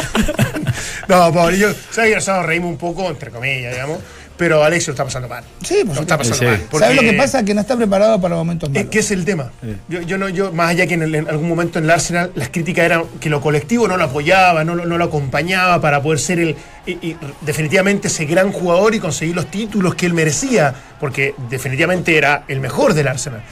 no, 1.08 1.34
pobre, 1.34 1.58
yo, 1.60 1.70
¿sabes 1.92 2.10
que 2.12 2.16
nosotros 2.16 2.46
reímos 2.46 2.72
un 2.72 2.78
poco, 2.78 3.08
entre 3.10 3.32
comillas, 3.32 3.72
digamos, 3.74 4.00
pero 4.42 4.64
Alexis 4.64 4.88
lo 4.88 4.94
está 4.94 5.04
pasando 5.06 5.28
mal. 5.28 5.44
Sí, 5.64 5.84
por 5.86 5.94
lo 5.98 6.02
está 6.02 6.18
pasando 6.18 6.40
Sí. 6.40 6.46
mal. 6.46 6.62
¿Sabes 6.80 6.96
lo 6.96 7.02
que 7.04 7.14
pasa? 7.14 7.46
Que 7.46 7.54
no 7.54 7.62
está 7.62 7.78
preparado 7.78 8.20
para 8.20 8.34
momentos 8.36 8.70
Es 8.70 8.74
malos. 8.76 8.90
que 8.90 8.98
es 8.98 9.12
el 9.12 9.24
tema. 9.24 9.52
Yo, 9.88 10.02
yo 10.02 10.18
no, 10.18 10.30
yo, 10.30 10.52
más 10.52 10.72
allá 10.72 10.88
que 10.88 10.96
en, 10.96 11.04
el- 11.04 11.14
en 11.14 11.30
algún 11.30 11.48
momento 11.48 11.78
en 11.78 11.86
el 11.86 11.92
Arsenal 11.92 12.32
las 12.34 12.50
críticas 12.50 12.86
eran 12.86 13.04
que 13.20 13.30
lo 13.30 13.40
colectivo 13.40 13.88
no 13.88 13.98
lo 13.98 14.06
apoyaba, 14.06 14.64
no, 14.64 14.74
lo- 14.74 14.88
no 14.88 14.98
lo 14.98 15.04
acompañaba 15.06 15.80
para 15.80 16.02
poder 16.02 16.18
ser 16.18 16.40
el 16.40 16.56
y- 16.88 16.94
y 16.94 17.18
definitivamente 17.42 18.08
ese 18.08 18.26
gran 18.26 18.52
jugador 18.52 18.96
y 18.96 19.00
conseguir 19.00 19.36
los 19.36 19.46
títulos 19.52 19.94
que 19.94 20.08
él 20.08 20.16
merecía, 20.16 20.74
porque 21.00 21.36
definitivamente 21.48 22.18
era 22.18 22.44
el 22.48 22.62
mejor 22.62 22.96
del 22.96 23.08
Arsenal. 23.10 23.44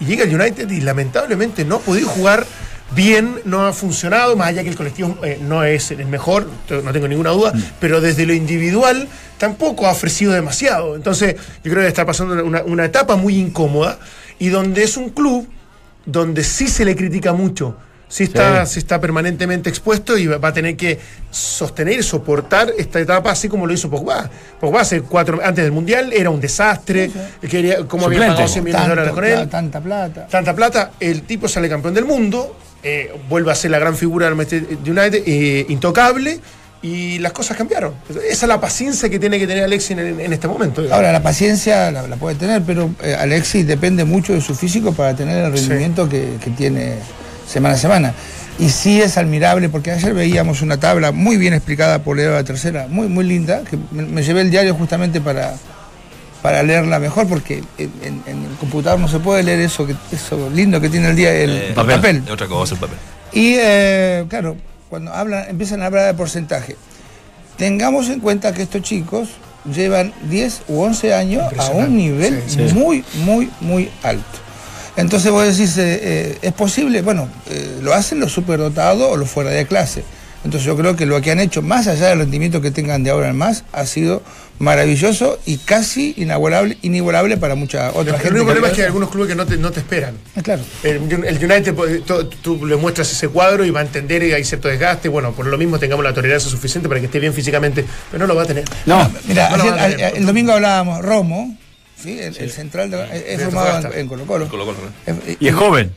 Y 0.00 0.06
llega 0.06 0.24
el 0.24 0.34
United 0.34 0.70
y 0.70 0.80
lamentablemente 0.80 1.66
no 1.66 1.76
ha 1.76 1.80
podido 1.80 2.08
jugar 2.08 2.46
bien, 2.94 3.40
no 3.44 3.66
ha 3.66 3.72
funcionado, 3.72 4.36
más 4.36 4.48
allá 4.48 4.62
que 4.62 4.70
el 4.70 4.76
colectivo 4.76 5.18
eh, 5.22 5.38
no 5.42 5.62
es 5.64 5.90
el 5.90 6.06
mejor, 6.06 6.48
no 6.70 6.92
tengo 6.92 7.08
ninguna 7.08 7.30
duda, 7.30 7.52
pero 7.80 8.00
desde 8.00 8.26
lo 8.26 8.32
individual 8.32 9.08
tampoco 9.36 9.86
ha 9.86 9.90
ofrecido 9.92 10.32
demasiado. 10.32 10.96
Entonces, 10.96 11.36
yo 11.62 11.70
creo 11.70 11.82
que 11.82 11.88
está 11.88 12.06
pasando 12.06 12.44
una, 12.44 12.62
una 12.62 12.84
etapa 12.84 13.16
muy 13.16 13.36
incómoda 13.36 13.98
y 14.38 14.48
donde 14.48 14.84
es 14.84 14.96
un 14.96 15.10
club 15.10 15.48
donde 16.06 16.42
sí 16.44 16.68
se 16.68 16.84
le 16.84 16.96
critica 16.96 17.32
mucho. 17.32 17.76
Sí 18.10 18.24
está, 18.24 18.64
Sí. 18.64 18.72
sí 18.72 18.78
está 18.78 18.98
permanentemente 18.98 19.68
expuesto 19.68 20.16
y 20.16 20.26
va 20.26 20.48
a 20.48 20.52
tener 20.54 20.78
que 20.78 20.98
sostener 21.30 21.98
y 22.00 22.02
soportar 22.02 22.72
esta 22.78 22.98
etapa 23.00 23.30
así 23.30 23.50
como 23.50 23.66
lo 23.66 23.74
hizo 23.74 23.90
Pogba. 23.90 24.30
Pogba 24.58 24.80
hace 24.80 25.02
cuatro, 25.02 25.40
antes 25.44 25.62
del 25.62 25.72
Mundial 25.72 26.10
era 26.14 26.30
un 26.30 26.40
desastre, 26.40 27.10
quería, 27.50 27.86
como 27.86 28.06
había 28.06 28.20
pagado 28.20 28.48
100 28.48 28.64
millones 28.64 28.86
de 28.86 28.88
dólares 28.88 29.12
con 29.12 29.24
él 29.26 29.48
tanta 29.50 29.80
plata. 29.82 30.26
tanta 30.26 30.56
plata, 30.56 30.92
el 30.98 31.22
tipo 31.24 31.48
sale 31.48 31.68
campeón 31.68 31.92
del 31.92 32.06
mundo, 32.06 32.56
eh, 32.82 33.12
vuelve 33.28 33.52
a 33.52 33.54
ser 33.54 33.70
la 33.70 33.78
gran 33.78 33.96
figura 33.96 34.26
del 34.26 34.34
Manchester 34.34 34.78
United, 34.84 35.22
eh, 35.26 35.66
intocable, 35.68 36.40
y 36.80 37.18
las 37.18 37.32
cosas 37.32 37.56
cambiaron. 37.56 37.94
Esa 38.08 38.46
es 38.46 38.48
la 38.48 38.60
paciencia 38.60 39.08
que 39.08 39.18
tiene 39.18 39.38
que 39.38 39.48
tener 39.48 39.64
Alexis 39.64 39.90
en, 39.92 40.20
en 40.20 40.32
este 40.32 40.46
momento. 40.46 40.80
digamos. 40.80 40.96
Ahora, 40.96 41.12
la 41.12 41.22
paciencia 41.22 41.90
la, 41.90 42.06
la 42.06 42.16
puede 42.16 42.36
tener, 42.36 42.62
pero 42.62 42.90
eh, 43.02 43.16
Alexis 43.18 43.66
depende 43.66 44.04
mucho 44.04 44.32
de 44.32 44.40
su 44.40 44.54
físico 44.54 44.92
para 44.92 45.16
tener 45.16 45.44
el 45.44 45.52
rendimiento 45.52 46.08
que, 46.08 46.36
que 46.42 46.50
tiene 46.50 46.94
semana 47.48 47.74
a 47.74 47.78
semana. 47.78 48.14
Y 48.60 48.70
sí 48.70 49.00
es 49.00 49.16
admirable, 49.18 49.68
porque 49.68 49.90
ayer 49.90 50.14
veíamos 50.14 50.62
una 50.62 50.78
tabla 50.78 51.12
muy 51.12 51.36
bien 51.36 51.54
explicada 51.54 52.00
por 52.02 52.16
Leo 52.16 52.32
la 52.32 52.44
Tercera, 52.44 52.86
muy, 52.88 53.08
muy 53.08 53.24
linda, 53.24 53.62
que 53.68 53.76
me, 53.92 54.04
me 54.04 54.22
llevé 54.22 54.40
el 54.42 54.50
diario 54.50 54.74
justamente 54.74 55.20
para, 55.20 55.54
para 56.42 56.62
leerla 56.62 56.98
mejor, 56.98 57.26
porque 57.28 57.62
en, 57.78 57.90
en- 58.02 58.22
en 58.26 58.44
el 58.44 58.56
computador 58.60 59.00
no 59.00 59.08
se 59.08 59.18
puede 59.18 59.42
leer 59.42 59.60
eso, 59.60 59.86
que, 59.86 59.94
eso 60.12 60.48
lindo 60.54 60.80
que 60.80 60.88
tiene 60.88 61.08
el 61.10 61.16
día 61.16 61.32
el, 61.34 61.50
Eh, 61.50 61.68
el 61.68 61.74
papel. 61.74 62.22
Otra 62.30 62.46
cosa 62.46 62.74
el 62.74 62.80
papel. 62.80 62.96
Y 63.32 63.54
eh, 63.58 64.24
claro, 64.28 64.56
cuando 64.88 65.12
hablan, 65.12 65.48
empiezan 65.48 65.82
a 65.82 65.86
hablar 65.86 66.06
de 66.06 66.14
porcentaje, 66.14 66.76
tengamos 67.56 68.08
en 68.08 68.20
cuenta 68.20 68.52
que 68.54 68.62
estos 68.62 68.82
chicos 68.82 69.28
llevan 69.72 70.12
10 70.30 70.62
u 70.68 70.80
11 70.80 71.14
años 71.14 71.42
a 71.58 71.70
un 71.70 71.96
nivel 71.96 72.42
Sí, 72.46 72.68
sí. 72.68 72.74
muy, 72.74 73.04
muy, 73.24 73.50
muy 73.60 73.90
alto. 74.02 74.24
Entonces 74.96 75.30
vos 75.30 75.44
decís, 75.46 75.76
eh, 75.78 76.00
eh, 76.02 76.38
¿es 76.42 76.52
posible? 76.52 77.02
Bueno, 77.02 77.28
eh, 77.50 77.78
lo 77.82 77.94
hacen 77.94 78.18
los 78.20 78.32
superdotados 78.32 79.02
o 79.12 79.16
los 79.16 79.30
fuera 79.30 79.50
de 79.50 79.66
clase. 79.66 80.02
Entonces 80.44 80.64
yo 80.66 80.76
creo 80.76 80.96
que 80.96 81.04
lo 81.06 81.20
que 81.20 81.30
han 81.32 81.40
hecho, 81.40 81.62
más 81.62 81.86
allá 81.86 82.08
del 82.08 82.18
rendimiento 82.20 82.60
que 82.60 82.70
tengan 82.70 83.02
de 83.04 83.10
ahora 83.10 83.28
en 83.28 83.36
más, 83.36 83.64
ha 83.72 83.84
sido 83.86 84.22
maravilloso 84.58 85.38
y 85.46 85.58
casi 85.58 86.14
inigualable, 86.16 86.76
inigualable 86.82 87.36
para 87.36 87.54
mucha 87.54 87.90
otra 87.92 88.14
el 88.16 88.20
gente. 88.20 88.28
único 88.30 88.44
problema 88.46 88.68
es 88.68 88.72
que 88.74 88.80
hay 88.82 88.86
algunos 88.86 89.10
clubes 89.10 89.28
que 89.28 89.34
no 89.36 89.46
te, 89.46 89.56
no 89.56 89.70
te 89.70 89.80
esperan. 89.80 90.16
Ah, 90.36 90.42
claro. 90.42 90.62
El, 90.82 90.96
el 91.24 91.44
United, 91.50 91.74
pues, 91.74 92.04
tú, 92.04 92.24
tú 92.42 92.66
le 92.66 92.76
muestras 92.76 93.10
ese 93.12 93.28
cuadro 93.28 93.64
y 93.64 93.70
va 93.70 93.80
a 93.80 93.84
entender 93.84 94.22
que 94.22 94.34
hay 94.34 94.44
cierto 94.44 94.68
desgaste. 94.68 95.08
Bueno, 95.08 95.32
por 95.32 95.46
lo 95.46 95.56
mismo 95.58 95.78
tengamos 95.78 96.04
la 96.04 96.12
tolerancia 96.12 96.50
suficiente 96.50 96.88
para 96.88 97.00
que 97.00 97.06
esté 97.06 97.20
bien 97.20 97.32
físicamente, 97.34 97.84
pero 98.10 98.20
no 98.20 98.26
lo 98.26 98.34
va 98.34 98.42
a 98.42 98.46
tener. 98.46 98.64
No, 98.86 99.10
Mira, 99.26 99.50
No 99.50 99.56
lo 99.58 99.62
ayer- 99.64 99.72
van 99.74 99.80
a 99.84 99.88
tener. 99.90 100.04
a- 100.06 100.08
el 100.10 100.26
domingo 100.26 100.52
hablábamos, 100.52 101.04
Romo, 101.04 101.56
¿sí? 102.02 102.18
el, 102.18 102.36
el 102.36 102.50
central, 102.50 102.90
de, 102.90 103.34
es- 103.34 103.42
formado 103.42 103.92
en, 103.92 103.98
en 104.00 104.08
Colo 104.08 104.24
Colo. 104.26 104.48
Colo 104.48 104.64
Colo, 104.66 104.78
¿no? 105.06 105.14
y 105.38 105.48
es 105.48 105.54
joven. 105.54 105.92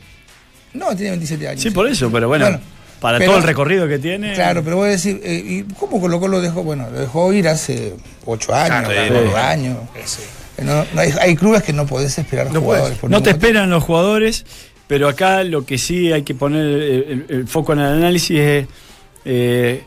No, 0.74 0.94
tiene 0.96 1.10
27 1.10 1.48
años. 1.48 1.62
Sí, 1.62 1.70
por 1.70 1.86
eso, 1.86 2.10
pero 2.10 2.28
bueno, 2.28 2.46
Bueno, 2.46 2.60
para 3.02 3.18
pero- 3.18 3.32
todo 3.32 3.40
el 3.40 3.46
recorrido 3.46 3.86
que 3.86 3.98
tiene. 3.98 4.32
Claro, 4.32 4.62
pero 4.64 4.76
voy 4.76 4.88
a 4.88 4.92
decir, 4.92 5.20
eh, 5.22 5.42
¿y 5.44 5.62
cómo 5.74 6.00
Colo 6.00 6.18
Colo 6.20 6.40
dejó? 6.40 6.62
Bueno, 6.62 6.88
lo 6.90 6.98
dejó 7.00 7.30
ir 7.34 7.48
hace 7.48 7.92
8 8.24 8.54
años, 8.54 8.68
Claro, 8.68 8.88
sí, 8.90 9.10
9 9.10 9.28
sí. 9.30 9.36
años. 9.36 9.76
Sí. 10.06 10.22
Eh, 10.58 10.64
no- 10.64 10.84
no 10.94 11.00
hay, 11.00 11.12
hay 11.20 11.36
clubes 11.36 11.62
que 11.62 11.72
no 11.74 11.84
podés 11.86 12.16
esperar 12.18 12.50
No 12.52 12.60
jugadores. 12.62 12.96
por 12.98 13.10
No 13.10 13.22
te 13.22 13.30
motivo. 13.32 13.46
esperan 13.46 13.68
los 13.70 13.82
jugadores, 13.84 14.46
pero 14.86 15.08
acá 15.08 15.42
lo 15.44 15.66
que 15.66 15.76
sí 15.78 16.12
hay 16.12 16.22
que 16.22 16.34
poner 16.34 16.64
el, 16.64 16.82
el- 16.82 17.26
el 17.28 17.48
foco 17.48 17.72
en 17.74 17.80
el 17.80 17.86
análisis 17.86 18.38
es 18.38 18.66
eh, 19.24 19.82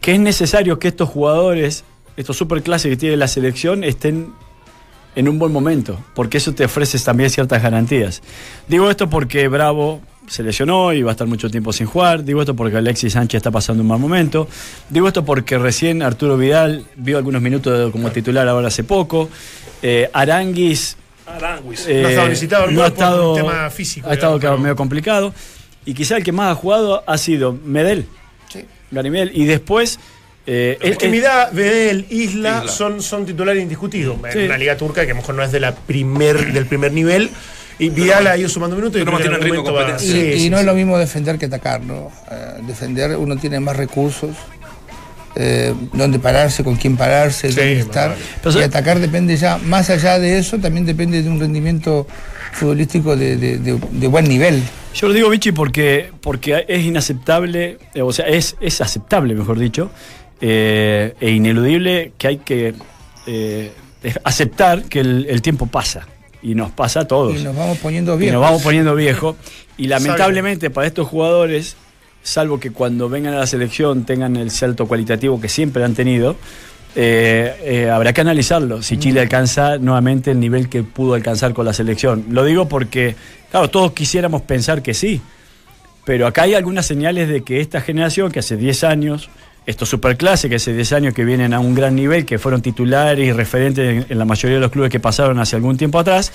que 0.00 0.12
es 0.14 0.20
necesario 0.20 0.78
que 0.78 0.88
estos 0.88 1.08
jugadores, 1.08 1.84
estos 2.16 2.36
superclases 2.36 2.90
que 2.90 2.96
tiene 2.96 3.16
la 3.16 3.28
selección, 3.28 3.84
estén 3.84 4.32
en 5.16 5.28
un 5.28 5.38
buen 5.38 5.52
momento, 5.52 5.98
porque 6.14 6.38
eso 6.38 6.54
te 6.54 6.64
ofrece 6.64 6.98
también 6.98 7.30
ciertas 7.30 7.62
garantías. 7.62 8.22
Digo 8.68 8.90
esto 8.90 9.10
porque 9.10 9.48
Bravo 9.48 10.00
se 10.30 10.44
lesionó 10.44 10.92
y 10.92 11.02
va 11.02 11.10
a 11.10 11.12
estar 11.12 11.26
mucho 11.26 11.50
tiempo 11.50 11.72
sin 11.72 11.86
jugar. 11.88 12.22
Digo 12.24 12.40
esto 12.40 12.54
porque 12.54 12.76
Alexis 12.76 13.14
Sánchez 13.14 13.38
está 13.38 13.50
pasando 13.50 13.82
un 13.82 13.88
mal 13.88 13.98
momento. 13.98 14.46
Digo 14.88 15.08
esto 15.08 15.24
porque 15.24 15.58
recién 15.58 16.02
Arturo 16.02 16.36
Vidal 16.36 16.84
vio 16.94 17.18
algunos 17.18 17.42
minutos 17.42 17.90
como 17.90 18.10
titular 18.12 18.46
ahora 18.46 18.68
hace 18.68 18.84
poco. 18.84 19.28
Eh, 19.82 20.08
Aranguis 20.12 20.96
eh, 21.26 22.00
no 22.02 22.06
ha 22.06 22.10
estado 22.10 22.28
necesitado 22.28 22.64
el 22.66 22.74
no 22.74 22.82
ha 22.82 22.90
cuerpo 22.90 22.96
por 22.96 23.04
estado, 23.04 23.30
un 23.34 23.36
tema 23.40 23.70
físico. 23.70 24.08
Ha 24.08 24.14
estado 24.14 24.38
digamos, 24.38 24.60
medio 24.60 24.76
complicado. 24.76 25.34
Y 25.84 25.94
quizá 25.94 26.16
el 26.16 26.22
que 26.24 26.32
más 26.32 26.52
ha 26.52 26.54
jugado 26.54 27.02
ha 27.06 27.18
sido 27.18 27.52
Medel. 27.64 28.06
Sí. 28.52 28.64
Gary 28.92 29.10
Medel. 29.10 29.32
Y 29.34 29.46
después. 29.46 29.98
eh, 30.46 30.76
el- 30.80 30.86
el- 30.88 30.92
Intimidad, 30.92 31.52
Bedel, 31.52 32.06
Isla, 32.10 32.58
Isla. 32.64 32.68
son, 32.72 33.02
son 33.02 33.26
titulares 33.26 33.62
indiscutidos. 33.62 34.16
Sí. 34.32 34.38
En 34.40 34.44
una 34.46 34.58
liga 34.58 34.76
turca 34.76 35.04
que 35.04 35.10
a 35.10 35.14
lo 35.14 35.20
mejor 35.20 35.34
no 35.34 35.42
es 35.42 35.50
de 35.52 35.60
la 35.60 35.74
primer, 35.74 36.52
del 36.52 36.66
primer 36.66 36.92
nivel. 36.92 37.30
Y 37.80 37.90
Vidal 37.90 38.26
ha 38.28 38.36
ido 38.36 38.48
sumando 38.48 38.76
minutos 38.76 39.00
y 39.00 39.04
pero 39.04 39.18
el 39.18 39.24
algún 39.26 39.40
ritmo 39.42 39.64
competencia. 39.64 40.08
Y, 40.08 40.38
Sí, 40.38 40.46
y 40.46 40.50
no 40.50 40.56
sí. 40.58 40.60
es 40.60 40.66
lo 40.66 40.74
mismo 40.74 40.98
defender 40.98 41.38
que 41.38 41.46
atacar, 41.46 41.82
¿no? 41.82 42.10
Eh, 42.30 42.60
defender 42.66 43.16
uno 43.16 43.36
tiene 43.36 43.58
más 43.58 43.76
recursos, 43.76 44.30
eh, 45.36 45.72
dónde 45.92 46.18
pararse, 46.18 46.62
con 46.64 46.76
quién 46.76 46.96
pararse, 46.96 47.48
Sí, 47.50 47.56
dónde 47.56 47.80
estar. 47.80 48.10
vale. 48.10 48.20
Pero 48.42 48.50
y 48.50 48.60
so- 48.60 48.64
atacar 48.66 48.98
depende 49.00 49.36
ya, 49.36 49.58
más 49.58 49.88
allá 49.90 50.18
de 50.18 50.38
eso, 50.38 50.58
también 50.58 50.84
depende 50.86 51.22
de 51.22 51.28
un 51.28 51.40
rendimiento 51.40 52.06
futbolístico 52.52 53.16
de, 53.16 53.36
de- 53.36 53.58
de- 53.58 53.78
de 53.92 54.06
buen 54.08 54.28
nivel. 54.28 54.62
Yo 54.94 55.06
lo 55.08 55.14
digo, 55.14 55.30
Vichy, 55.30 55.52
porque, 55.52 56.10
porque 56.20 56.64
es 56.68 56.84
inaceptable, 56.84 57.78
eh, 57.94 58.02
o 58.02 58.12
sea, 58.12 58.26
es, 58.26 58.56
es 58.60 58.80
aceptable, 58.80 59.34
mejor 59.34 59.58
dicho, 59.58 59.90
eh, 60.40 61.14
e 61.20 61.30
ineludible 61.30 62.12
que 62.18 62.26
hay 62.26 62.36
que 62.38 62.74
eh, 63.26 63.70
aceptar 64.24 64.82
que 64.84 65.00
el, 65.00 65.26
el 65.30 65.42
tiempo 65.42 65.66
pasa. 65.66 66.06
Y 66.42 66.54
nos 66.54 66.70
pasa 66.70 67.00
a 67.00 67.08
todos. 67.08 67.38
Y 67.38 67.44
nos 67.44 67.54
vamos 67.54 67.78
poniendo 67.78 68.14
Y 68.14 68.18
bien. 68.18 68.32
nos 68.34 68.42
vamos 68.42 68.62
poniendo 68.62 68.94
viejos. 68.94 69.36
Y 69.76 69.86
lamentablemente 69.88 70.70
para 70.70 70.86
estos 70.86 71.06
jugadores, 71.08 71.76
salvo 72.22 72.58
que 72.60 72.70
cuando 72.70 73.08
vengan 73.08 73.34
a 73.34 73.38
la 73.38 73.46
selección 73.46 74.04
tengan 74.04 74.36
el 74.36 74.50
salto 74.50 74.86
cualitativo 74.86 75.40
que 75.40 75.48
siempre 75.48 75.84
han 75.84 75.94
tenido, 75.94 76.36
eh, 76.96 77.54
eh, 77.62 77.90
habrá 77.90 78.12
que 78.12 78.20
analizarlo. 78.20 78.82
Si 78.82 78.98
Chile 78.98 79.20
alcanza 79.20 79.78
nuevamente 79.78 80.30
el 80.32 80.40
nivel 80.40 80.68
que 80.68 80.82
pudo 80.82 81.14
alcanzar 81.14 81.52
con 81.52 81.64
la 81.66 81.72
selección. 81.72 82.26
Lo 82.30 82.44
digo 82.44 82.68
porque, 82.68 83.14
claro, 83.50 83.68
todos 83.68 83.92
quisiéramos 83.92 84.42
pensar 84.42 84.82
que 84.82 84.94
sí. 84.94 85.20
Pero 86.04 86.26
acá 86.26 86.42
hay 86.42 86.54
algunas 86.54 86.86
señales 86.86 87.28
de 87.28 87.42
que 87.42 87.60
esta 87.60 87.80
generación, 87.80 88.32
que 88.32 88.40
hace 88.40 88.56
10 88.56 88.84
años, 88.84 89.28
estos 89.70 89.88
superclases 89.88 90.48
que 90.48 90.56
hace 90.56 90.74
10 90.74 90.92
años 90.92 91.14
que 91.14 91.24
vienen 91.24 91.54
a 91.54 91.60
un 91.60 91.74
gran 91.74 91.94
nivel, 91.94 92.26
que 92.26 92.38
fueron 92.38 92.60
titulares 92.60 93.26
y 93.26 93.32
referentes 93.32 94.10
en, 94.10 94.18
la 94.18 94.24
mayoría 94.24 94.56
de 94.56 94.60
los 94.60 94.70
clubes 94.70 94.90
que 94.90 95.00
pasaron 95.00 95.38
hace 95.38 95.56
algún 95.56 95.76
tiempo 95.76 95.98
atrás, 95.98 96.32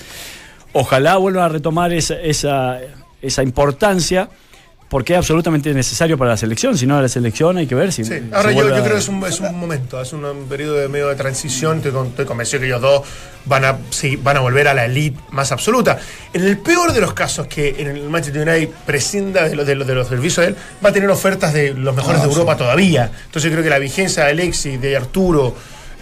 ojalá 0.72 1.16
vuelvan 1.18 1.44
a 1.44 1.48
retomar 1.48 1.92
esa, 1.92 2.14
esa, 2.14 2.78
esa 3.20 3.42
importancia, 3.42 4.28
porque 4.88 5.14
es 5.14 5.18
absolutamente 5.18 5.72
necesario 5.74 6.16
para 6.16 6.30
la 6.32 6.36
selección. 6.36 6.78
Si 6.78 6.86
no, 6.86 7.00
la 7.02 7.08
selección 7.08 7.56
hay 7.56 7.66
que 7.66 7.74
ver 7.74 7.92
si. 7.92 8.04
Sí. 8.04 8.14
Ahora 8.32 8.52
yo, 8.52 8.66
creo 8.68 8.84
que 8.84 8.98
es 8.98 9.08
un, 9.08 9.24
es 9.26 9.40
un 9.40 9.58
momento, 9.58 10.00
es 10.00 10.12
un, 10.12 10.24
un 10.24 10.44
periodo 10.46 10.74
de 10.76 10.88
medio 10.88 11.08
de 11.08 11.16
transición. 11.16 11.78
Estoy, 11.78 11.92
con- 11.92 12.06
estoy 12.08 12.24
convencido 12.24 12.60
que 12.60 12.66
ellos 12.66 12.80
dos 12.80 13.02
van 13.46 13.64
a, 13.64 13.78
sí, 13.90 14.16
van 14.16 14.36
a 14.36 14.40
volver 14.40 14.68
a 14.68 14.74
la 14.74 14.84
elite 14.84 15.18
más 15.30 15.50
absoluta. 15.52 15.98
En 16.32 16.44
el 16.44 16.58
peor 16.58 16.92
de 16.92 17.00
los 17.00 17.12
casos 17.14 17.46
que 17.48 17.74
en 17.78 17.88
el 17.88 18.08
Manchester 18.08 18.48
United 18.48 18.68
prescinda 18.86 19.48
de, 19.48 19.56
lo- 19.56 19.64
de, 19.64 19.74
lo- 19.74 19.84
de 19.84 19.94
los 19.94 20.06
servicios 20.08 20.44
de 20.46 20.52
él, 20.52 20.56
va 20.84 20.90
a 20.90 20.92
tener 20.92 21.10
ofertas 21.10 21.52
de 21.52 21.74
los 21.74 21.94
mejores 21.94 22.20
Ah, 22.20 22.22
de 22.24 22.28
sí. 22.28 22.34
Europa 22.34 22.56
todavía. 22.56 23.10
Entonces 23.26 23.44
yo 23.44 23.50
creo 23.50 23.64
que 23.64 23.70
la 23.70 23.78
vigencia 23.78 24.24
de 24.24 24.30
Alexis, 24.30 24.80
de 24.80 24.96
Arturo, 24.96 25.54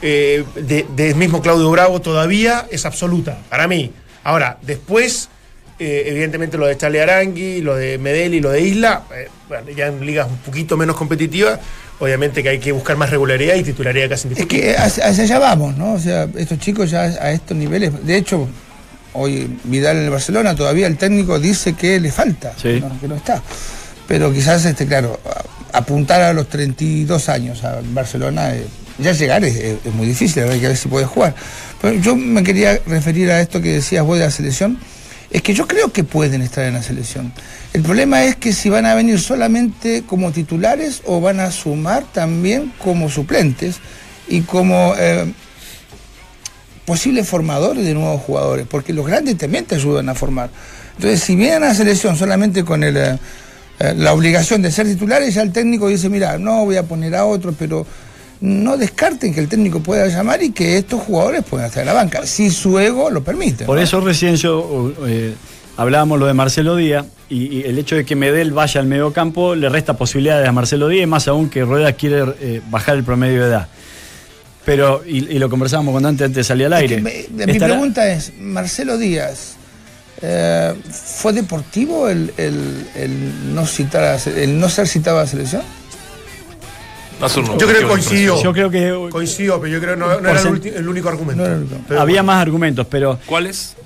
eh, 0.02 0.44
de, 0.56 0.84
de 0.94 1.14
mismo 1.14 1.40
Claudio 1.40 1.70
Bravo 1.70 2.00
todavía 2.02 2.66
es 2.70 2.84
absoluta, 2.84 3.38
para 3.48 3.66
mí. 3.66 3.92
Ahora, 4.24 4.58
después 4.62 5.30
Eh, 5.78 6.04
evidentemente 6.06 6.56
lo 6.56 6.66
de 6.66 6.76
Charlie 6.76 7.00
Arangui, 7.00 7.60
lo 7.60 7.74
de 7.74 7.98
Medel 7.98 8.34
y 8.34 8.40
lo 8.40 8.50
de 8.50 8.60
Isla, 8.60 9.02
eh, 9.14 9.28
bueno, 9.48 9.70
ya 9.76 9.88
en 9.88 10.06
ligas 10.06 10.28
un 10.30 10.36
poquito 10.38 10.76
menos 10.76 10.94
competitivas, 10.96 11.58
obviamente 11.98 12.42
que 12.44 12.48
hay 12.50 12.58
que 12.60 12.70
buscar 12.70 12.96
más 12.96 13.10
regularidad 13.10 13.56
y 13.56 13.64
titularidad 13.64 14.08
casi 14.08 14.28
Es 14.36 14.46
que 14.46 14.76
hacia, 14.76 15.06
allá 15.06 15.38
vamos, 15.40 15.76
¿no? 15.76 15.94
O 15.94 15.98
sea, 15.98 16.28
estos 16.36 16.60
chicos 16.60 16.90
ya 16.92 17.02
a 17.02 17.32
estos 17.32 17.56
niveles, 17.56 17.90
de 18.06 18.16
hecho, 18.16 18.46
hoy 19.14 19.58
Vidal 19.64 19.96
en 19.96 20.04
el 20.04 20.10
Barcelona, 20.10 20.54
todavía 20.54 20.86
el 20.86 20.96
técnico 20.96 21.40
dice 21.40 21.72
que 21.72 21.98
le 21.98 22.12
falta, 22.12 22.52
Sí. 22.60 22.80
¿no? 22.80 23.00
que 23.00 23.08
no 23.08 23.16
está. 23.16 23.42
Pero 24.06 24.32
quizás, 24.32 24.64
este, 24.66 24.86
claro, 24.86 25.18
apuntar 25.72 26.20
a 26.22 26.32
los 26.32 26.48
32 26.48 27.28
años 27.28 27.64
a 27.64 27.80
Barcelona, 27.92 28.54
eh, 28.54 28.64
ya 28.98 29.10
llegar 29.12 29.44
es, 29.44 29.56
es- 29.56 29.78
es 29.84 29.92
muy 29.92 30.06
difícil, 30.06 30.44
hay 30.44 30.60
que 30.60 30.68
ver 30.68 30.76
si 30.76 30.86
puede 30.88 31.06
jugar. 31.06 31.34
Pero 31.82 31.94
yo 32.00 32.14
me 32.14 32.44
quería 32.44 32.78
referir 32.86 33.30
a 33.32 33.40
esto 33.40 33.60
que 33.60 33.72
decías 33.72 34.04
vos 34.04 34.18
de 34.18 34.24
la 34.24 34.30
selección, 34.30 34.78
es 35.34 35.42
que 35.42 35.52
yo 35.52 35.66
creo 35.66 35.90
que 35.90 36.04
pueden 36.04 36.42
estar 36.42 36.64
en 36.64 36.74
la 36.74 36.82
selección. 36.82 37.32
El 37.72 37.82
problema 37.82 38.22
es 38.22 38.36
que 38.36 38.52
si 38.52 38.68
van 38.68 38.86
a 38.86 38.94
venir 38.94 39.18
solamente 39.18 40.04
como 40.06 40.30
titulares 40.30 41.02
o 41.06 41.20
van 41.20 41.40
a 41.40 41.50
sumar 41.50 42.04
también 42.04 42.72
como 42.78 43.10
suplentes 43.10 43.78
y 44.28 44.42
como 44.42 44.94
eh, 44.96 45.34
posibles 46.84 47.28
formadores 47.28 47.84
de 47.84 47.94
nuevos 47.94 48.22
jugadores, 48.22 48.64
porque 48.70 48.92
los 48.92 49.04
grandes 49.04 49.36
también 49.36 49.64
te 49.64 49.74
ayudan 49.74 50.08
a 50.08 50.14
formar. 50.14 50.50
Entonces, 50.94 51.20
si 51.24 51.34
vienen 51.34 51.64
a 51.64 51.66
la 51.66 51.74
selección 51.74 52.16
solamente 52.16 52.64
con 52.64 52.84
el, 52.84 52.96
eh, 52.96 53.18
eh, 53.80 53.92
la 53.96 54.12
obligación 54.12 54.62
de 54.62 54.70
ser 54.70 54.86
titulares, 54.86 55.34
ya 55.34 55.42
el 55.42 55.50
técnico 55.50 55.88
dice, 55.88 56.08
mira, 56.08 56.38
no 56.38 56.64
voy 56.64 56.76
a 56.76 56.84
poner 56.84 57.16
a 57.16 57.24
otro, 57.24 57.52
pero 57.58 57.84
no 58.46 58.76
descarten 58.76 59.32
que 59.32 59.40
el 59.40 59.48
técnico 59.48 59.80
pueda 59.80 60.06
llamar 60.06 60.42
y 60.42 60.50
que 60.52 60.76
estos 60.76 61.00
jugadores 61.00 61.42
puedan 61.48 61.66
estar 61.68 61.80
en 61.80 61.86
la 61.86 61.94
banca, 61.94 62.26
si 62.26 62.50
su 62.50 62.78
ego 62.78 63.08
lo 63.08 63.24
permite. 63.24 63.64
Por 63.64 63.76
¿no? 63.78 63.82
eso 63.82 64.00
recién 64.02 64.36
yo 64.36 64.92
eh, 65.06 65.34
hablábamos 65.78 66.18
lo 66.18 66.26
de 66.26 66.34
Marcelo 66.34 66.76
Díaz 66.76 67.06
y, 67.30 67.46
y 67.56 67.62
el 67.62 67.78
hecho 67.78 67.96
de 67.96 68.04
que 68.04 68.14
Medel 68.16 68.52
vaya 68.52 68.82
al 68.82 68.86
medio 68.86 69.14
campo 69.14 69.54
le 69.54 69.70
resta 69.70 69.94
posibilidades 69.96 70.46
a 70.46 70.52
Marcelo 70.52 70.88
Díaz, 70.88 71.08
más 71.08 71.26
aún 71.26 71.48
que 71.48 71.62
Rueda 71.64 71.92
quiere 71.94 72.22
eh, 72.40 72.60
bajar 72.68 72.96
el 72.96 73.04
promedio 73.04 73.40
de 73.44 73.48
edad. 73.48 73.68
Pero, 74.66 75.02
y, 75.06 75.18
y 75.34 75.38
lo 75.38 75.48
conversábamos 75.48 75.92
cuando 75.92 76.10
antes, 76.10 76.26
antes 76.26 76.46
salía 76.46 76.66
al 76.66 76.74
Es 76.74 76.80
aire. 76.80 76.96
que 76.96 77.02
me- 77.30 77.46
mi 77.52 77.58
pregunta 77.58 78.10
es, 78.10 78.32
Marcelo 78.38 78.98
Díaz, 78.98 79.54
eh, 80.22 80.74
¿fue 80.90 81.32
deportivo 81.32 82.08
el, 82.10 82.32
el- 82.36 82.86
el 82.94 83.54
no 83.54 83.66
citar 83.66 84.04
a 84.04 84.16
el 84.16 84.58
no 84.60 84.68
ser 84.68 84.86
citado 84.86 85.18
a 85.18 85.22
la 85.22 85.26
selección? 85.28 85.62
Yo 87.28 87.56
creo 87.66 87.80
que 87.80 87.86
coincidió. 87.86 88.42
Yo 88.42 88.52
creo 88.52 88.70
que 88.70 89.08
Coincido, 89.10 89.60
pero 89.60 89.72
yo 89.72 89.80
creo 89.80 89.94
que 89.94 90.00
no, 90.00 90.06
no 90.20 90.28
era 90.28 90.40
el, 90.40 90.46
Porcent- 90.46 90.60
ulti- 90.62 90.72
el 90.76 90.88
único 90.88 91.08
argumento. 91.08 91.42
No 91.42 91.46
era 91.46 91.56
el 91.56 91.62
único. 91.62 91.76
Pero 91.88 92.00
había 92.00 92.22
bueno. 92.22 92.26
más 92.32 92.42
argumentos, 92.42 92.86
pero 92.90 93.18
¿Cuáles? 93.26 93.76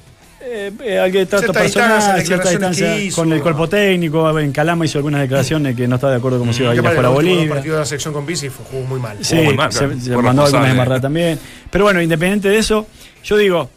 eh, 0.40 0.72
eh, 0.82 0.98
algo 0.98 1.18
de 1.18 1.26
trato 1.26 1.42
Cierta 1.52 1.60
personal, 1.60 1.96
distancia, 1.98 2.24
cierta 2.26 2.50
distancia 2.50 2.98
hizo. 2.98 3.16
con 3.16 3.32
el 3.32 3.42
cuerpo 3.42 3.68
técnico. 3.68 4.38
En 4.38 4.50
Calama 4.52 4.84
hizo 4.86 4.98
algunas 4.98 5.20
declaraciones 5.20 5.76
que 5.76 5.86
no 5.86 5.96
estaba 5.96 6.12
de 6.12 6.18
acuerdo 6.18 6.38
cómo 6.38 6.52
se 6.52 6.62
iba 6.62 6.70
a 6.72 6.74
ir 6.74 6.80
Que 6.80 6.86
a 6.86 6.90
para 6.90 6.94
fuera 6.94 7.08
a 7.08 7.10
el 7.10 7.16
Bolivia. 7.16 7.54
partido 7.54 7.74
de 7.74 7.80
la 7.80 7.86
selección 7.86 8.14
con 8.14 8.24
Bici 8.24 8.48
fue, 8.48 8.64
jugó 8.64 8.84
muy 8.86 8.98
mal. 9.00 9.18
Sí, 9.20 9.34
Jugó 9.36 9.44
muy 9.44 9.56
mal, 9.56 9.72
se, 9.72 9.78
claro. 9.80 9.94
se 10.00 10.12
Fue 10.14 10.22
mandó 10.22 10.44
algunas 10.44 10.70
embarradas 10.70 11.02
también. 11.02 11.38
Pero 11.70 11.84
bueno, 11.84 12.00
independiente 12.00 12.48
de 12.48 12.58
eso, 12.58 12.86
yo 13.24 13.36
digo, 13.36 13.68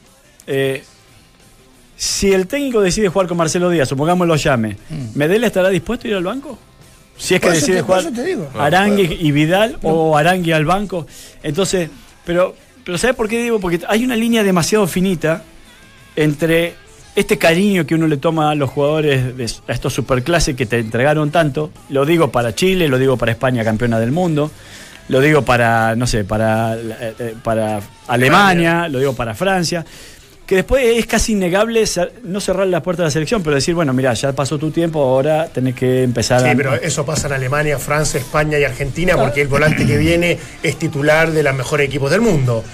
eh, 0.48 0.84
si 1.98 2.32
el 2.34 2.48
técnico 2.48 2.82
decide 2.82 3.10
jugar 3.10 3.28
con 3.28 3.38
Marcelo 3.38 3.70
Díaz, 3.70 3.90
supongamos 3.90 4.28
lo 4.28 4.36
llame, 4.36 4.78
¿Medel 5.14 5.44
estará 5.44 5.70
dispuesto 5.70 6.08
a 6.08 6.10
ir 6.12 6.16
al 6.16 6.24
banco? 6.24 6.58
Si 7.18 7.36
es 7.36 7.42
que 7.42 7.52
decide 7.52 7.78
te- 7.78 7.82
jugar 7.84 8.12
digo. 8.12 8.50
Arangue 8.58 9.18
y 9.20 9.32
Vidal 9.32 9.78
o 9.84 10.18
Arangue 10.18 10.54
al 10.54 10.66
banco. 10.66 11.06
Entonces, 11.44 11.90
pero, 12.26 12.56
pero 12.84 12.98
¿sabes 12.98 13.16
por 13.16 13.28
qué 13.28 13.42
digo? 13.42 13.60
Porque 13.60 13.80
hay 13.88 14.04
una 14.04 14.16
línea 14.16 14.44
demasiado 14.44 14.88
finita 14.88 15.44
entre 16.16 16.76
este 17.16 17.38
cariño 17.38 17.86
que 17.86 17.96
uno 17.96 18.08
le 18.08 18.18
toma 18.18 18.52
a 18.52 18.56
los 18.56 18.70
jugadores 18.70 19.36
de 19.36 19.46
a 19.68 19.74
estos 19.74 19.94
superclases 19.94 20.56
que 20.56 20.66
te 20.66 20.80
entregaron 20.80 21.30
tanto, 21.30 21.72
lo 21.90 22.06
digo 22.06 22.32
para 22.32 22.56
Chile, 22.56 22.88
lo 22.88 22.98
digo 22.98 23.18
para 23.18 23.34
España 23.34 23.64
campeona 23.64 24.00
del 24.00 24.12
mundo, 24.12 24.50
lo 25.10 25.20
digo 25.20 25.42
para, 25.42 25.96
no 25.96 26.08
sé, 26.08 26.24
para, 26.24 26.76
eh, 26.76 27.14
eh, 27.20 27.36
para 27.44 27.82
Alemania, 28.08 28.88
lo 28.88 29.00
digo 29.00 29.14
para 29.14 29.36
Francia, 29.36 29.86
que 30.52 30.58
después 30.58 30.84
es 30.98 31.06
casi 31.06 31.32
innegable 31.32 31.82
no 32.24 32.42
cerrar 32.42 32.68
las 32.68 32.82
puertas 32.82 33.04
de 33.04 33.08
la 33.08 33.12
selección, 33.12 33.42
pero 33.42 33.56
decir, 33.56 33.74
bueno, 33.74 33.94
mira, 33.94 34.14
ya 34.14 34.34
pasó 34.34 34.58
tu 34.58 34.70
tiempo, 34.70 35.02
ahora 35.02 35.48
tenés 35.48 35.76
que 35.76 36.04
empezar 36.04 36.42
Sí, 36.42 36.50
a... 36.50 36.56
pero 36.58 36.76
eso 36.76 37.06
pasa 37.06 37.28
en 37.28 37.34
Alemania, 37.36 37.80
Francia, 37.80 38.20
España 38.20 38.60
y 38.60 38.66
Argentina 38.66 39.16
porque 39.16 39.44
el 39.44 39.48
volante 39.48 39.86
que 39.86 39.96
viene 39.96 40.38
es 40.62 40.76
titular 40.78 41.32
de 41.32 41.42
los 41.42 41.56
mejores 41.56 41.88
equipos 41.88 42.12
del 42.12 42.20
mundo. 42.20 42.66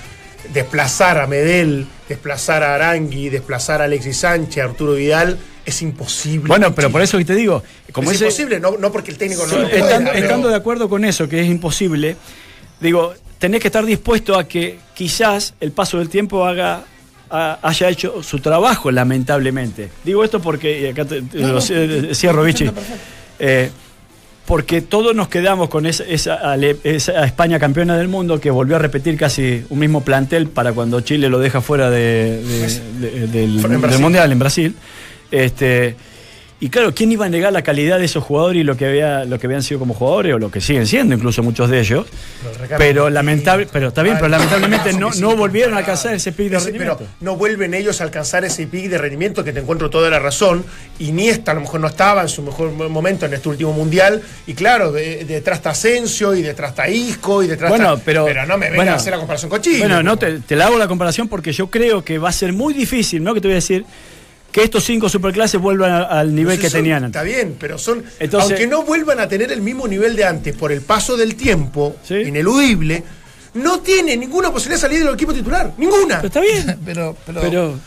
Desplazar 0.53 1.19
a 1.19 1.28
Medel, 1.28 1.86
desplazar 2.09 2.63
a 2.63 2.73
Arangui, 2.73 3.30
desplazar 3.30 3.80
a 3.82 3.84
Alexis 3.84 4.17
Sánchez, 4.17 4.63
a 4.63 4.65
Arturo 4.65 4.93
Vidal, 4.93 5.38
es 5.63 5.80
imposible. 5.84 6.47
Bueno, 6.47 6.73
pero 6.73 6.89
por 6.89 7.03
eso 7.03 7.19
que 7.19 7.25
te 7.25 7.36
digo, 7.36 7.61
como 7.91 8.09
es 8.09 8.15
ese- 8.15 8.25
imposible, 8.25 8.59
no, 8.59 8.75
no 8.80 8.91
porque 8.91 9.11
el 9.11 9.19
técnico 9.19 9.45
no 9.45 9.55
lo 9.55 9.69
pueda, 9.69 9.84
estando, 9.86 10.11
pero- 10.11 10.23
estando 10.25 10.49
de 10.49 10.55
acuerdo 10.55 10.89
con 10.89 11.05
eso, 11.05 11.30
que 11.30 11.41
es 11.41 11.47
imposible, 11.47 12.15
digo, 12.80 13.13
tenés 13.38 13.61
que 13.61 13.67
estar 13.67 13.86
dispuesto 13.86 14.36
a 14.36 14.47
que 14.47 14.80
quizás 14.95 15.53
el 15.59 15.73
paso 15.73 15.99
del 15.99 16.09
tiempo 16.09 16.43
haga 16.43 16.84
haya 17.30 17.89
hecho 17.89 18.21
su 18.23 18.39
trabajo, 18.39 18.91
lamentablemente. 18.91 19.89
Digo 20.03 20.23
esto 20.23 20.39
porque, 20.41 20.82
y 20.82 20.86
acá 20.88 21.05
te- 21.05 21.21
te 21.21 21.39
lo 21.39 21.59
ci- 21.59 22.13
cierro, 22.15 22.43
Vichy, 22.43 22.69
eh, 23.39 23.69
porque 24.45 24.82
todos 24.82 25.13
nos 25.13 25.28
quedamos 25.28 25.67
con 25.69 25.86
esa, 25.86 26.03
esa, 26.05 26.55
esa 26.84 27.25
España 27.25 27.59
campeona 27.59 27.97
del 27.97 28.07
mundo 28.07 28.39
que 28.39 28.49
volvió 28.49 28.78
a 28.78 28.80
repetir 28.80 29.17
casi 29.17 29.65
un 29.69 29.80
mismo 29.80 30.01
plantel 30.05 30.47
para 30.47 30.71
cuando 30.71 31.01
Chile 31.01 31.28
lo 31.30 31.39
deja 31.39 31.59
fuera 31.59 31.89
de- 31.89 32.41
de- 32.43 33.09
de- 33.09 33.28
del. 33.28 33.59
Mundial 33.99 34.32
en 34.32 34.39
Brasil. 34.39 34.75
Este, 35.32 35.95
y 36.60 36.70
claro, 36.70 36.91
¿quién 36.95 37.12
iba 37.12 37.26
a 37.26 37.30
negar 37.30 37.53
la 37.53 37.62
calidad 37.62 37.99
de 37.99 38.05
esos 38.05 38.24
jugadores 38.24 38.62
y 38.62 38.64
lo 38.64 38.76
que, 38.76 38.88
había, 38.88 39.26
lo 39.26 39.38
que 39.39 39.45
habían 39.45 39.62
sido 39.62 39.80
como 39.80 39.93
jugadores 39.93 40.34
o 40.34 40.39
lo 40.39 40.49
que 40.49 40.60
siguen 40.60 40.88
siendo 40.88 41.14
incluso 41.14 41.43
muchos 41.43 41.70
de 41.70 41.80
ellos? 41.82 42.08
Pero 42.60 42.78
Pero 42.80 43.10
lamentable, 43.12 43.68
pero 43.72 43.89
está 43.89 44.01
bien, 44.01 44.16
pero 44.16 44.30
Vale. 44.32 44.38
lamentablemente 44.43 44.93
no, 44.99 45.12
no 45.20 45.36
volvieron 45.36 45.76
a 45.76 45.78
alcanzar 45.78 46.16
ese 46.16 46.32
pic 46.32 46.49
de 46.49 46.58
rendimiento. 46.60 46.97
Pero 46.97 47.10
no 47.22 47.36
vuelven 47.36 47.76
ellos 47.76 48.01
a 48.01 48.05
alcanzar 48.05 48.43
ese 48.43 48.66
pic 48.66 48.89
de 48.89 48.97
rendimiento 48.97 49.43
que 49.43 49.53
te 49.53 49.60
encuentro 49.60 49.89
toda 49.91 50.10
la 50.10 50.18
razón. 50.18 50.66
Iniesta 50.99 51.51
a 51.51 51.55
lo 51.55 51.62
mejor 51.62 51.80
no 51.80 51.88
estaba 51.88 52.24
en 52.24 52.30
su 52.30 52.41
mejor 52.41 52.72
momento 52.72 53.28
en 53.28 53.34
este 53.36 53.49
último 53.49 53.72
mundial. 53.74 54.24
Y 54.47 54.55
claro, 54.55 54.91
de- 54.91 55.26
detrás 55.26 55.60
está 55.60 55.70
Asensio 55.70 56.34
y 56.34 56.41
detrás 56.41 56.72
está 56.72 56.89
Isco 56.89 57.43
y 57.43 57.47
detrás 57.47 57.70
Bueno, 57.70 57.93
está- 57.93 58.03
pero, 58.03 58.45
no 58.47 58.58
me 58.58 58.74
bueno, 58.74 58.93
a 58.93 58.95
hacer 58.95 59.12
la 59.12 59.18
comparación 59.20 59.49
con 59.51 59.62
Chile. 59.62 59.80
Bueno, 59.80 60.01
no 60.01 60.18
te, 60.18 60.39
te 60.39 60.55
la 60.55 60.66
hago 60.66 60.78
la 60.80 60.88
comparación 60.88 61.28
porque 61.28 61.51
yo 61.53 61.68
creo 61.70 62.03
que 62.03 62.18
va 62.18 62.30
a 62.30 62.32
ser 62.32 62.51
muy 62.51 62.74
difícil, 62.74 63.24
¿no? 63.24 63.36
Que 63.36 63.41
te 63.41 63.47
voy 63.47 63.53
a 63.53 63.55
decir 63.55 63.86
que 64.52 64.64
estos 64.64 64.84
cinco 64.84 65.08
superclases 65.10 65.60
vuelvan 65.62 65.91
a- 65.91 66.04
al 66.04 66.30
nivel 66.34 66.54
Entonces 66.54 66.60
que 66.62 66.70
son- 66.70 66.78
tenían 66.80 67.04
antes. 67.06 67.22
Está 67.22 67.24
bien, 67.24 67.56
pero 67.60 67.78
son. 67.78 68.04
Entonces- 68.20 68.52
aunque 68.52 68.68
no 68.68 68.84
vuelvan 68.84 69.20
a 69.20 69.28
tener 69.28 69.52
el 69.52 69.62
mismo 69.62 69.88
nivel 69.88 70.16
de 70.16 70.26
antes 70.26 70.56
por 70.56 70.72
el 70.72 70.82
paso 70.82 71.16
del 71.18 71.36
tiempo, 71.36 71.95
Sí. 72.04 72.16
ineludible, 72.16 73.04
no 73.54 73.80
tiene 73.80 74.16
ninguna 74.18 74.52
posibilidad 74.52 74.78
de 74.78 74.82
salir 74.88 75.04
del 75.06 75.14
equipo 75.14 75.34
titular. 75.34 75.74
Ninguna. 75.78 76.16
Pero 76.18 76.28
está 76.28 76.41
bien. 76.41 76.80
Pero, 76.86 77.16
pero, 77.26 77.41
Pero 77.41 77.80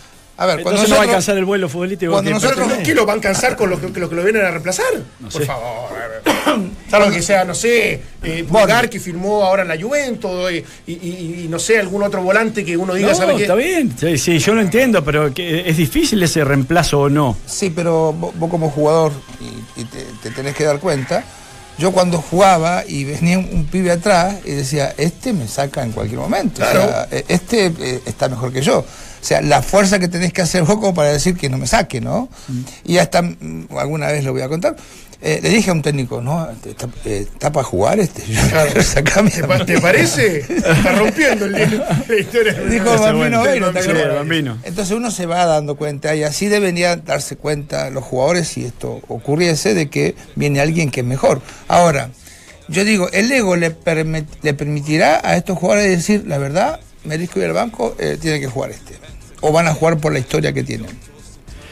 a 0.43 0.47
ver, 0.47 0.63
cuando 0.63 0.81
entonces 0.81 0.89
no 0.91 0.97
va 0.97 1.03
a 1.03 1.07
nosotros, 1.07 1.09
alcanzar 1.09 1.37
el 1.39 1.45
vuelo 1.45 1.69
futbolístico. 1.69 2.13
cuando 2.13 2.31
que- 2.31 2.35
nosotros- 2.35 2.67
¿Pero 2.69 2.83
¿Qué 2.83 2.95
lo 2.95 3.07
van 3.07 3.19
a 3.19 3.21
cansar 3.21 3.57
con 3.57 3.69
lo 3.71 3.81
que, 3.81 3.89
lo 4.01 4.09
que 4.09 4.15
lo 4.17 4.23
vienen 4.25 4.45
a 4.45 4.51
reemplazar? 4.51 4.87
Por 5.23 5.33
sé. 5.33 5.45
favor. 5.47 5.91
Salvo 6.91 7.11
que 7.11 7.23
sea, 7.23 7.45
no 7.45 7.55
sé, 7.55 8.01
eh, 8.23 8.45
Bulgar 8.49 8.89
que 8.91 8.99
firmó 8.99 9.45
ahora 9.45 9.63
en 9.63 9.69
la 9.69 9.81
Juventus 9.81 10.51
eh, 10.51 10.65
y, 10.87 10.93
y- 10.93 11.43
y 11.45 11.49
no 11.49 11.59
sé, 11.59 11.79
algún 11.79 12.03
otro 12.03 12.23
volante 12.23 12.65
que 12.65 12.77
uno 12.77 12.95
diga, 12.95 13.11
No, 13.11 13.15
¿sabe 13.15 13.37
qué? 13.37 13.43
está 13.43 13.55
bien. 13.55 13.95
Sí, 13.99 14.19
sí, 14.19 14.39
yo 14.39 14.55
lo 14.55 14.61
entiendo, 14.63 15.05
pero 15.05 15.33
que 15.33 15.69
es 15.69 15.77
difícil 15.77 16.23
ese 16.23 16.43
reemplazo 16.45 17.01
o 17.03 17.09
no. 17.11 17.37
Sí, 17.47 17.71
pero 17.71 18.13
vos, 18.13 18.33
vos 18.37 18.51
como 18.51 18.71
jugador, 18.71 19.13
y, 19.41 19.81
y 19.83 19.85
te, 19.85 20.05
te 20.23 20.31
tenés 20.31 20.57
que 20.57 20.65
dar 20.65 20.81
cuenta, 20.81 21.23
yo 21.79 21.93
cuando 21.93 22.19
jugaba 22.19 22.83
y 22.87 23.05
venía 23.05 23.39
un, 23.39 23.49
un 23.53 23.67
pibe 23.67 23.91
atrás 23.93 24.37
y 24.45 24.51
decía, 24.53 24.95
este 24.99 25.33
me 25.33 25.47
saca 25.47 25.83
en 25.83 25.93
cualquier 25.93 26.19
momento, 26.21 26.63
o 26.63 26.65
sea, 26.65 26.73
Claro. 26.73 27.09
eh, 27.13 27.25
este 27.29 27.67
eh, 27.67 28.01
está 28.07 28.29
mejor 28.29 28.53
que 28.53 28.63
yo. 28.63 28.85
O 29.21 29.25
sea, 29.25 29.43
la 29.43 29.61
fuerza 29.63 29.99
que 29.99 30.09
tenés 30.09 30.33
que 30.33 30.43
hacer 30.43 30.63
vos 30.63 30.77
como 30.77 30.95
para 30.95 31.13
decir 31.13 31.37
que 31.37 31.49
no 31.51 31.59
me 31.59 31.67
saque, 31.67 32.01
¿no? 32.01 32.29
Y 32.85 32.97
hasta, 32.99 33.21
mm, 33.23 33.67
alguna 33.79 34.07
vez 34.09 34.25
lo 34.25 34.33
voy 34.33 34.41
a 34.43 34.49
contar, 34.49 34.77
eh, 35.23 35.41
le 35.43 35.51
dije 35.51 35.69
a 35.69 35.75
un 35.75 35.83
técnico, 35.83 36.23
no, 36.23 36.49
está, 36.65 36.89
eh, 37.05 37.27
está 37.31 37.53
para 37.53 37.63
jugar 37.65 38.01
este, 38.01 38.23
yo, 38.75 38.83
sacame 38.83 39.31
¿Te, 39.31 39.45
a 39.45 39.47
pa- 39.47 39.59
mí". 39.59 39.67
te 39.67 39.79
parece? 39.79 40.39
Está 40.39 40.93
rompiendo 40.97 41.45
el, 41.45 41.53
la 41.53 42.17
historia. 42.19 42.55
Dijo 42.71 42.99
Bambino 42.99 43.41
bueno. 43.41 43.71
Bambino. 44.15 44.59
Entonces 44.63 44.97
uno 44.97 45.11
se 45.11 45.27
va 45.27 45.45
dando 45.45 45.75
cuenta 45.77 46.15
y 46.17 46.23
así 46.23 46.49
deberían 46.49 47.03
darse 47.05 47.37
cuenta 47.37 47.91
los 47.91 48.03
jugadores 48.03 48.49
si 48.49 48.65
esto 48.65 49.03
ocurriese 49.09 49.75
de 49.75 49.91
que 49.91 50.15
viene 50.37 50.61
alguien 50.61 50.91
que 50.91 51.01
es 51.01 51.07
mejor. 51.07 51.43
Ahora, 51.69 52.09
yo 52.69 52.85
digo, 52.87 53.11
el 53.13 53.31
ego 53.31 53.57
le, 53.57 53.77
le 54.43 54.55
permitirá 54.55 55.21
a 55.23 55.37
estos 55.37 55.59
jugadores 55.59 55.91
decir, 55.91 56.25
la 56.27 56.39
verdad, 56.39 56.81
merezco 57.05 57.39
ir 57.39 57.47
al 57.47 57.53
banco, 57.53 57.97
eh, 57.99 58.19
tiene 58.21 58.41
que 58.41 58.47
jugar 58.47 58.71
este. 58.71 58.95
O 59.41 59.53
van 59.53 59.67
a 59.69 59.75
jugar 59.75 59.99
por 59.99 60.13
la 60.13 60.19
historia 60.19 60.53
que 60.53 60.63
tienen. 60.63 60.89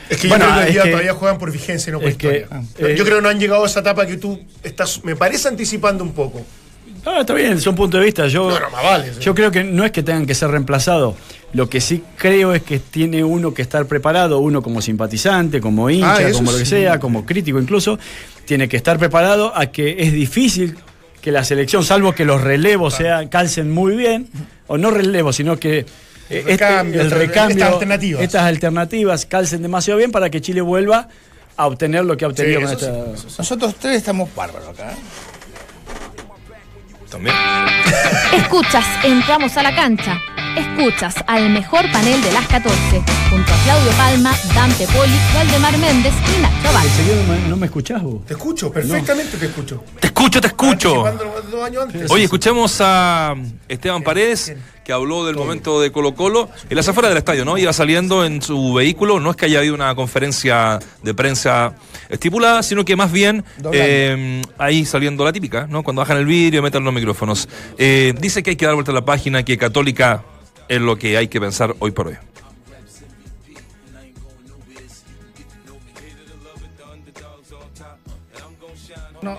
Es 0.08 0.16
que 0.16 0.28
Bueno, 0.28 0.46
yo 0.46 0.52
creo 0.52 0.54
que 0.54 0.62
hoy 0.62 0.68
es 0.68 0.72
día 0.74 0.82
que- 0.84 0.90
todavía 0.90 1.14
juegan 1.14 1.38
por 1.38 1.52
vigencia 1.52 1.90
y 1.90 1.92
no 1.92 2.00
por 2.00 2.08
que, 2.16 2.26
historia. 2.46 2.62
eh, 2.78 2.94
yo 2.96 3.04
creo 3.04 3.16
que 3.16 3.22
no 3.22 3.28
han 3.28 3.38
llegado 3.38 3.62
a 3.62 3.66
esa 3.66 3.80
etapa 3.80 4.06
que 4.06 4.16
tú 4.16 4.40
estás, 4.62 5.04
me 5.04 5.14
parece, 5.16 5.48
anticipando 5.48 6.02
un 6.02 6.12
poco. 6.12 6.40
Ah, 7.04 7.18
está 7.20 7.34
bien, 7.34 7.60
son 7.60 7.74
puntos 7.74 8.00
de 8.00 8.06
vista. 8.06 8.26
Yo, 8.26 8.48
No, 8.50 8.58
no, 8.58 8.70
más 8.70 8.82
vale, 8.82 9.12
sí. 9.14 9.20
yo 9.20 9.34
creo 9.34 9.50
que 9.50 9.64
no 9.64 9.84
es 9.84 9.92
que 9.92 10.02
tengan 10.02 10.26
que 10.26 10.34
ser 10.34 10.50
reemplazados, 10.50 11.14
Lo 11.54 11.70
que 11.70 11.80
sí 11.80 12.02
creo 12.18 12.52
es 12.52 12.62
que 12.62 12.78
tiene 12.78 13.24
uno 13.24 13.54
que 13.54 13.62
estar 13.62 13.86
preparado, 13.86 14.38
uno 14.38 14.60
como 14.62 14.82
simpatizante, 14.82 15.62
como 15.62 15.88
hincha, 15.88 16.16
Ah, 16.16 16.20
eso 16.22 16.38
como 16.38 16.52
lo 16.52 16.58
que 16.58 16.64
sí. 16.66 16.70
sea, 16.72 16.98
como 16.98 17.24
crítico 17.24 17.58
incluso, 17.58 17.98
tiene 18.44 18.68
que 18.68 18.76
estar 18.76 18.98
preparado 18.98 19.56
a 19.56 19.66
que 19.66 19.96
es 19.98 20.12
difícil 20.12 20.76
que 21.28 21.32
la 21.32 21.44
selección, 21.44 21.84
salvo 21.84 22.14
que 22.14 22.24
los 22.24 22.40
relevos 22.40 22.94
sea, 22.94 23.28
calcen 23.28 23.70
muy 23.70 23.94
bien, 23.94 24.28
o 24.66 24.78
no 24.78 24.90
relevos, 24.90 25.36
sino 25.36 25.58
que 25.58 25.80
eh, 25.80 25.84
este- 26.30 26.40
el 26.40 26.48
estas- 26.48 27.10
recambio, 27.12 27.56
estas 27.58 27.72
alternativas. 27.74 28.22
estas 28.22 28.42
alternativas 28.44 29.26
calcen 29.26 29.60
demasiado 29.60 29.98
bien 29.98 30.10
para 30.10 30.30
que 30.30 30.40
Chile 30.40 30.62
vuelva 30.62 31.06
a 31.54 31.66
obtener 31.66 32.06
lo 32.06 32.16
que 32.16 32.24
ha 32.24 32.28
obtenido 32.28 32.66
Sí, 32.66 32.76
con. 32.86 33.12
Nosotros 33.36 33.74
tres 33.78 33.96
estamos 33.98 34.34
bárbaros 34.34 34.68
acá. 34.70 34.92
¿eh? 34.92 34.96
También. 37.10 37.36
Escuchas, 38.32 38.86
entramos 39.04 39.54
a 39.58 39.62
la 39.64 39.74
cancha. 39.74 40.18
Escuchas 40.58 41.14
al 41.28 41.50
mejor 41.50 41.90
panel 41.92 42.20
de 42.20 42.32
las 42.32 42.44
14, 42.48 42.74
junto 43.30 43.52
a 43.52 43.56
Claudio 43.62 43.92
Palma, 43.92 44.36
Dante 44.56 44.88
Poli, 44.88 45.12
Valdemar 45.32 45.78
Méndez 45.78 46.12
y 46.36 46.42
Nacho. 46.42 46.78
Enseguida 46.82 47.14
no 47.14 47.32
me, 47.32 47.48
no 47.48 47.56
me 47.56 47.66
escuchás 47.66 48.02
vos. 48.02 48.26
Te 48.26 48.32
escucho, 48.32 48.72
perfectamente 48.72 49.36
te 49.36 49.46
escucho. 49.46 49.84
Te 50.00 50.08
escucho, 50.08 50.40
te 50.40 50.48
escucho. 50.48 51.04
Dos 51.48 51.64
años 51.64 51.84
antes. 51.84 52.10
Oye, 52.10 52.24
escuchamos 52.24 52.76
a 52.80 53.36
Esteban 53.68 54.02
Paredes, 54.02 54.52
que 54.84 54.92
habló 54.92 55.24
del 55.24 55.36
momento 55.36 55.80
de 55.80 55.92
Colo 55.92 56.16
Colo 56.16 56.50
en 56.68 56.76
las 56.76 56.88
afueras 56.88 57.10
del 57.10 57.18
estadio, 57.18 57.44
¿no? 57.44 57.56
Iba 57.56 57.72
saliendo 57.72 58.24
en 58.24 58.42
su 58.42 58.74
vehículo, 58.74 59.20
no 59.20 59.30
es 59.30 59.36
que 59.36 59.46
haya 59.46 59.60
habido 59.60 59.76
una 59.76 59.94
conferencia 59.94 60.80
de 61.04 61.14
prensa 61.14 61.74
estipulada, 62.08 62.64
sino 62.64 62.84
que 62.84 62.96
más 62.96 63.12
bien 63.12 63.44
eh, 63.72 64.42
ahí 64.58 64.84
saliendo 64.84 65.24
la 65.24 65.32
típica, 65.32 65.68
¿no? 65.68 65.84
Cuando 65.84 66.02
bajan 66.02 66.16
el 66.16 66.26
vídeo, 66.26 66.62
meten 66.62 66.82
los 66.82 66.92
micrófonos. 66.92 67.48
Eh, 67.78 68.12
dice 68.20 68.42
que 68.42 68.50
hay 68.50 68.56
que 68.56 68.66
dar 68.66 68.74
vuelta 68.74 68.90
a 68.90 68.94
la 68.94 69.04
página, 69.04 69.44
que 69.44 69.56
Católica 69.56 70.24
es 70.68 70.80
lo 70.80 70.96
que 70.96 71.16
hay 71.16 71.28
que 71.28 71.40
pensar 71.40 71.74
hoy 71.78 71.90
por 71.90 72.08
hoy. 72.08 72.16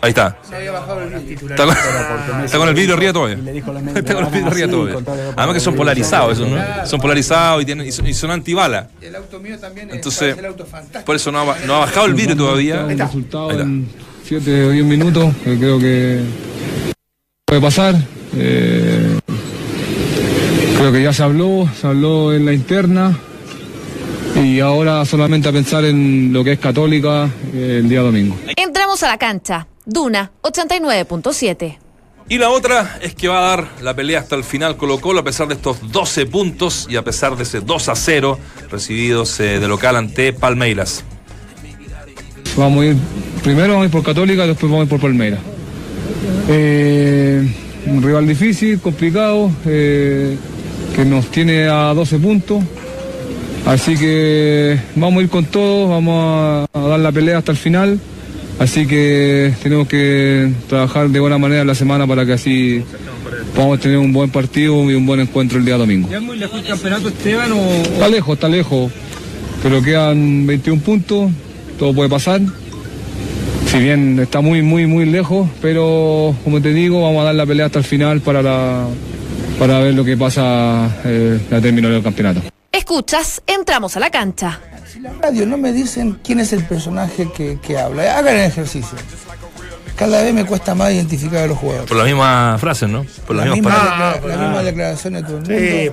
Ahí 0.01 0.09
está. 0.09 0.37
No 0.49 0.57
había 0.57 0.71
bajado 0.71 1.01
el 1.01 1.19
vídeo. 1.19 1.49
Está 1.49 1.65
con, 1.65 2.43
está 2.43 2.57
con 2.57 2.69
el 2.69 2.75
vidrio 2.75 2.95
arriba 2.95 3.13
todavía. 3.13 3.37
Está 3.95 4.13
con 4.13 4.25
el 4.25 4.31
vidrio 4.31 4.47
arriba 4.47 4.67
todavía. 4.67 5.33
Además 5.35 5.53
que 5.53 5.59
son 5.59 5.75
polarizados 5.75 6.33
esos, 6.33 6.49
¿no? 6.49 6.85
Son 6.85 6.99
polarizados 6.99 7.61
y, 7.61 7.65
tienen, 7.65 7.87
y 7.87 7.91
son, 7.91 8.07
y 8.07 8.13
son 8.13 8.31
antibala. 8.31 8.89
El 9.01 9.15
auto 9.15 9.39
mío 9.39 9.57
también 9.57 9.89
Entonces, 9.91 10.33
es 10.33 10.37
el 10.37 10.45
auto 10.45 10.65
fantástico. 10.65 11.05
Por 11.05 11.15
eso 11.15 11.31
no 11.31 11.39
ha, 11.39 11.59
no 11.65 11.75
ha 11.75 11.79
bajado 11.79 12.05
el 12.07 12.13
vidrio 12.13 12.35
todavía. 12.35 12.85
Un 12.85 12.97
resultado 12.97 13.51
en 13.51 13.87
7 14.25 14.65
o 14.65 14.69
10 14.71 14.85
minutos, 14.85 15.33
que 15.43 15.57
creo 15.57 15.79
que 15.79 16.23
puede 17.45 17.61
pasar. 17.61 17.95
Eh, 18.35 19.19
creo 20.79 20.93
que 20.93 21.03
ya 21.03 21.11
se 21.11 21.23
habló, 21.23 21.67
se 21.77 21.87
habló 21.87 22.33
en 22.33 22.45
la 22.45 22.53
interna 22.53 23.19
y 24.41 24.61
ahora 24.61 25.03
solamente 25.03 25.49
a 25.49 25.51
pensar 25.51 25.83
en 25.83 26.31
lo 26.31 26.41
que 26.41 26.53
es 26.53 26.59
católica 26.59 27.29
eh, 27.53 27.79
el 27.81 27.89
día 27.89 27.99
domingo. 27.99 28.37
Entramos 28.55 29.03
a 29.03 29.09
la 29.09 29.17
cancha. 29.17 29.67
Duna 29.85 30.31
89.7. 30.41 31.77
Y 32.29 32.37
la 32.37 32.49
otra 32.49 32.97
es 33.01 33.13
que 33.13 33.27
va 33.27 33.39
a 33.39 33.57
dar 33.57 33.67
la 33.81 33.93
pelea 33.93 34.19
hasta 34.19 34.37
el 34.37 34.45
final 34.45 34.77
Colo 34.77 35.01
Colo 35.01 35.19
a 35.19 35.23
pesar 35.25 35.49
de 35.49 35.55
estos 35.55 35.91
12 35.91 36.27
puntos 36.27 36.87
y 36.89 36.95
a 36.95 37.03
pesar 37.03 37.35
de 37.35 37.43
ese 37.43 37.59
2 37.59 37.89
a 37.89 37.95
0 37.95 38.39
recibidos 38.71 39.37
eh, 39.41 39.59
de 39.59 39.67
local 39.67 39.97
ante 39.97 40.31
Palmeiras. 40.31 41.03
Vamos 42.55 42.83
a 42.83 42.85
ir, 42.85 42.95
primero 43.43 43.73
vamos 43.73 43.83
a 43.83 43.85
ir 43.87 43.91
por 43.91 44.03
Católica, 44.03 44.47
después 44.47 44.71
vamos 44.71 44.83
a 44.83 44.83
ir 44.85 44.89
por 44.89 45.01
Palmeiras. 45.01 45.41
Eh, 46.47 47.45
un 47.85 48.01
rival 48.01 48.25
difícil, 48.25 48.79
complicado, 48.79 49.51
eh, 49.65 50.37
que 50.95 51.05
nos 51.05 51.27
tiene 51.27 51.67
a 51.67 51.93
12 51.93 52.17
puntos. 52.19 52.63
Así 53.65 53.95
que 53.97 54.79
vamos 54.95 55.19
a 55.19 55.23
ir 55.23 55.29
con 55.29 55.45
todo, 55.45 55.89
vamos 55.89 56.67
a, 56.73 56.79
a 56.79 56.87
dar 56.87 56.99
la 56.99 57.11
pelea 57.11 57.39
hasta 57.39 57.51
el 57.51 57.57
final. 57.57 57.99
Así 58.59 58.85
que 58.85 59.53
tenemos 59.63 59.87
que 59.87 60.51
trabajar 60.67 61.09
de 61.09 61.19
buena 61.19 61.37
manera 61.37 61.63
la 61.63 61.75
semana 61.75 62.05
para 62.05 62.25
que 62.25 62.33
así 62.33 62.83
podamos 63.55 63.79
tener 63.79 63.97
un 63.97 64.11
buen 64.11 64.29
partido 64.29 64.89
y 64.91 64.95
un 64.95 65.05
buen 65.05 65.21
encuentro 65.21 65.59
el 65.59 65.65
día 65.65 65.77
domingo. 65.77 66.09
¿Ya 66.11 66.19
muy 66.19 66.37
lejos 66.37 66.59
el 66.59 66.67
campeonato, 66.67 67.07
Esteban? 67.07 67.51
O... 67.53 67.57
Está 67.57 68.09
lejos, 68.09 68.33
está 68.33 68.49
lejos. 68.49 68.91
Pero 69.63 69.81
quedan 69.81 70.45
21 70.45 70.81
puntos, 70.81 71.31
todo 71.77 71.93
puede 71.93 72.09
pasar. 72.09 72.41
Si 73.67 73.77
bien 73.77 74.19
está 74.19 74.41
muy, 74.41 74.61
muy, 74.61 74.87
muy 74.87 75.05
lejos, 75.05 75.47
pero 75.61 76.35
como 76.43 76.61
te 76.61 76.73
digo, 76.73 77.03
vamos 77.03 77.21
a 77.21 77.25
dar 77.25 77.35
la 77.35 77.45
pelea 77.45 77.67
hasta 77.67 77.79
el 77.79 77.85
final 77.85 78.19
para, 78.21 78.41
la, 78.41 78.87
para 79.59 79.79
ver 79.79 79.93
lo 79.93 80.03
que 80.05 80.15
pasa 80.17 80.89
eh, 81.05 81.39
a 81.51 81.59
término 81.61 81.89
del 81.89 82.01
campeonato. 82.01 82.41
Escuchas, 82.71 83.41
entramos 83.45 83.95
a 83.97 83.99
la 83.99 84.09
cancha. 84.09 84.59
Si 84.91 84.99
la 84.99 85.11
radio 85.13 85.45
no 85.45 85.57
me 85.57 85.71
dicen 85.73 86.19
quién 86.23 86.39
es 86.39 86.53
el 86.53 86.63
personaje 86.63 87.29
que, 87.35 87.59
que 87.61 87.77
habla, 87.77 88.17
hagan 88.17 88.35
el 88.37 88.45
ejercicio. 88.45 88.97
Cada 89.95 90.21
vez 90.23 90.33
me 90.33 90.45
cuesta 90.45 90.73
más 90.75 90.93
identificar 90.93 91.43
a 91.43 91.47
los 91.47 91.57
jugadores. 91.57 91.89
Por 91.89 91.97
la 91.97 92.05
misma 92.05 92.55
frase, 92.57 92.87
¿no? 92.87 93.05
Por 93.27 93.35
las 93.35 93.47
la 93.47 93.53
mismas 93.53 93.73
misma, 93.73 93.89
palabras. 93.89 94.15
declara- 94.23 94.37
la 94.37 94.47
misma 94.47 94.63
declaración 94.63 95.13
de 95.13 95.21
todo 95.23 95.37
el 95.37 95.41
mundo. 95.41 95.49
Sí. 95.49 95.55
Eh, 95.65 95.91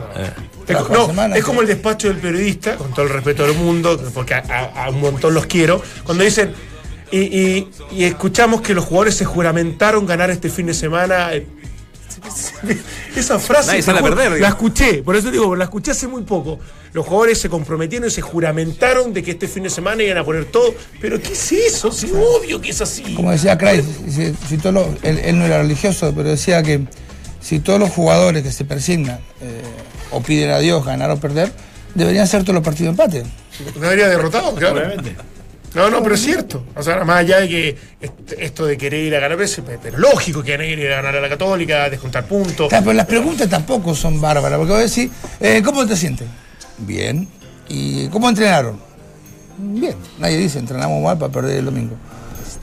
Es, 0.68 0.74
no, 0.90 0.98
la 0.98 1.06
semana, 1.06 1.34
es 1.34 1.40
sí. 1.40 1.46
como 1.46 1.60
el 1.62 1.66
despacho 1.66 2.08
del 2.08 2.16
periodista, 2.18 2.76
con 2.76 2.92
todo 2.92 3.06
el 3.06 3.12
respeto 3.12 3.46
del 3.46 3.56
mundo, 3.56 4.00
porque 4.14 4.34
a, 4.34 4.42
a- 4.48 4.84
a 4.84 4.90
un 4.90 5.00
montón 5.00 5.34
los 5.34 5.46
quiero, 5.46 5.82
cuando 6.04 6.22
dicen, 6.24 6.52
y, 7.10 7.18
y- 7.18 7.68
y 7.92 8.04
escuchamos 8.04 8.60
que 8.60 8.74
los 8.74 8.84
jugadores 8.84 9.16
se 9.16 9.24
juramentaron 9.24 10.06
ganar 10.06 10.30
este 10.30 10.50
fin 10.50 10.66
de 10.66 10.74
semana. 10.74 11.30
Esa 13.16 13.38
frase 13.38 13.68
Nadie 13.68 13.82
sale 13.82 13.98
a 13.98 14.30
la 14.38 14.48
escuché, 14.48 15.02
por 15.02 15.16
eso 15.16 15.30
digo, 15.30 15.54
la 15.56 15.64
escuché 15.64 15.90
hace 15.92 16.06
muy 16.06 16.22
poco. 16.22 16.58
Los 16.92 17.04
jugadores 17.06 17.38
se 17.38 17.48
comprometieron 17.48 18.08
y 18.08 18.10
se 18.10 18.22
juramentaron 18.22 19.12
de 19.12 19.22
que 19.22 19.32
este 19.32 19.48
fin 19.48 19.62
de 19.64 19.70
semana 19.70 20.02
iban 20.02 20.18
a 20.18 20.24
poner 20.24 20.46
todo. 20.46 20.74
Pero 21.00 21.20
¿qué 21.20 21.32
es 21.32 21.52
eso? 21.52 21.92
Sí, 21.92 22.10
obvio 22.12 22.60
que 22.60 22.70
es 22.70 22.80
así. 22.80 23.14
Como 23.14 23.30
decía 23.30 23.56
Craig, 23.58 23.82
si 24.48 24.56
todos 24.58 24.74
los- 24.74 24.86
él, 25.02 25.18
él 25.24 25.38
no 25.38 25.44
era 25.46 25.58
religioso, 25.58 26.12
pero 26.16 26.30
decía 26.30 26.62
que 26.62 26.86
si 27.40 27.60
todos 27.60 27.78
los 27.78 27.90
jugadores 27.90 28.42
que 28.42 28.52
se 28.52 28.64
persignan 28.64 29.18
eh, 29.40 29.62
o 30.10 30.20
piden 30.22 30.50
a 30.50 30.58
Dios 30.58 30.84
ganar 30.84 31.10
o 31.10 31.18
perder, 31.18 31.52
deberían 31.94 32.26
ser 32.26 32.42
todos 32.42 32.54
los 32.54 32.64
partidos 32.64 32.90
empate. 32.92 33.24
No 33.80 33.88
habría 33.88 34.08
derrotado, 34.08 34.54
claro. 34.54 34.80
No, 35.76 35.90
no, 35.90 36.02
pero 36.02 36.14
es 36.14 36.22
cierto. 36.22 36.64
O 36.74 36.82
sea, 36.82 37.04
más 37.04 37.18
allá 37.18 37.40
de 37.40 37.48
que 37.48 37.76
est- 38.00 38.32
esto 38.38 38.64
de 38.66 38.76
querer 38.78 39.04
ir 39.04 39.14
a 39.14 39.20
ganar, 39.20 39.36
pero, 39.38 39.78
pero 39.82 39.98
lógico 39.98 40.42
que 40.42 40.52
querer 40.52 40.78
ir 40.78 40.90
a 40.90 40.96
ganar 40.96 41.14
a 41.16 41.20
la 41.20 41.28
Católica, 41.28 41.88
descontar 41.90 42.26
puntos. 42.26 42.68
Claro, 42.68 42.84
pero 42.86 42.96
las 42.96 43.06
preguntas 43.06 43.48
tampoco 43.48 43.94
son 43.94 44.20
bárbaras, 44.20 44.58
porque 44.58 44.72
vos 44.72 44.80
decís, 44.94 45.10
eh, 45.38 45.60
¿cómo 45.62 45.86
te 45.86 45.94
sientes? 45.96 46.26
Bien. 46.78 47.28
¿Y 47.68 48.08
cómo 48.08 48.28
entrenaron? 48.28 48.78
Bien. 49.58 49.94
Nadie 50.18 50.38
dice, 50.38 50.58
entrenamos 50.58 51.02
mal 51.02 51.18
para 51.18 51.30
perder 51.32 51.58
el 51.58 51.64
domingo. 51.66 51.94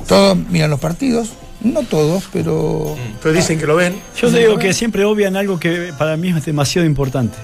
Todos 0.08 0.36
miran 0.50 0.70
los 0.72 0.80
partidos, 0.80 1.30
no 1.62 1.84
todos, 1.84 2.28
pero... 2.34 2.96
Pero 3.22 3.34
dicen 3.36 3.60
que 3.60 3.68
lo 3.68 3.76
ven. 3.76 3.96
Yo 4.20 4.30
te 4.32 4.40
digo 4.40 4.58
que 4.58 4.74
siempre 4.74 5.06
obvian 5.06 5.36
algo 5.36 5.60
que 5.60 5.94
para 5.98 6.18
mí 6.18 6.30
es 6.30 6.44
demasiado 6.46 6.86
importante. 6.86 7.38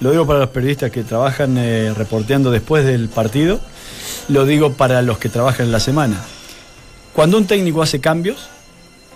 Lo 0.00 0.10
digo 0.10 0.26
para 0.26 0.40
los 0.40 0.48
periodistas 0.48 0.90
que 0.90 1.04
trabajan 1.04 1.56
eh, 1.56 1.92
reporteando 1.96 2.50
después 2.50 2.84
del 2.84 3.08
partido, 3.08 3.60
lo 4.28 4.46
digo 4.46 4.72
para 4.72 5.02
los 5.02 5.18
que 5.18 5.28
trabajan 5.28 5.66
en 5.66 5.72
la 5.72 5.80
semana. 5.80 6.16
Cuando 7.12 7.36
un 7.38 7.46
técnico 7.46 7.82
hace 7.82 8.00
cambios 8.00 8.48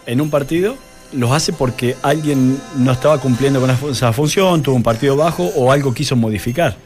en 0.06 0.20
un 0.20 0.30
partido, 0.30 0.76
los 1.12 1.32
hace 1.32 1.52
porque 1.52 1.96
alguien 2.02 2.60
no 2.76 2.92
estaba 2.92 3.18
cumpliendo 3.18 3.60
con 3.60 3.70
esa- 3.90 4.12
función, 4.12 4.62
tuvo 4.62 4.76
un 4.76 4.82
partido 4.82 5.16
bajo 5.16 5.44
o 5.56 5.72
algo 5.72 5.92
quiso 5.94 6.16
modificar. 6.16 6.76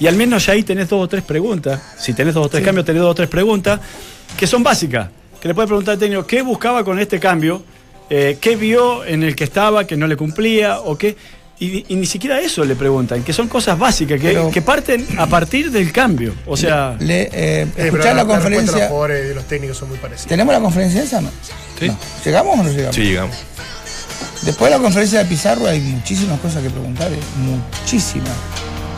Y 0.00 0.06
al 0.06 0.14
menos 0.16 0.46
ya 0.46 0.52
ahí 0.54 0.62
tenés 0.62 0.88
dos 0.88 1.04
o 1.04 1.08
tres 1.08 1.22
preguntas. 1.24 1.80
Si 1.98 2.12
tenés 2.14 2.34
dos 2.34 2.46
o 2.46 2.48
tres 2.48 2.64
cambios, 2.64 2.86
tenés 2.86 3.02
dos 3.02 3.10
o 3.10 3.14
tres 3.14 3.28
preguntas 3.28 3.80
que 4.36 4.46
son 4.46 4.62
básicas. 4.62 5.08
Que 5.40 5.48
le 5.48 5.54
puedes 5.54 5.66
preguntar 5.68 5.92
al 5.94 5.98
técnico, 5.98 6.26
¿qué 6.26 6.42
buscaba 6.42 6.84
con 6.84 6.98
este 6.98 7.20
cambio? 7.20 7.62
Eh, 8.10 8.38
¿Qué 8.40 8.56
vio 8.56 9.04
en 9.04 9.22
el 9.22 9.36
que 9.36 9.44
estaba 9.44 9.86
que 9.86 9.96
no 9.96 10.06
le 10.06 10.16
cumplía? 10.16 10.80
¿O 10.80 10.96
qué? 10.96 11.16
Y, 11.60 11.84
y 11.92 11.96
ni 11.96 12.06
siquiera 12.06 12.40
eso 12.40 12.64
le 12.64 12.76
preguntan, 12.76 13.24
que 13.24 13.32
son 13.32 13.48
cosas 13.48 13.76
básicas, 13.78 14.20
que, 14.20 14.28
Pero- 14.28 14.50
que 14.50 14.62
parten 14.62 15.04
a 15.18 15.26
partir 15.26 15.70
del 15.72 15.90
cambio. 15.92 16.32
O 16.46 16.56
sea, 16.56 16.96
Le, 17.00 17.22
eh, 17.22 17.30
Eh, 17.32 17.68
escuchar 17.76 18.14
la, 18.14 18.22
de 18.22 18.28
los 18.28 18.34
conferencia... 18.36 18.72
jugadores 18.88 19.24
y 19.24 19.28
de 19.28 19.34
los 19.34 19.44
técnicos 19.48 19.76
son 19.76 19.88
muy 19.88 19.98
parecidas. 19.98 20.28
¿Tenemos 20.28 20.54
la 20.54 20.60
conferencia 20.60 21.02
esa? 21.02 21.20
No? 21.20 21.30
Sí. 21.80 21.88
No. 21.88 21.98
¿Llegamos 22.24 22.58
o 22.60 22.62
no 22.62 22.70
llegamos? 22.70 22.94
Sí, 22.94 23.02
llegamos. 23.02 23.36
Después 24.42 24.70
de 24.70 24.76
la 24.78 24.82
conferencia 24.82 25.18
de 25.18 25.24
Pizarro 25.24 25.66
hay 25.66 25.80
muchísimas 25.80 26.38
cosas 26.40 26.62
que 26.62 26.70
preguntar, 26.70 27.12
eh, 27.12 27.18
muchísimas. 27.38 28.30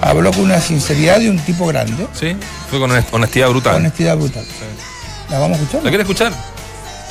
Habló 0.03 0.31
con 0.31 0.43
una 0.43 0.61
sinceridad 0.61 1.19
de 1.19 1.31
un 1.31 1.39
tipo 1.39 1.67
grande, 1.67 2.07
Sí, 2.13 2.37
fue 2.69 2.79
con 2.79 2.91
honest- 2.91 3.09
honestidad 3.13 3.49
brutal. 3.49 3.77
honestidad 3.77 4.17
brutal. 4.19 4.45
¿La 5.31 5.39
vamos 5.39 5.59
a 5.59 5.63
escuchar? 5.63 5.83
¿La 5.85 5.91
quiere 5.91 6.03
escuchar? 6.03 6.33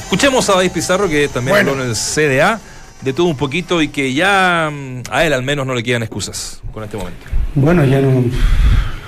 Escuchemos 0.03 0.47
a 0.49 0.53
David 0.53 0.71
Pizarro, 0.71 1.07
que 1.09 1.27
también 1.27 1.55
Bueno. 1.55 1.71
habló 1.71 1.83
en 1.83 1.89
el 1.89 1.95
CDA 1.95 2.59
de 3.01 3.13
todo 3.13 3.27
un 3.27 3.37
poquito 3.37 3.81
y 3.81 3.87
que 3.87 4.13
ya 4.13 4.69
mm, 4.71 5.03
a 5.11 5.25
él 5.25 5.33
al 5.33 5.43
menos 5.43 5.65
no 5.65 5.73
le 5.73 5.83
quedan 5.83 6.03
excusas 6.03 6.61
con 6.73 6.83
este 6.83 6.97
momento. 6.97 7.25
Bueno, 7.55 7.83
ya 7.85 8.01
no. 8.01 8.23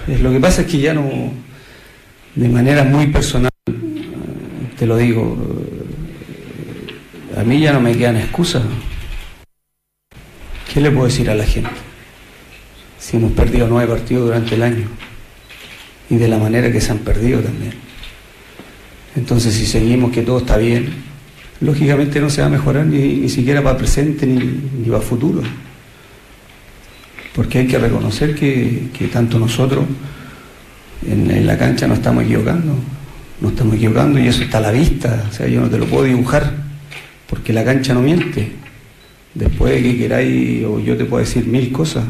Lo 0.07 0.31
que 0.31 0.39
pasa 0.39 0.61
es 0.61 0.67
que 0.67 0.79
ya 0.79 0.93
no. 0.93 1.09
De 2.35 2.47
manera 2.47 2.83
muy 2.85 3.07
personal, 3.07 3.51
eh, 3.67 3.73
te 4.79 4.85
lo 4.85 4.95
digo. 4.97 5.37
eh, 7.35 7.39
A 7.39 7.43
mí 7.43 7.59
ya 7.59 7.73
no 7.73 7.81
me 7.81 7.95
quedan 7.97 8.15
excusas. 8.17 8.63
¿Qué 10.73 10.79
le 10.79 10.91
puedo 10.91 11.05
decir 11.07 11.29
a 11.29 11.35
la 11.35 11.45
gente? 11.45 11.69
si 12.97 13.17
hemos 13.17 13.31
perdido 13.31 13.67
nueve 13.67 13.91
partidos 13.91 14.25
durante 14.27 14.53
el 14.53 14.61
año 14.61 14.87
y 16.07 16.17
de 16.17 16.27
la 16.27 16.37
manera 16.37 16.71
que 16.71 16.79
se 16.79 16.91
han 16.91 16.99
perdido 16.99 17.39
también. 17.41 17.73
Entonces, 19.15 19.55
si 19.55 19.65
seguimos 19.65 20.11
que 20.11 20.21
todo 20.21 20.37
está 20.37 20.57
bien, 20.57 20.93
lógicamente 21.62 22.20
no 22.20 22.30
se 22.30 22.41
va 22.41 22.47
a 22.47 22.49
mejorar 22.49 22.86
ni, 22.86 23.16
ni 23.16 23.30
siquiera 23.30 23.64
para 23.64 23.78
presente 23.78 24.26
ni, 24.26 24.36
ni 24.36 24.89
para 24.89 25.01
futuro. 25.01 25.41
Porque 27.34 27.59
hay 27.59 27.68
que 27.68 27.78
reconocer 27.78 28.36
que, 28.36 28.89
que 28.97 29.07
tanto 29.07 29.39
nosotros 29.39 29.86
en, 31.07 31.47
la 31.47 31.57
cancha 31.57 31.88
nos 31.88 31.99
estamos 31.99 32.26
equivocando, 32.26 32.76
nos 33.39 33.51
estamos 33.51 33.76
equivocando 33.76 34.20
y 34.20 34.28
eso 34.28 34.43
está 34.43 34.57
a 34.57 34.62
la 34.62 34.72
vista, 34.72 35.28
o 35.30 35.34
sea, 35.34 35.47
yo 35.47 35.62
no 35.62 35.70
te 35.70 35.78
lo 35.78 35.86
puedo 35.86 36.03
dibujar, 36.03 36.51
porque 37.30 37.53
la 37.53 37.64
cancha 37.64 37.93
no 37.93 38.01
miente. 38.01 38.51
Después 39.34 39.74
de 39.74 39.82
que 39.82 39.97
queráis, 39.97 40.66
o 40.66 40.80
yo 40.82 40.97
te 40.97 41.05
puedo 41.05 41.24
decir 41.24 41.45
mil 41.45 41.72
cosas, 41.72 42.03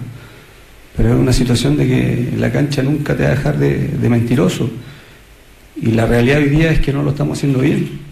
pero 0.97 1.10
es 1.10 1.16
una 1.16 1.32
situación 1.32 1.78
de 1.78 1.88
que 1.88 2.34
la 2.38 2.52
cancha 2.52 2.82
nunca 2.82 3.16
te 3.16 3.24
va 3.24 3.30
a 3.30 3.36
dejar 3.36 3.60
de, 3.60 3.89
de 3.89 4.10
mentiroso. 4.10 4.72
Y 5.80 5.91
la 5.91 6.08
realidad 6.08 6.39
hoy 6.39 6.49
día 6.49 6.72
es 6.72 6.80
que 6.80 6.91
no 6.91 7.04
lo 7.04 7.12
estamos 7.12 7.38
haciendo 7.38 7.60
bien. 7.60 8.11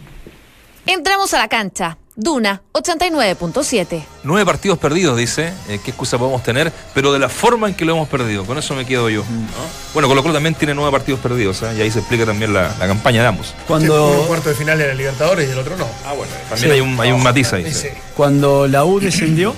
Entramos 0.85 1.33
a 1.33 1.37
la 1.37 1.47
cancha. 1.47 1.97
Duna 2.15 2.61
89.7. 2.73 4.03
Nueve 4.23 4.45
partidos 4.45 4.77
perdidos, 4.77 5.15
dice. 5.17 5.53
Eh, 5.69 5.79
¿Qué 5.83 5.91
excusa 5.91 6.17
podemos 6.17 6.43
tener? 6.43 6.69
Pero 6.93 7.13
de 7.13 7.19
la 7.19 7.29
forma 7.29 7.69
en 7.69 7.75
que 7.75 7.85
lo 7.85 7.93
hemos 7.93 8.09
perdido. 8.09 8.43
Con 8.43 8.57
eso 8.57 8.75
me 8.75 8.85
quedo 8.85 9.09
yo. 9.09 9.21
¿no? 9.21 9.47
Bueno, 9.93 10.09
Colo 10.09 10.21
Colo 10.21 10.33
también 10.33 10.53
tiene 10.53 10.73
nueve 10.73 10.91
partidos 10.91 11.21
perdidos. 11.21 11.61
¿eh? 11.61 11.75
Y 11.77 11.81
ahí 11.81 11.89
se 11.91 11.99
explica 11.99 12.25
también 12.25 12.53
la, 12.53 12.75
la 12.77 12.87
campaña 12.87 13.21
de 13.21 13.27
ambos. 13.29 13.53
Cuando, 13.67 14.25
cuarto 14.27 14.49
de 14.49 14.55
final 14.55 14.81
en 14.81 14.89
la 14.89 14.93
Libertadores 14.95 15.47
y 15.47 15.51
el 15.53 15.59
otro 15.59 15.77
no. 15.77 15.87
Ah, 16.05 16.13
bueno. 16.13 16.33
También 16.49 16.71
hay, 16.73 16.81
un, 16.81 16.99
hay 16.99 17.11
un 17.13 17.23
matiz 17.23 17.53
ahí. 17.53 17.71
Sí. 17.73 17.87
cuando 18.17 18.67
la 18.67 18.83
U 18.83 18.99
descendió, 18.99 19.55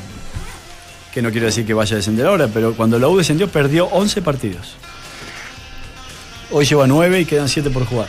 que 1.12 1.24
no 1.24 1.32
quiero 1.32 1.48
decir 1.48 1.66
que 1.66 1.74
vaya 1.74 1.96
a 1.96 1.98
descender 1.98 2.28
ahora, 2.28 2.48
pero 2.48 2.76
cuando 2.76 3.00
la 3.00 3.08
U 3.08 3.18
descendió 3.18 3.48
perdió 3.48 3.88
11 3.88 4.22
partidos. 4.22 4.76
Hoy 6.52 6.66
lleva 6.66 6.86
9 6.86 7.22
y 7.22 7.26
quedan 7.26 7.50
7 7.50 7.72
por 7.72 7.86
jugar. 7.88 8.08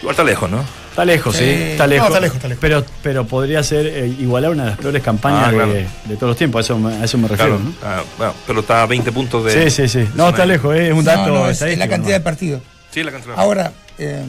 Igual 0.00 0.12
está 0.12 0.22
lejos, 0.22 0.48
¿no? 0.48 0.81
Está 0.92 1.04
lejos, 1.06 1.34
sí, 1.36 1.44
Sí. 1.44 1.50
está 1.72 1.86
lejos. 1.86 2.02
No, 2.02 2.14
está 2.14 2.20
lejos, 2.20 2.36
está 2.36 2.48
lejos. 2.48 2.60
Pero, 2.60 2.84
pero 3.02 3.26
podría 3.26 3.62
ser 3.62 3.86
eh, 3.86 4.06
igualar 4.20 4.50
una 4.50 4.64
de 4.64 4.70
las 4.70 4.78
peores 4.78 5.02
campañas 5.02 5.44
Ah, 5.46 5.50
claro. 5.50 5.72
de, 5.72 5.86
de 6.04 6.16
todos 6.16 6.28
los 6.28 6.36
tiempos, 6.36 6.58
a 6.58 6.60
eso, 6.60 6.78
me- 6.78 6.94
a 6.94 7.04
eso 7.04 7.16
me 7.18 7.28
refiero. 7.28 7.56
Claro. 7.56 7.64
¿no? 7.70 7.74
Ah, 7.82 8.04
bueno, 8.18 8.34
pero 8.46 8.60
está 8.60 8.82
a 8.82 8.86
20 8.86 9.10
puntos 9.10 9.44
de. 9.46 9.70
Sí, 9.70 9.70
sí, 9.70 9.88
sí. 9.88 10.08
No, 10.14 10.28
está 10.28 10.44
lejos, 10.46 10.74
eh, 10.76 10.88
es 10.88 10.94
un 10.94 11.04
dato 11.04 11.28
No, 11.28 11.34
no, 11.44 11.48
es, 11.48 11.60
la 11.78 11.88
cantidad 11.88 12.14
de 12.16 12.20
partidos. 12.20 12.62
Sí, 12.90 13.02
la 13.02 13.10
cantidad. 13.10 13.34
Ahora, 13.38 13.72
eh, 13.98 14.22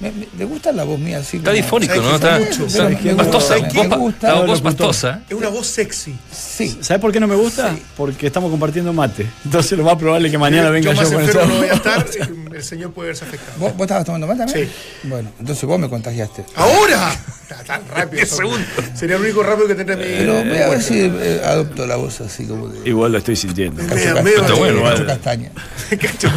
me, 0.00 0.10
me- 0.12 0.26
me 0.36 0.44
gusta 0.44 0.72
la 0.72 0.84
voz 0.84 0.98
mía 0.98 1.18
así. 1.18 1.36
Está 1.38 1.52
difónico, 1.52 1.94
¿sabes 1.94 2.06
¿no? 2.08 2.14
Está, 2.16 2.38
Mucho. 2.38 3.16
pastosa. 3.16 3.58
Voz 4.46 4.60
pastosa. 4.60 5.20
Es 5.28 5.34
una 5.36 5.48
voz 5.48 5.66
sexy. 5.68 6.14
Sí. 6.30 6.78
¿Sabes 6.80 7.00
por 7.00 7.12
qué 7.12 7.20
no 7.20 7.28
me 7.28 7.36
gusta? 7.36 7.74
Porque 7.96 8.26
estamos 8.26 8.50
compartiendo 8.50 8.92
mate. 8.92 9.26
Entonces 9.44 9.78
lo 9.78 9.84
más 9.84 9.96
probable 9.96 10.28
es 10.28 10.32
que 10.32 10.38
mañana 10.38 10.70
venga 10.70 10.92
yo, 10.92 11.02
con 11.12 11.22
esa 11.22 11.46
no 11.46 11.54
voy 11.54 11.68
a 11.68 11.74
estar, 11.74 12.04
eh, 12.20 12.28
el 12.58 12.64
señor 12.64 12.92
puede 12.92 13.08
verse 13.08 13.24
afectado. 13.24 13.52
¿Vos, 13.58 13.72
vos 13.74 13.82
estabas 13.82 14.04
tomando 14.04 14.26
mal 14.26 14.36
también? 14.38 14.66
Sí. 14.68 15.08
Bueno, 15.08 15.30
entonces 15.38 15.64
vos 15.64 15.78
me 15.78 15.88
contagiaste. 15.88 16.44
¡Ahora! 16.54 17.12
Está 17.42 17.64
tan 17.64 17.82
rápido. 17.88 18.16
Diez 18.16 18.30
segundos. 18.30 18.66
Sería 18.94 19.16
el 19.16 19.22
único 19.22 19.42
rápido 19.42 19.68
que 19.68 19.74
tendré 19.74 19.96
mi. 19.96 20.02
Pero 20.04 20.44
voy 20.44 20.58
a 20.58 20.68
ver 20.68 20.82
si 20.82 21.00
eh, 21.00 21.42
adopto 21.44 21.86
la 21.86 21.96
voz 21.96 22.20
así 22.22 22.46
como 22.46 22.68
de 22.68 22.88
Igual 22.88 23.12
lo 23.12 23.18
estoy 23.18 23.36
sintiendo. 23.36 23.82
Cacho, 23.82 23.94
Medio- 23.94 24.14
Cas- 24.14 24.24
medio- 24.24 24.40
Cacho- 24.42 24.56
bueno, 24.56 24.82
Cacho 24.82 24.92
vale. 24.94 25.06
Castaña. 25.06 25.50
Cacho. 26.00 26.28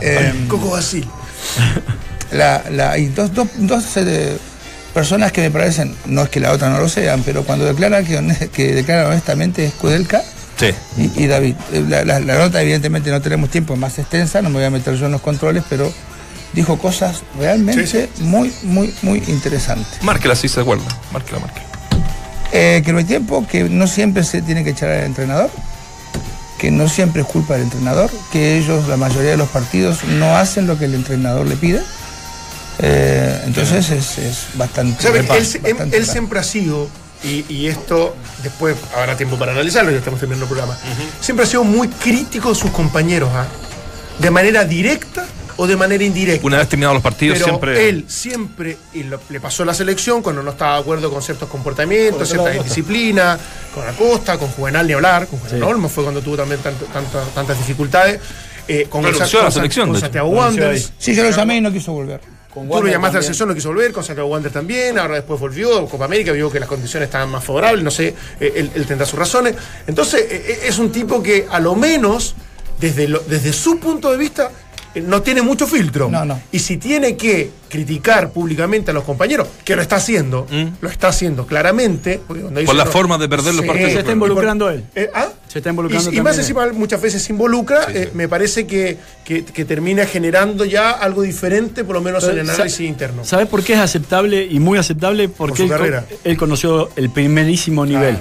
Em, 0.00 0.46
Coco 0.48 0.70
Basil. 0.70 1.06
la, 2.32 2.64
la, 2.70 2.92
hay 2.92 3.06
dos, 3.06 3.32
dos, 3.34 3.48
dos 3.56 3.84
eh, 3.96 4.36
personas 4.92 5.32
que 5.32 5.40
me 5.42 5.50
parecen, 5.50 5.94
no 6.06 6.22
es 6.22 6.28
que 6.28 6.40
la 6.40 6.52
otra 6.52 6.68
no 6.70 6.78
lo 6.78 6.88
sean, 6.88 7.22
pero 7.24 7.42
cuando 7.44 7.64
declaran 7.64 8.04
que, 8.06 8.48
que 8.50 8.74
declaran 8.74 9.06
honestamente 9.06 9.64
es 9.66 9.74
Kudelka 9.74 10.22
Sí. 10.58 10.70
y, 10.96 11.24
y 11.24 11.26
David. 11.26 11.54
Eh, 11.72 11.84
La, 11.88 12.04
la- 12.04 12.20
la 12.20 12.38
nota 12.38 12.62
evidentemente 12.62 13.10
no 13.10 13.20
tenemos 13.20 13.50
tiempo, 13.50 13.74
es 13.74 13.80
más 13.80 13.98
extensa, 13.98 14.40
no 14.42 14.50
me 14.50 14.56
voy 14.56 14.64
a 14.64 14.70
meter 14.70 14.94
yo 14.96 15.06
en 15.06 15.12
los 15.12 15.20
controles, 15.20 15.64
pero 15.68 15.92
dijo 16.52 16.78
cosas 16.78 17.22
realmente 17.38 17.86
Sí, 17.86 18.08
muy, 18.22 18.52
muy, 18.62 18.94
muy 19.02 19.18
interesantes. 19.26 20.02
Márquela 20.02 20.36
si 20.36 20.48
se 20.48 20.60
acuerda. 20.60 20.84
Márquela, 21.12 21.40
márquela. 21.40 21.66
Eh, 22.52 22.82
que 22.84 22.92
no 22.92 22.98
hay 22.98 23.04
tiempo, 23.04 23.44
que 23.48 23.64
no 23.64 23.86
siempre 23.88 24.22
se 24.22 24.40
tiene 24.42 24.62
que 24.62 24.70
echar 24.70 24.88
al 24.90 25.04
entrenador, 25.04 25.50
que 26.58 26.70
no 26.70 26.88
siempre 26.88 27.22
es 27.22 27.26
culpa 27.28 27.54
del 27.54 27.64
entrenador, 27.64 28.08
que 28.32 28.56
ellos, 28.58 28.86
la 28.86 28.96
mayoría 28.96 29.30
de 29.32 29.36
los 29.36 29.48
partidos, 29.48 30.04
no 30.04 30.36
hacen 30.36 30.68
lo 30.68 30.78
que 30.78 30.84
el 30.84 30.94
entrenador 30.94 31.46
le 31.46 31.56
pide. 31.56 31.82
Eh, 32.78 33.42
entonces 33.46 33.90
es, 33.90 34.18
es 34.18 34.46
bastante. 34.54 35.02
¿Sabes? 35.02 35.22
Él, 35.22 35.26
bastante 35.28 35.70
él- 35.70 35.76
él 35.80 35.88
claro. 35.90 36.04
siempre 36.12 36.38
ha 36.38 36.42
sido, 36.44 36.88
y, 37.24 37.44
y 37.48 37.66
esto 37.66 38.14
después 38.42 38.76
habrá 38.96 39.16
tiempo 39.16 39.36
para 39.38 39.52
analizarlo, 39.52 39.90
ya 39.90 39.98
estamos 39.98 40.20
terminando 40.20 40.44
el 40.44 40.48
programa, 40.48 40.78
siempre 41.20 41.44
ha 41.44 41.48
sido 41.48 41.64
muy 41.64 41.88
crítico 41.88 42.50
de 42.50 42.54
sus 42.54 42.70
compañeros, 42.70 43.30
¿ah? 43.34 43.46
de 44.18 44.30
manera 44.30 44.64
directa 44.64 45.26
o 45.56 45.66
de 45.68 45.76
manera 45.76 46.02
indirecta. 46.02 46.44
Una 46.46 46.58
vez 46.58 46.68
terminados 46.68 46.94
los 46.94 47.02
partidos, 47.02 47.34
Pero 47.38 47.46
siempre. 47.46 47.88
él 47.88 48.04
siempre, 48.08 48.76
y 48.92 49.04
lo- 49.04 49.20
le 49.28 49.38
pasó 49.40 49.62
a 49.62 49.66
la 49.66 49.74
selección 49.74 50.20
cuando 50.20 50.42
no 50.42 50.50
estaba 50.50 50.74
de 50.74 50.80
acuerdo 50.80 51.10
con 51.12 51.22
ciertos 51.22 51.48
comportamientos, 51.48 52.28
cierta 52.28 52.54
indisciplina, 52.56 53.38
con 53.72 53.86
Acosta, 53.86 54.36
con 54.36 54.48
Juvenal 54.48 54.84
ni 54.86 54.94
hablar, 54.94 55.26
con 55.28 55.38
Juvenal 55.38 55.60
Sí. 55.60 55.64
Olmo 55.64 55.88
fue 55.88 56.02
cuando 56.02 56.20
tuvo 56.22 56.36
también 56.38 56.60
tanto- 56.60 56.86
tanto- 56.86 57.20
tantas 57.34 57.56
dificultades, 57.56 58.20
eh, 58.66 58.86
con, 58.90 59.04
a 59.06 59.10
la 59.10 59.14
selección, 59.26 59.44
con 59.44 59.62
de 59.62 59.66
hecho. 59.68 60.00
Santiago 60.00 60.28
Wanderers. 60.28 60.92
Sí, 60.98 61.14
yo 61.14 61.22
lo 61.22 61.30
llamé 61.30 61.56
y 61.58 61.60
no 61.60 61.70
quiso 61.70 61.92
volver. 61.92 62.20
Con 62.54 62.68
Tú 62.68 62.86
lo 62.86 62.92
llamaste 62.92 63.16
a 63.16 63.20
la 63.20 63.22
selección, 63.24 63.48
no 63.48 63.54
quiso 63.56 63.68
volver, 63.70 63.92
con 63.92 64.04
Santiago 64.04 64.28
Wander 64.28 64.52
también, 64.52 64.96
ahora 64.98 65.16
después 65.16 65.40
volvió, 65.40 65.86
Copa 65.86 66.04
América, 66.04 66.30
vio 66.32 66.50
que 66.50 66.60
las 66.60 66.68
condiciones 66.68 67.08
estaban 67.08 67.28
más 67.28 67.42
favorables, 67.42 67.82
no 67.82 67.90
sé, 67.90 68.14
eh, 68.40 68.52
él, 68.54 68.70
él 68.74 68.86
tendrá 68.86 69.04
sus 69.06 69.18
razones. 69.18 69.56
Entonces, 69.88 70.20
eh, 70.30 70.44
eh, 70.48 70.58
es 70.68 70.78
un 70.78 70.92
tipo 70.92 71.20
que 71.22 71.46
a 71.50 71.58
lo 71.58 71.74
menos, 71.74 72.36
desde, 72.78 73.08
lo- 73.08 73.20
desde 73.26 73.52
su 73.52 73.78
punto 73.80 74.10
de 74.12 74.16
vista, 74.18 74.50
no 75.02 75.22
tiene 75.22 75.42
mucho 75.42 75.66
filtro. 75.66 76.08
No, 76.10 76.24
no. 76.24 76.40
Y 76.52 76.58
si 76.60 76.76
tiene 76.76 77.16
que 77.16 77.50
criticar 77.68 78.30
públicamente 78.30 78.90
a 78.92 78.94
los 78.94 79.02
compañeros, 79.04 79.48
que 79.64 79.74
lo 79.74 79.82
está 79.82 79.96
haciendo, 79.96 80.46
lo 80.80 80.88
está 80.88 81.08
haciendo 81.08 81.46
claramente. 81.46 82.20
porque 82.26 82.42
cuando 82.42 82.60
dice 82.60 82.68
Por 82.68 82.76
la 82.76 82.84
no- 82.84 82.90
forma 82.90 83.18
de 83.18 83.28
perder 83.28 83.54
los 83.54 83.64
partidos. 83.64 83.92
Se 83.92 83.98
está 84.00 84.12
involucrando 84.12 84.70
él. 84.70 84.84
eh, 84.94 85.10
¿ah? 85.14 85.28
Se 85.48 85.58
está 85.58 85.70
involucrando 85.70 86.12
Y, 86.12 86.16
y 86.16 86.20
más 86.20 86.38
encima 86.38 86.66
muchas 86.72 87.00
veces 87.00 87.22
se 87.22 87.32
involucra, 87.32 87.86
Sí, 87.86 87.92
eh, 87.94 88.10
me 88.14 88.28
parece 88.28 88.66
que, 88.66 88.98
que- 89.24 89.44
que 89.44 89.64
termina 89.64 90.04
generando 90.06 90.64
ya 90.64 90.90
algo 90.90 91.22
diferente, 91.22 91.84
por 91.84 91.94
lo 91.96 92.00
menos 92.00 92.24
en 92.24 92.38
el 92.38 92.50
análisis 92.50 92.80
interno. 92.80 93.24
¿Sabes 93.24 93.48
por 93.48 93.62
qué 93.62 93.74
es 93.74 93.80
aceptable 93.80 94.44
y 94.48 94.58
muy 94.60 94.78
aceptable? 94.78 95.28
Porque 95.28 95.66
su 95.68 95.74
él, 95.74 95.94
él 96.24 96.36
conoció 96.36 96.90
el 96.96 97.10
primerísimo 97.10 97.84
nivel. 97.86 98.16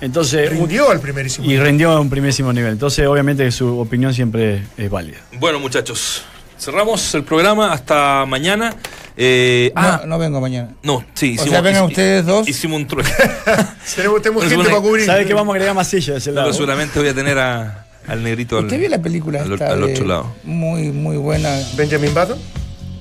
Entonces, 0.00 0.50
Rindió 0.50 0.90
al 0.90 1.00
primerísimo. 1.00 1.50
y 1.50 1.58
rindió 1.58 1.90
a 1.90 2.00
un 2.00 2.10
primerísimo 2.10 2.52
nivel. 2.52 2.72
Entonces, 2.72 3.06
obviamente, 3.06 3.50
su 3.50 3.78
opinión 3.78 4.12
siempre 4.14 4.62
es 4.76 4.90
válida. 4.90 5.18
Bueno, 5.38 5.58
muchachos, 5.58 6.22
cerramos 6.58 7.14
el 7.14 7.24
programa 7.24 7.72
hasta 7.72 8.24
mañana. 8.26 8.74
Eh, 9.16 9.72
No, 9.74 9.80
ah, 9.82 10.02
no 10.06 10.18
vengo 10.18 10.40
mañana. 10.42 10.68
no, 10.82 11.02
sí, 11.14 11.36
O 11.40 11.46
sea, 11.46 11.62
vengan 11.62 11.84
ustedes 11.84 12.26
dos. 12.26 12.46
Hicimos 12.46 12.76
un 12.80 12.86
trueque. 12.86 13.10
Tenemos, 13.96 14.22
gente 14.44 14.64
para 14.68 14.80
cubrir. 14.80 15.06
¿Sabe 15.06 15.24
que 15.24 15.32
vamos 15.32 15.52
a 15.52 15.56
agregar 15.56 15.74
más 15.74 15.88
sillas 15.88 16.26
lado? 16.26 16.48
Pero 16.48 16.52
seguramente 16.52 16.98
voy 16.98 17.08
a 17.08 17.14
tener 17.14 17.38
a- 17.38 17.86
al 18.06 18.22
negrito 18.22 18.58
al, 18.58 18.64
¿Usted 18.66 18.78
vio 18.78 18.88
la 18.90 19.00
película 19.02 19.40
al, 19.42 19.52
esta 19.54 19.72
al 19.72 19.80
de- 19.86 19.92
otro 19.94 20.06
lado. 20.06 20.34
Muy, 20.44 20.90
muy 20.92 21.16
buena. 21.16 21.58
Benjamin 21.76 22.12
Button. 22.14 22.38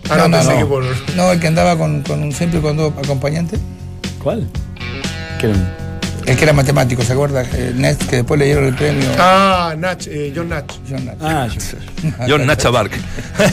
Ah, 0.09 0.15
No, 0.17 0.27
no, 0.29 0.41
no, 0.43 0.59
no. 0.61 0.67
por. 0.69 0.83
No, 1.15 1.31
el 1.31 1.39
que 1.41 1.47
andaba 1.47 1.77
con, 1.77 2.01
con 2.03 2.23
un 2.23 2.31
siempre 2.31 2.61
con 2.61 2.77
dos 2.77 2.93
acompañantes. 2.97 3.59
¿Cuál? 4.23 4.47
¿Qué 5.39 5.47
El 6.26 6.36
que 6.38 6.43
era 6.43 6.53
matemático, 6.53 7.03
¿se 7.03 7.13
acuerda? 7.13 7.43
Eh, 7.53 7.71
Ned, 7.76 7.97
que 7.97 8.17
después 8.17 8.39
le 8.39 8.45
dieron 8.47 8.65
el 8.65 8.73
premio. 8.76 9.07
Ah, 9.19 9.76
Nach, 9.78 10.07
eh, 10.07 10.34
John 10.36 10.49
Nach. 10.49 10.65
John. 10.89 11.11
Ah, 11.21 11.47
yo- 11.53 11.78
John 12.28 12.45
Nacha 12.47 12.69
Barca. 12.71 12.97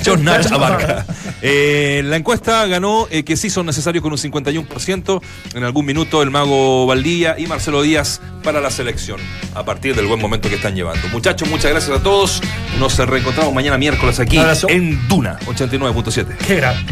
John 0.04 0.24
Nacha 0.24 0.56
Barca. 0.56 1.04
Eh, 1.42 2.00
la 2.04 2.16
encuesta 2.16 2.66
ganó 2.66 3.06
eh, 3.10 3.24
que 3.24 3.36
sí 3.36 3.50
son 3.50 3.66
necesarios 3.66 4.02
con 4.02 4.12
un 4.12 4.18
51%. 4.18 5.20
En 5.54 5.64
algún 5.64 5.84
minuto 5.84 6.22
el 6.22 6.30
mago 6.30 6.86
Valdía 6.86 7.36
y 7.38 7.46
Marcelo 7.46 7.82
Díaz 7.82 8.20
para 8.42 8.60
la 8.62 8.70
selección. 8.70 9.20
A 9.54 9.64
partir 9.64 9.94
del 9.94 10.06
buen 10.06 10.20
momento 10.20 10.48
que 10.48 10.54
están 10.54 10.74
llevando. 10.74 11.06
Muchachos, 11.08 11.48
muchas 11.50 11.70
gracias 11.72 11.98
a 11.98 12.02
todos. 12.02 12.40
Nos 12.78 12.96
reencontramos 12.96 13.52
mañana 13.52 13.76
miércoles 13.76 14.18
aquí 14.18 14.38
en 14.68 15.08
Duna 15.08 15.38
89.7. 15.46 16.36
Qué 16.46 16.56
grande. 16.56 16.90